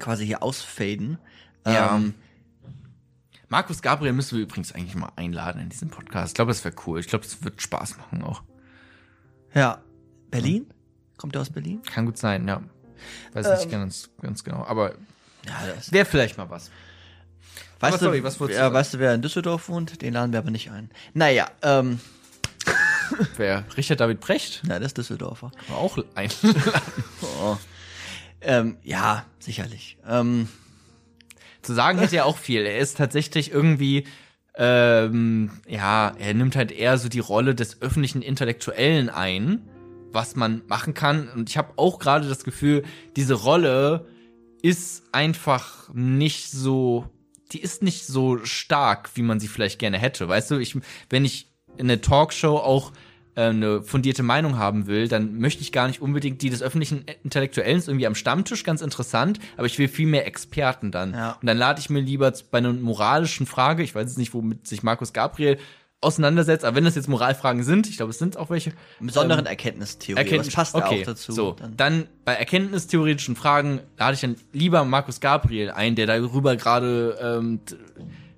quasi 0.00 0.26
hier 0.26 0.42
ausfaden. 0.42 1.18
Ja. 1.64 1.94
Ähm, 1.96 2.14
Markus 3.48 3.82
Gabriel 3.82 4.12
müssen 4.12 4.36
wir 4.36 4.42
übrigens 4.42 4.72
eigentlich 4.72 4.96
mal 4.96 5.12
einladen 5.14 5.60
in 5.62 5.68
diesen 5.68 5.88
Podcast. 5.88 6.30
Ich 6.30 6.34
glaube, 6.34 6.50
das 6.50 6.64
wäre 6.64 6.74
cool. 6.86 6.98
Ich 6.98 7.06
glaube, 7.06 7.24
es 7.24 7.44
wird 7.44 7.62
Spaß 7.62 7.98
machen 7.98 8.22
auch. 8.24 8.42
ja. 9.54 9.80
Berlin? 10.30 10.66
Kommt 11.18 11.34
der 11.36 11.42
aus 11.42 11.50
Berlin? 11.50 11.80
Kann 11.84 12.04
gut 12.04 12.18
sein, 12.18 12.46
ja. 12.48 12.60
Weiß 13.32 13.48
nicht 13.58 13.70
ganz, 13.70 14.08
ganz 14.22 14.44
genau. 14.44 14.64
Aber 14.64 14.92
Ja, 15.46 15.54
wäre 15.90 16.04
vielleicht 16.06 16.38
mal 16.38 16.48
was. 16.50 16.70
Weißt 17.80 17.94
Aber 17.94 17.98
du, 17.98 18.04
sorry, 18.06 18.22
was 18.24 18.40
wolltest 18.40 18.56
du 18.56 18.60
ja, 18.60 18.66
sagen? 18.66 18.74
weißt 18.74 18.94
du, 18.94 18.98
wer 18.98 19.14
in 19.14 19.22
Düsseldorf 19.22 19.68
wohnt? 19.68 20.00
Den 20.02 20.14
laden 20.14 20.32
wir 20.32 20.38
aber 20.38 20.50
nicht 20.50 20.70
ein. 20.70 20.90
Naja, 21.14 21.48
ähm, 21.62 22.00
Wer? 23.36 23.64
Richard 23.76 24.00
David 24.00 24.20
Precht? 24.20 24.62
na, 24.66 24.78
das 24.78 24.88
ist 24.88 24.98
Düsseldorfer. 24.98 25.52
War 25.68 25.76
auch 25.78 25.98
ein. 26.14 26.30
Oh. 27.40 27.56
Ähm, 28.40 28.76
ja, 28.82 29.24
sicherlich. 29.38 29.96
Ähm, 30.06 30.48
Zu 31.62 31.72
sagen 31.74 31.98
hätte 31.98 32.16
er 32.16 32.26
auch 32.26 32.36
viel. 32.38 32.62
Er 32.66 32.78
ist 32.78 32.96
tatsächlich 32.96 33.50
irgendwie, 33.50 34.06
ähm, 34.56 35.50
ja, 35.66 36.12
er 36.18 36.34
nimmt 36.34 36.56
halt 36.56 36.70
eher 36.72 36.98
so 36.98 37.08
die 37.08 37.18
Rolle 37.20 37.54
des 37.54 37.80
öffentlichen 37.82 38.22
Intellektuellen 38.22 39.08
ein, 39.08 39.62
was 40.16 40.34
man 40.34 40.62
machen 40.66 40.94
kann. 40.94 41.28
Und 41.28 41.48
ich 41.48 41.56
habe 41.56 41.74
auch 41.76 42.00
gerade 42.00 42.28
das 42.28 42.42
Gefühl, 42.42 42.82
diese 43.14 43.34
Rolle 43.34 44.08
ist 44.62 45.04
einfach 45.12 45.88
nicht 45.94 46.50
so, 46.50 47.06
die 47.52 47.60
ist 47.60 47.82
nicht 47.84 48.06
so 48.06 48.38
stark, 48.44 49.10
wie 49.14 49.22
man 49.22 49.38
sie 49.38 49.46
vielleicht 49.46 49.78
gerne 49.78 49.98
hätte. 49.98 50.28
Weißt 50.28 50.50
du, 50.50 50.56
ich, 50.58 50.76
wenn 51.10 51.24
ich 51.24 51.52
in 51.76 51.86
der 51.86 52.00
Talkshow 52.00 52.56
auch 52.56 52.90
äh, 53.36 53.42
eine 53.42 53.82
fundierte 53.82 54.22
Meinung 54.22 54.56
haben 54.56 54.86
will, 54.86 55.06
dann 55.06 55.38
möchte 55.38 55.62
ich 55.62 55.70
gar 55.70 55.86
nicht 55.86 56.00
unbedingt 56.00 56.40
die 56.42 56.50
des 56.50 56.62
öffentlichen 56.62 57.04
Intellektuellen 57.22 57.82
irgendwie 57.86 58.06
am 58.06 58.14
Stammtisch, 58.14 58.64
ganz 58.64 58.80
interessant, 58.80 59.38
aber 59.56 59.66
ich 59.66 59.78
will 59.78 59.88
viel 59.88 60.06
mehr 60.06 60.26
Experten 60.26 60.90
dann. 60.90 61.12
Ja. 61.12 61.32
Und 61.40 61.46
dann 61.46 61.58
lade 61.58 61.78
ich 61.78 61.90
mir 61.90 62.00
lieber 62.00 62.32
bei 62.50 62.58
einer 62.58 62.72
moralischen 62.72 63.46
Frage, 63.46 63.82
ich 63.82 63.94
weiß 63.94 64.08
jetzt 64.08 64.18
nicht, 64.18 64.32
womit 64.32 64.66
sich 64.66 64.82
Markus 64.82 65.12
Gabriel 65.12 65.58
auseinandersetzt, 66.06 66.64
aber 66.64 66.76
wenn 66.76 66.84
das 66.84 66.94
jetzt 66.94 67.08
Moralfragen 67.08 67.62
sind, 67.62 67.88
ich 67.88 67.96
glaube, 67.98 68.10
es 68.10 68.18
sind 68.18 68.36
auch 68.36 68.48
welche. 68.50 68.70
mit 69.00 69.08
besonderen 69.08 69.40
ähm, 69.46 69.50
Erkenntnistheorie. 69.50 70.18
Erkenntnis, 70.20 70.54
passt 70.54 70.74
okay, 70.74 71.02
auch 71.02 71.06
dazu. 71.06 71.32
So, 71.32 71.52
Dann- 71.58 71.76
dann, 71.76 72.08
bei 72.24 72.34
erkenntnistheoretischen 72.34 73.36
Fragen 73.36 73.80
lade 73.98 74.14
ich 74.14 74.20
dann 74.20 74.36
lieber 74.52 74.84
Markus 74.84 75.20
Gabriel 75.20 75.70
ein, 75.70 75.94
der 75.96 76.06
darüber 76.06 76.56
gerade 76.56 77.18
ähm, 77.20 77.60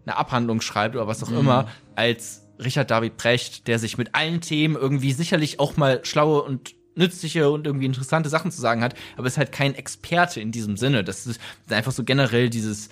eine 0.06 0.16
Abhandlung 0.16 0.60
schreibt 0.60 0.96
oder 0.96 1.06
was 1.06 1.22
auch 1.22 1.30
Mhm. 1.30 1.38
immer, 1.38 1.68
als 1.94 2.42
Richard 2.58 2.90
David 2.90 3.16
Precht, 3.16 3.68
der 3.68 3.78
sich 3.78 3.98
mit 3.98 4.14
allen 4.14 4.40
Themen 4.40 4.74
irgendwie 4.74 5.12
sicherlich 5.12 5.60
auch 5.60 5.76
mal 5.76 6.00
schlaue 6.04 6.42
und 6.42 6.74
nützliche 6.96 7.48
und 7.50 7.64
irgendwie 7.66 7.86
interessante 7.86 8.28
Sachen 8.28 8.50
zu 8.50 8.60
sagen 8.60 8.82
hat, 8.82 8.94
aber 9.16 9.28
ist 9.28 9.38
halt 9.38 9.52
kein 9.52 9.74
Experte 9.76 10.40
in 10.40 10.50
diesem 10.50 10.76
Sinne. 10.76 11.04
Das 11.04 11.26
ist 11.28 11.40
einfach 11.70 11.92
so 11.92 12.02
generell 12.02 12.50
dieses 12.50 12.88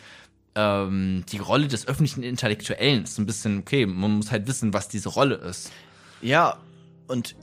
ähm, 0.56 1.24
die 1.30 1.38
Rolle 1.38 1.68
des 1.68 1.86
öffentlichen 1.86 2.22
Intellektuellen 2.22 3.04
ist 3.04 3.14
so 3.14 3.22
ein 3.22 3.26
bisschen 3.26 3.58
okay. 3.58 3.86
Man 3.86 4.12
muss 4.16 4.30
halt 4.30 4.46
wissen, 4.48 4.72
was 4.72 4.88
diese 4.88 5.10
Rolle 5.10 5.36
ist. 5.36 5.70
Ja, 6.22 6.56
und 7.06 7.36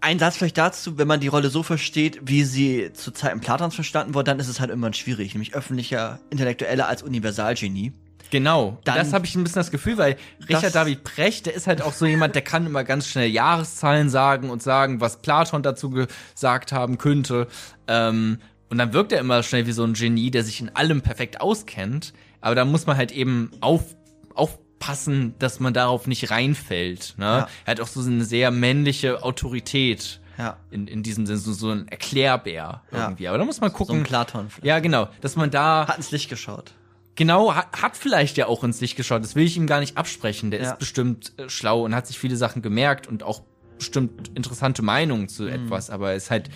ein 0.00 0.18
Satz 0.18 0.36
vielleicht 0.36 0.58
dazu, 0.58 0.96
wenn 0.96 1.08
man 1.08 1.18
die 1.20 1.26
Rolle 1.28 1.50
so 1.50 1.62
versteht, 1.62 2.20
wie 2.22 2.44
sie 2.44 2.92
zu 2.92 3.10
Zeiten 3.10 3.40
Platons 3.40 3.74
verstanden 3.74 4.14
wurde, 4.14 4.30
dann 4.30 4.38
ist 4.38 4.48
es 4.48 4.60
halt 4.60 4.70
irgendwann 4.70 4.94
schwierig, 4.94 5.34
nämlich 5.34 5.54
öffentlicher 5.54 6.20
Intellektueller 6.30 6.86
als 6.86 7.02
Universalgenie. 7.02 7.92
Genau, 8.30 8.78
Dann- 8.84 8.96
das 8.96 9.12
habe 9.12 9.24
ich 9.26 9.34
ein 9.34 9.42
bisschen 9.42 9.60
das 9.60 9.70
Gefühl, 9.70 9.96
weil 9.96 10.16
Richard 10.48 10.74
David 10.74 11.02
Precht, 11.02 11.46
der 11.46 11.54
ist 11.54 11.66
halt 11.66 11.80
auch 11.82 11.94
so 11.94 12.04
jemand, 12.06 12.34
der 12.34 12.42
kann 12.42 12.66
immer 12.66 12.84
ganz 12.84 13.08
schnell 13.08 13.28
Jahreszahlen 13.28 14.10
sagen 14.10 14.50
und 14.50 14.62
sagen, 14.62 15.00
was 15.00 15.22
Platon 15.22 15.62
dazu 15.62 15.90
gesagt 15.90 16.72
haben 16.72 16.98
könnte. 16.98 17.48
Ähm, 17.88 18.38
und 18.70 18.78
dann 18.78 18.92
wirkt 18.92 19.12
er 19.12 19.20
immer 19.20 19.42
schnell 19.42 19.66
wie 19.66 19.72
so 19.72 19.84
ein 19.84 19.94
Genie, 19.94 20.30
der 20.30 20.44
sich 20.44 20.60
in 20.60 20.74
allem 20.76 21.00
perfekt 21.02 21.40
auskennt. 21.40 22.12
Aber 22.40 22.54
da 22.54 22.64
muss 22.64 22.86
man 22.86 22.96
halt 22.96 23.12
eben 23.12 23.50
auf, 23.60 23.96
aufpassen, 24.34 25.34
dass 25.38 25.60
man 25.60 25.74
darauf 25.74 26.06
nicht 26.06 26.30
reinfällt. 26.30 27.14
Ne? 27.18 27.24
Ja. 27.24 27.48
Er 27.64 27.70
hat 27.72 27.80
auch 27.80 27.86
so 27.88 28.00
eine 28.00 28.24
sehr 28.24 28.50
männliche 28.50 29.22
Autorität. 29.22 30.20
Ja. 30.38 30.56
In, 30.70 30.86
in 30.86 31.02
diesem 31.02 31.26
Sinne, 31.26 31.38
so, 31.38 31.52
so 31.52 31.70
ein 31.70 31.88
Erklärbär 31.88 32.82
Ja. 32.92 32.98
irgendwie. 33.06 33.26
Aber 33.26 33.38
da 33.38 33.44
muss 33.44 33.60
man 33.60 33.70
So 33.70 33.76
gucken. 33.76 33.96
ein 33.98 34.02
Platon 34.04 34.48
vielleicht. 34.50 34.66
ja, 34.66 34.78
genau, 34.78 35.08
dass 35.20 35.34
man 35.34 35.50
da 35.50 35.88
Hat 35.88 35.96
ins 35.96 36.12
Licht 36.12 36.28
geschaut. 36.30 36.74
Genau, 37.16 37.56
hat, 37.56 37.66
hat 37.82 37.96
vielleicht 37.96 38.36
ja 38.36 38.46
auch 38.46 38.62
ins 38.62 38.80
Licht 38.80 38.96
geschaut. 38.96 39.24
Das 39.24 39.34
will 39.34 39.44
ich 39.44 39.56
ihm 39.56 39.66
gar 39.66 39.80
nicht 39.80 39.96
absprechen. 39.96 40.52
Der 40.52 40.62
Ja. 40.62 40.70
ist 40.70 40.78
bestimmt 40.78 41.32
äh, 41.38 41.48
schlau 41.48 41.82
und 41.84 41.92
hat 41.92 42.06
sich 42.06 42.20
viele 42.20 42.36
Sachen 42.36 42.62
gemerkt 42.62 43.08
und 43.08 43.24
auch 43.24 43.42
bestimmt 43.78 44.30
interessante 44.36 44.82
Meinungen 44.82 45.28
zu 45.28 45.46
etwas. 45.48 45.90
Aber 45.90 46.12
es 46.12 46.24
ist 46.24 46.30
halt, 46.30 46.50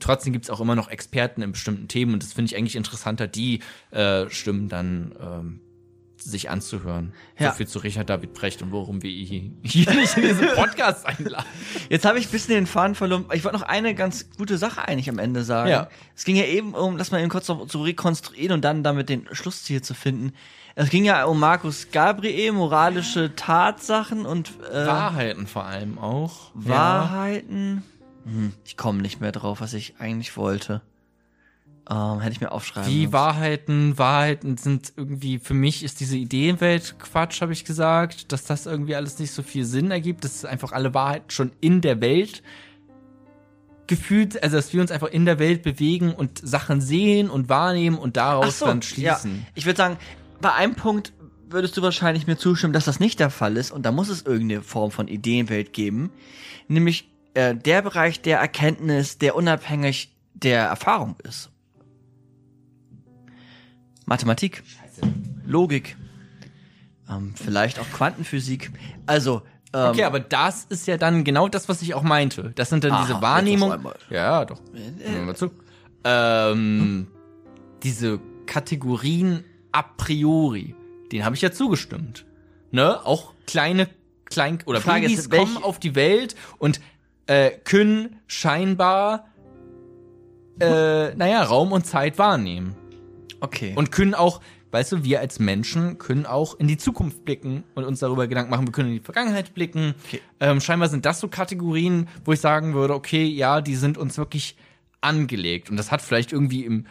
trotzdem 0.00 0.32
gibt's 0.32 0.50
auch 0.50 0.60
immer 0.60 0.74
noch 0.74 0.88
Experten 0.88 1.42
in 1.42 1.52
bestimmten 1.52 1.88
Themen 1.88 2.14
und 2.14 2.22
das 2.22 2.32
finde 2.32 2.52
ich 2.52 2.56
eigentlich 2.56 2.76
interessanter, 2.76 3.26
die 3.26 3.60
äh, 3.90 4.28
Stimmen 4.30 4.68
dann 4.68 5.14
ähm, 5.20 5.60
sich 6.18 6.50
anzuhören. 6.50 7.12
Ja. 7.38 7.50
So 7.50 7.56
viel 7.58 7.68
zu 7.68 7.78
Richard 7.78 8.10
David 8.10 8.34
Precht 8.34 8.62
und 8.62 8.72
worum 8.72 9.02
wir 9.02 9.10
ihn 9.10 9.58
hier 9.62 9.92
nicht 9.94 10.16
in 10.16 10.22
diesen 10.24 10.48
Podcast 10.54 11.06
einladen. 11.06 11.46
Jetzt 11.88 12.04
habe 12.04 12.18
ich 12.18 12.26
ein 12.26 12.30
bisschen 12.32 12.54
den 12.54 12.66
Faden 12.66 12.94
verloren. 12.94 13.26
Ich 13.32 13.44
wollte 13.44 13.58
noch 13.58 13.66
eine 13.66 13.94
ganz 13.94 14.30
gute 14.36 14.58
Sache 14.58 14.86
eigentlich 14.86 15.08
am 15.08 15.18
Ende 15.18 15.44
sagen. 15.44 15.70
Ja. 15.70 15.88
Es 16.14 16.24
ging 16.24 16.36
ja 16.36 16.44
eben 16.44 16.74
um, 16.74 16.96
lass 16.96 17.10
mal 17.10 17.20
eben 17.20 17.30
kurz 17.30 17.48
noch 17.48 17.66
zu 17.66 17.82
rekonstruieren 17.82 18.52
und 18.52 18.64
dann 18.64 18.82
damit 18.82 19.08
den 19.08 19.28
Schlussziel 19.32 19.82
zu 19.82 19.94
finden. 19.94 20.32
Es 20.74 20.90
ging 20.90 21.04
ja 21.04 21.24
um 21.24 21.40
Markus 21.40 21.88
Gabriel, 21.90 22.52
moralische 22.52 23.34
Tatsachen 23.34 24.26
und 24.26 24.52
äh, 24.70 24.86
Wahrheiten 24.86 25.46
vor 25.46 25.64
allem 25.64 25.98
auch. 25.98 26.50
Wahrheiten. 26.54 27.82
Hm, 28.26 28.52
ich 28.64 28.76
komme 28.76 29.02
nicht 29.02 29.20
mehr 29.20 29.32
drauf, 29.32 29.60
was 29.60 29.72
ich 29.72 29.94
eigentlich 29.98 30.36
wollte. 30.36 30.82
Ähm, 31.88 32.18
hätte 32.20 32.32
ich 32.32 32.40
mir 32.40 32.50
aufschreiben 32.50 32.90
Die 32.90 33.02
müssen. 33.02 33.12
Wahrheiten, 33.12 33.96
Wahrheiten 33.96 34.56
sind 34.56 34.92
irgendwie, 34.96 35.38
für 35.38 35.54
mich 35.54 35.84
ist 35.84 36.00
diese 36.00 36.16
Ideenwelt 36.16 36.96
Quatsch, 36.98 37.40
habe 37.40 37.52
ich 37.52 37.64
gesagt, 37.64 38.32
dass 38.32 38.44
das 38.44 38.66
irgendwie 38.66 38.96
alles 38.96 39.20
nicht 39.20 39.30
so 39.30 39.44
viel 39.44 39.64
Sinn 39.64 39.92
ergibt, 39.92 40.24
dass 40.24 40.44
einfach 40.44 40.72
alle 40.72 40.92
Wahrheiten 40.94 41.30
schon 41.30 41.52
in 41.60 41.80
der 41.80 42.00
Welt 42.00 42.42
gefühlt, 43.86 44.42
also 44.42 44.56
dass 44.56 44.72
wir 44.72 44.80
uns 44.80 44.90
einfach 44.90 45.06
in 45.06 45.26
der 45.26 45.38
Welt 45.38 45.62
bewegen 45.62 46.12
und 46.12 46.40
Sachen 46.42 46.80
sehen 46.80 47.30
und 47.30 47.48
wahrnehmen 47.48 47.98
und 47.98 48.16
daraus 48.16 48.58
dann 48.58 48.82
schließen. 48.82 49.36
Ja. 49.36 49.46
Ich 49.54 49.64
würde 49.64 49.76
sagen, 49.76 49.96
bei 50.40 50.52
einem 50.52 50.74
Punkt 50.74 51.12
würdest 51.48 51.76
du 51.76 51.82
wahrscheinlich 51.82 52.26
mir 52.26 52.36
zustimmen, 52.36 52.72
dass 52.72 52.86
das 52.86 52.98
nicht 52.98 53.20
der 53.20 53.30
Fall 53.30 53.56
ist 53.56 53.70
und 53.70 53.86
da 53.86 53.92
muss 53.92 54.08
es 54.08 54.22
irgendeine 54.22 54.62
Form 54.62 54.90
von 54.90 55.06
Ideenwelt 55.06 55.72
geben, 55.72 56.10
nämlich 56.66 57.08
äh, 57.36 57.54
der 57.54 57.82
Bereich 57.82 58.20
der 58.22 58.38
Erkenntnis, 58.38 59.18
der 59.18 59.36
unabhängig 59.36 60.12
der 60.34 60.62
Erfahrung 60.64 61.16
ist. 61.22 61.50
Mathematik, 64.06 64.62
Logik, 65.44 65.96
ähm, 67.10 67.34
vielleicht 67.34 67.78
auch 67.78 67.88
Quantenphysik. 67.92 68.70
Also 69.06 69.42
ähm, 69.74 69.90
Okay, 69.90 70.04
aber 70.04 70.20
das 70.20 70.64
ist 70.64 70.86
ja 70.86 70.96
dann 70.96 71.24
genau 71.24 71.48
das, 71.48 71.68
was 71.68 71.82
ich 71.82 71.94
auch 71.94 72.02
meinte. 72.02 72.52
Das 72.54 72.70
sind 72.70 72.84
dann 72.84 72.92
Aha, 72.92 73.02
diese 73.02 73.12
jetzt 73.14 73.22
Wahrnehmung. 73.22 73.70
auf 73.70 73.76
einmal. 73.78 73.96
Ja, 74.10 74.44
doch. 74.44 74.60
Hören 74.72 74.98
wir 75.14 75.22
mal 75.22 75.36
zu. 75.36 75.50
Ähm, 76.04 77.08
diese 77.82 78.20
Kategorien 78.46 79.44
a 79.72 79.82
priori, 79.82 80.74
denen 81.10 81.24
habe 81.24 81.34
ich 81.34 81.42
ja 81.42 81.50
zugestimmt. 81.50 82.24
Ne? 82.70 83.04
Auch 83.04 83.32
kleine, 83.46 83.88
klein 84.26 84.58
oder 84.66 84.80
Frage 84.80 85.02
Babys 85.02 85.18
ist, 85.18 85.30
welche- 85.32 85.44
kommen 85.54 85.64
auf 85.64 85.80
die 85.80 85.94
Welt 85.96 86.36
und 86.58 86.80
äh, 87.26 87.50
können 87.50 88.20
scheinbar 88.26 89.26
äh, 90.60 91.14
naja, 91.14 91.42
Raum 91.42 91.72
und 91.72 91.86
Zeit 91.86 92.18
wahrnehmen. 92.18 92.74
okay. 93.40 93.72
Und 93.76 93.92
können 93.92 94.14
auch, 94.14 94.40
weißt 94.70 94.92
du, 94.92 95.04
wir 95.04 95.20
als 95.20 95.38
Menschen 95.38 95.98
können 95.98 96.24
auch 96.24 96.58
in 96.58 96.66
die 96.66 96.78
Zukunft 96.78 97.24
blicken 97.24 97.64
und 97.74 97.84
uns 97.84 98.00
darüber 98.00 98.26
Gedanken 98.26 98.50
machen. 98.50 98.66
Wir 98.66 98.72
können 98.72 98.88
in 98.88 98.94
die 98.94 99.04
Vergangenheit 99.04 99.54
blicken. 99.54 99.94
Okay. 100.06 100.20
Ähm, 100.40 100.60
scheinbar 100.60 100.88
sind 100.88 101.04
das 101.04 101.20
so 101.20 101.28
Kategorien, 101.28 102.08
wo 102.24 102.32
ich 102.32 102.40
sagen 102.40 102.74
würde, 102.74 102.94
okay, 102.94 103.24
ja, 103.24 103.60
die 103.60 103.76
sind 103.76 103.98
uns 103.98 104.16
wirklich 104.16 104.56
angelegt. 105.02 105.70
Und 105.70 105.76
das 105.76 105.90
hat 105.92 106.00
vielleicht 106.00 106.32
irgendwie 106.32 106.64
im, 106.64 106.86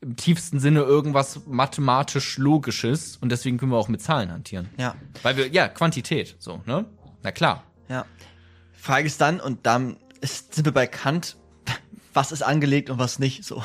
im 0.00 0.16
tiefsten 0.16 0.58
Sinne 0.58 0.80
irgendwas 0.80 1.42
mathematisch-logisches. 1.46 3.18
Und 3.18 3.30
deswegen 3.30 3.58
können 3.58 3.70
wir 3.70 3.78
auch 3.78 3.88
mit 3.88 4.02
Zahlen 4.02 4.32
hantieren. 4.32 4.68
ja. 4.78 4.96
Weil 5.22 5.36
wir, 5.36 5.48
ja, 5.48 5.68
Quantität, 5.68 6.34
so, 6.40 6.60
ne? 6.66 6.86
Na 7.22 7.30
klar. 7.30 7.62
Ja. 7.88 8.04
Frage 8.84 9.06
ist 9.06 9.20
dann, 9.20 9.40
und 9.40 9.64
dann 9.66 9.96
ist, 10.20 10.54
sind 10.54 10.64
wir 10.66 10.72
bei 10.72 10.86
Kant, 10.86 11.36
was 12.12 12.32
ist 12.32 12.42
angelegt 12.42 12.90
und 12.90 12.98
was 12.98 13.18
nicht. 13.18 13.44
So, 13.44 13.62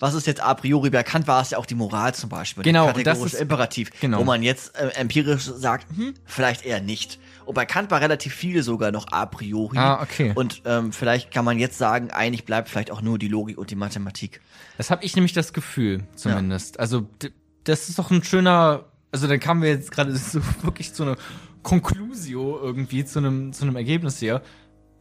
was 0.00 0.14
ist 0.14 0.26
jetzt 0.26 0.40
a 0.42 0.52
priori? 0.54 0.90
Bei 0.90 1.02
Kant 1.02 1.26
war 1.26 1.40
es 1.40 1.50
ja 1.50 1.58
auch 1.58 1.66
die 1.66 1.74
Moral 1.76 2.14
zum 2.14 2.28
Beispiel. 2.28 2.64
Genau, 2.64 2.86
der 2.86 2.96
und 2.96 3.06
das 3.06 3.20
ist- 3.22 3.34
Imperativ, 3.34 3.90
genau. 4.00 4.18
wo 4.18 4.24
man 4.24 4.42
jetzt 4.42 4.76
äh, 4.76 4.88
empirisch 4.90 5.44
sagt, 5.44 5.86
hm, 5.96 6.14
vielleicht 6.24 6.64
eher 6.66 6.80
nicht. 6.80 7.18
Und 7.46 7.54
bei 7.54 7.64
Kant 7.66 7.90
war 7.90 8.00
relativ 8.00 8.34
viel 8.34 8.62
sogar 8.62 8.90
noch 8.90 9.06
a 9.12 9.24
priori. 9.26 9.78
Ah, 9.78 10.02
okay. 10.02 10.32
Und 10.34 10.60
ähm, 10.66 10.92
vielleicht 10.92 11.30
kann 11.30 11.44
man 11.44 11.58
jetzt 11.58 11.78
sagen, 11.78 12.10
eigentlich 12.10 12.44
bleibt 12.44 12.68
vielleicht 12.68 12.90
auch 12.90 13.00
nur 13.00 13.18
die 13.18 13.28
Logik 13.28 13.56
und 13.58 13.70
die 13.70 13.76
Mathematik. 13.76 14.40
Das 14.76 14.90
habe 14.90 15.02
ich 15.04 15.14
nämlich 15.16 15.32
das 15.32 15.52
Gefühl, 15.52 16.04
zumindest. 16.14 16.78
Also, 16.78 17.02
d- 17.22 17.30
das 17.64 17.88
ist 17.88 17.98
doch 17.98 18.10
ein 18.10 18.22
schöner. 18.22 18.84
Also, 19.12 19.26
dann 19.26 19.40
kamen 19.40 19.62
wir 19.62 19.70
jetzt 19.70 19.90
gerade 19.92 20.14
so 20.16 20.40
wirklich 20.62 20.92
zu 20.92 21.04
einer 21.04 21.16
Conclusio 21.62 22.58
irgendwie, 22.60 23.04
zu 23.04 23.18
einem, 23.18 23.52
zu 23.52 23.64
einem 23.64 23.76
Ergebnis 23.76 24.18
hier. 24.18 24.42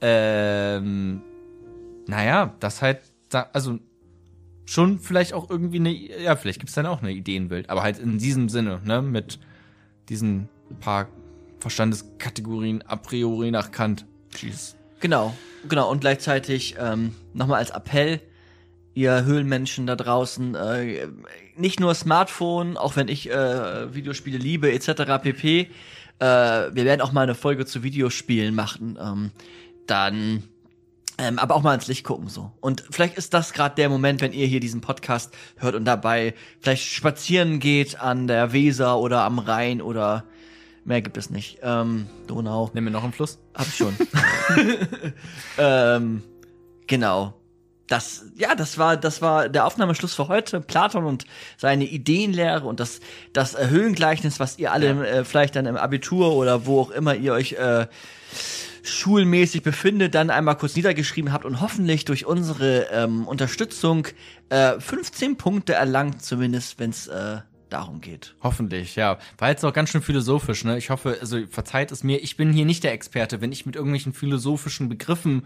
Ähm, 0.01 1.21
naja, 2.07 2.53
das 2.59 2.81
halt, 2.81 3.01
da, 3.29 3.49
also 3.53 3.79
schon 4.65 4.99
vielleicht 4.99 5.33
auch 5.33 5.49
irgendwie 5.49 5.79
eine, 5.79 5.91
ja, 5.91 6.35
vielleicht 6.35 6.59
gibt's 6.59 6.75
dann 6.75 6.85
auch 6.85 7.01
eine 7.01 7.11
Ideenwelt, 7.11 7.69
aber 7.69 7.83
halt 7.83 7.99
in 7.99 8.17
diesem 8.17 8.49
Sinne, 8.49 8.81
ne, 8.83 9.01
mit 9.01 9.39
diesen 10.09 10.49
paar 10.79 11.07
Verstandeskategorien 11.59 12.83
a 12.83 12.95
priori 12.97 13.51
nach 13.51 13.71
Kant. 13.71 14.05
Jeez. 14.35 14.75
Genau, 14.99 15.35
genau. 15.67 15.89
Und 15.89 16.01
gleichzeitig 16.01 16.75
ähm, 16.79 17.15
nochmal 17.33 17.59
als 17.59 17.71
Appell, 17.71 18.21
ihr 18.93 19.25
Höhlenmenschen 19.25 19.87
da 19.87 19.95
draußen, 19.95 20.55
äh, 20.55 21.07
nicht 21.55 21.79
nur 21.79 21.93
Smartphone, 21.93 22.77
auch 22.77 22.95
wenn 22.95 23.07
ich 23.07 23.29
äh, 23.29 23.93
Videospiele 23.93 24.37
liebe, 24.37 24.71
etc. 24.71 25.21
pp. 25.21 25.69
Äh, 26.19 26.25
wir 26.25 26.85
werden 26.85 27.01
auch 27.01 27.11
mal 27.11 27.21
eine 27.21 27.35
Folge 27.35 27.65
zu 27.65 27.83
Videospielen 27.83 28.55
machen. 28.55 28.97
Ähm, 29.01 29.31
dann 29.85 30.43
ähm, 31.19 31.39
aber 31.39 31.55
auch 31.55 31.63
mal 31.63 31.73
ins 31.73 31.87
Licht 31.87 32.03
gucken 32.03 32.27
so. 32.29 32.51
Und 32.59 32.83
vielleicht 32.91 33.17
ist 33.17 33.33
das 33.33 33.53
gerade 33.53 33.75
der 33.75 33.89
Moment, 33.89 34.21
wenn 34.21 34.33
ihr 34.33 34.45
hier 34.45 34.59
diesen 34.59 34.81
Podcast 34.81 35.33
hört 35.57 35.73
und 35.73 35.85
dabei 35.85 36.35
vielleicht 36.59 36.85
spazieren 36.85 37.59
geht 37.59 37.99
an 37.99 38.27
der 38.27 38.53
Weser 38.53 38.99
oder 38.99 39.21
am 39.21 39.39
Rhein 39.39 39.81
oder 39.81 40.25
mehr 40.85 41.01
gibt 41.01 41.17
es 41.17 41.31
nicht. 41.31 41.59
Ähm, 41.63 42.07
Donau. 42.27 42.69
Nimm 42.73 42.83
mir 42.83 42.91
noch 42.91 43.03
einen 43.03 43.13
Fluss. 43.13 43.39
Hab 43.55 43.67
ich 43.67 43.75
schon. 43.75 43.95
ähm, 45.57 46.21
genau. 46.85 47.33
Das, 47.87 48.25
ja, 48.35 48.53
das 48.53 48.77
war, 48.77 48.97
das 48.97 49.21
war 49.21 49.47
der 49.47 49.65
Aufnahmeschluss 49.65 50.13
für 50.13 50.27
heute. 50.27 50.59
Platon 50.59 51.05
und 51.05 51.25
seine 51.57 51.85
Ideenlehre 51.85 52.65
und 52.65 52.79
das, 52.79 52.99
das 53.31 53.57
Höhlengleichnis, 53.57 54.39
was 54.39 54.59
ihr 54.59 54.73
alle 54.73 55.07
äh, 55.07 55.23
vielleicht 55.23 55.55
dann 55.55 55.65
im 55.65 55.77
Abitur 55.77 56.33
oder 56.33 56.65
wo 56.65 56.81
auch 56.81 56.91
immer 56.91 57.15
ihr 57.15 57.33
euch 57.33 57.53
äh, 57.53 57.87
schulmäßig 58.83 59.63
befindet, 59.63 60.15
dann 60.15 60.29
einmal 60.29 60.57
kurz 60.57 60.75
niedergeschrieben 60.75 61.31
habt 61.31 61.45
und 61.45 61.61
hoffentlich 61.61 62.05
durch 62.05 62.25
unsere 62.25 62.87
ähm, 62.91 63.27
Unterstützung 63.27 64.07
äh, 64.49 64.79
15 64.79 65.37
Punkte 65.37 65.73
erlangt, 65.73 66.23
zumindest 66.23 66.79
wenn 66.79 66.89
es 66.89 67.07
äh, 67.07 67.37
darum 67.69 68.01
geht. 68.01 68.35
Hoffentlich, 68.41 68.95
ja. 68.95 69.17
War 69.37 69.49
jetzt 69.49 69.63
auch 69.65 69.73
ganz 69.73 69.89
schön 69.89 70.01
philosophisch, 70.01 70.63
ne? 70.63 70.77
Ich 70.77 70.89
hoffe, 70.89 71.17
also 71.19 71.45
verzeiht 71.49 71.91
es 71.91 72.03
mir, 72.03 72.23
ich 72.23 72.37
bin 72.37 72.53
hier 72.53 72.65
nicht 72.65 72.83
der 72.83 72.93
Experte. 72.93 73.41
Wenn 73.41 73.51
ich 73.51 73.65
mit 73.65 73.75
irgendwelchen 73.75 74.13
philosophischen 74.13 74.89
Begriffen 74.89 75.45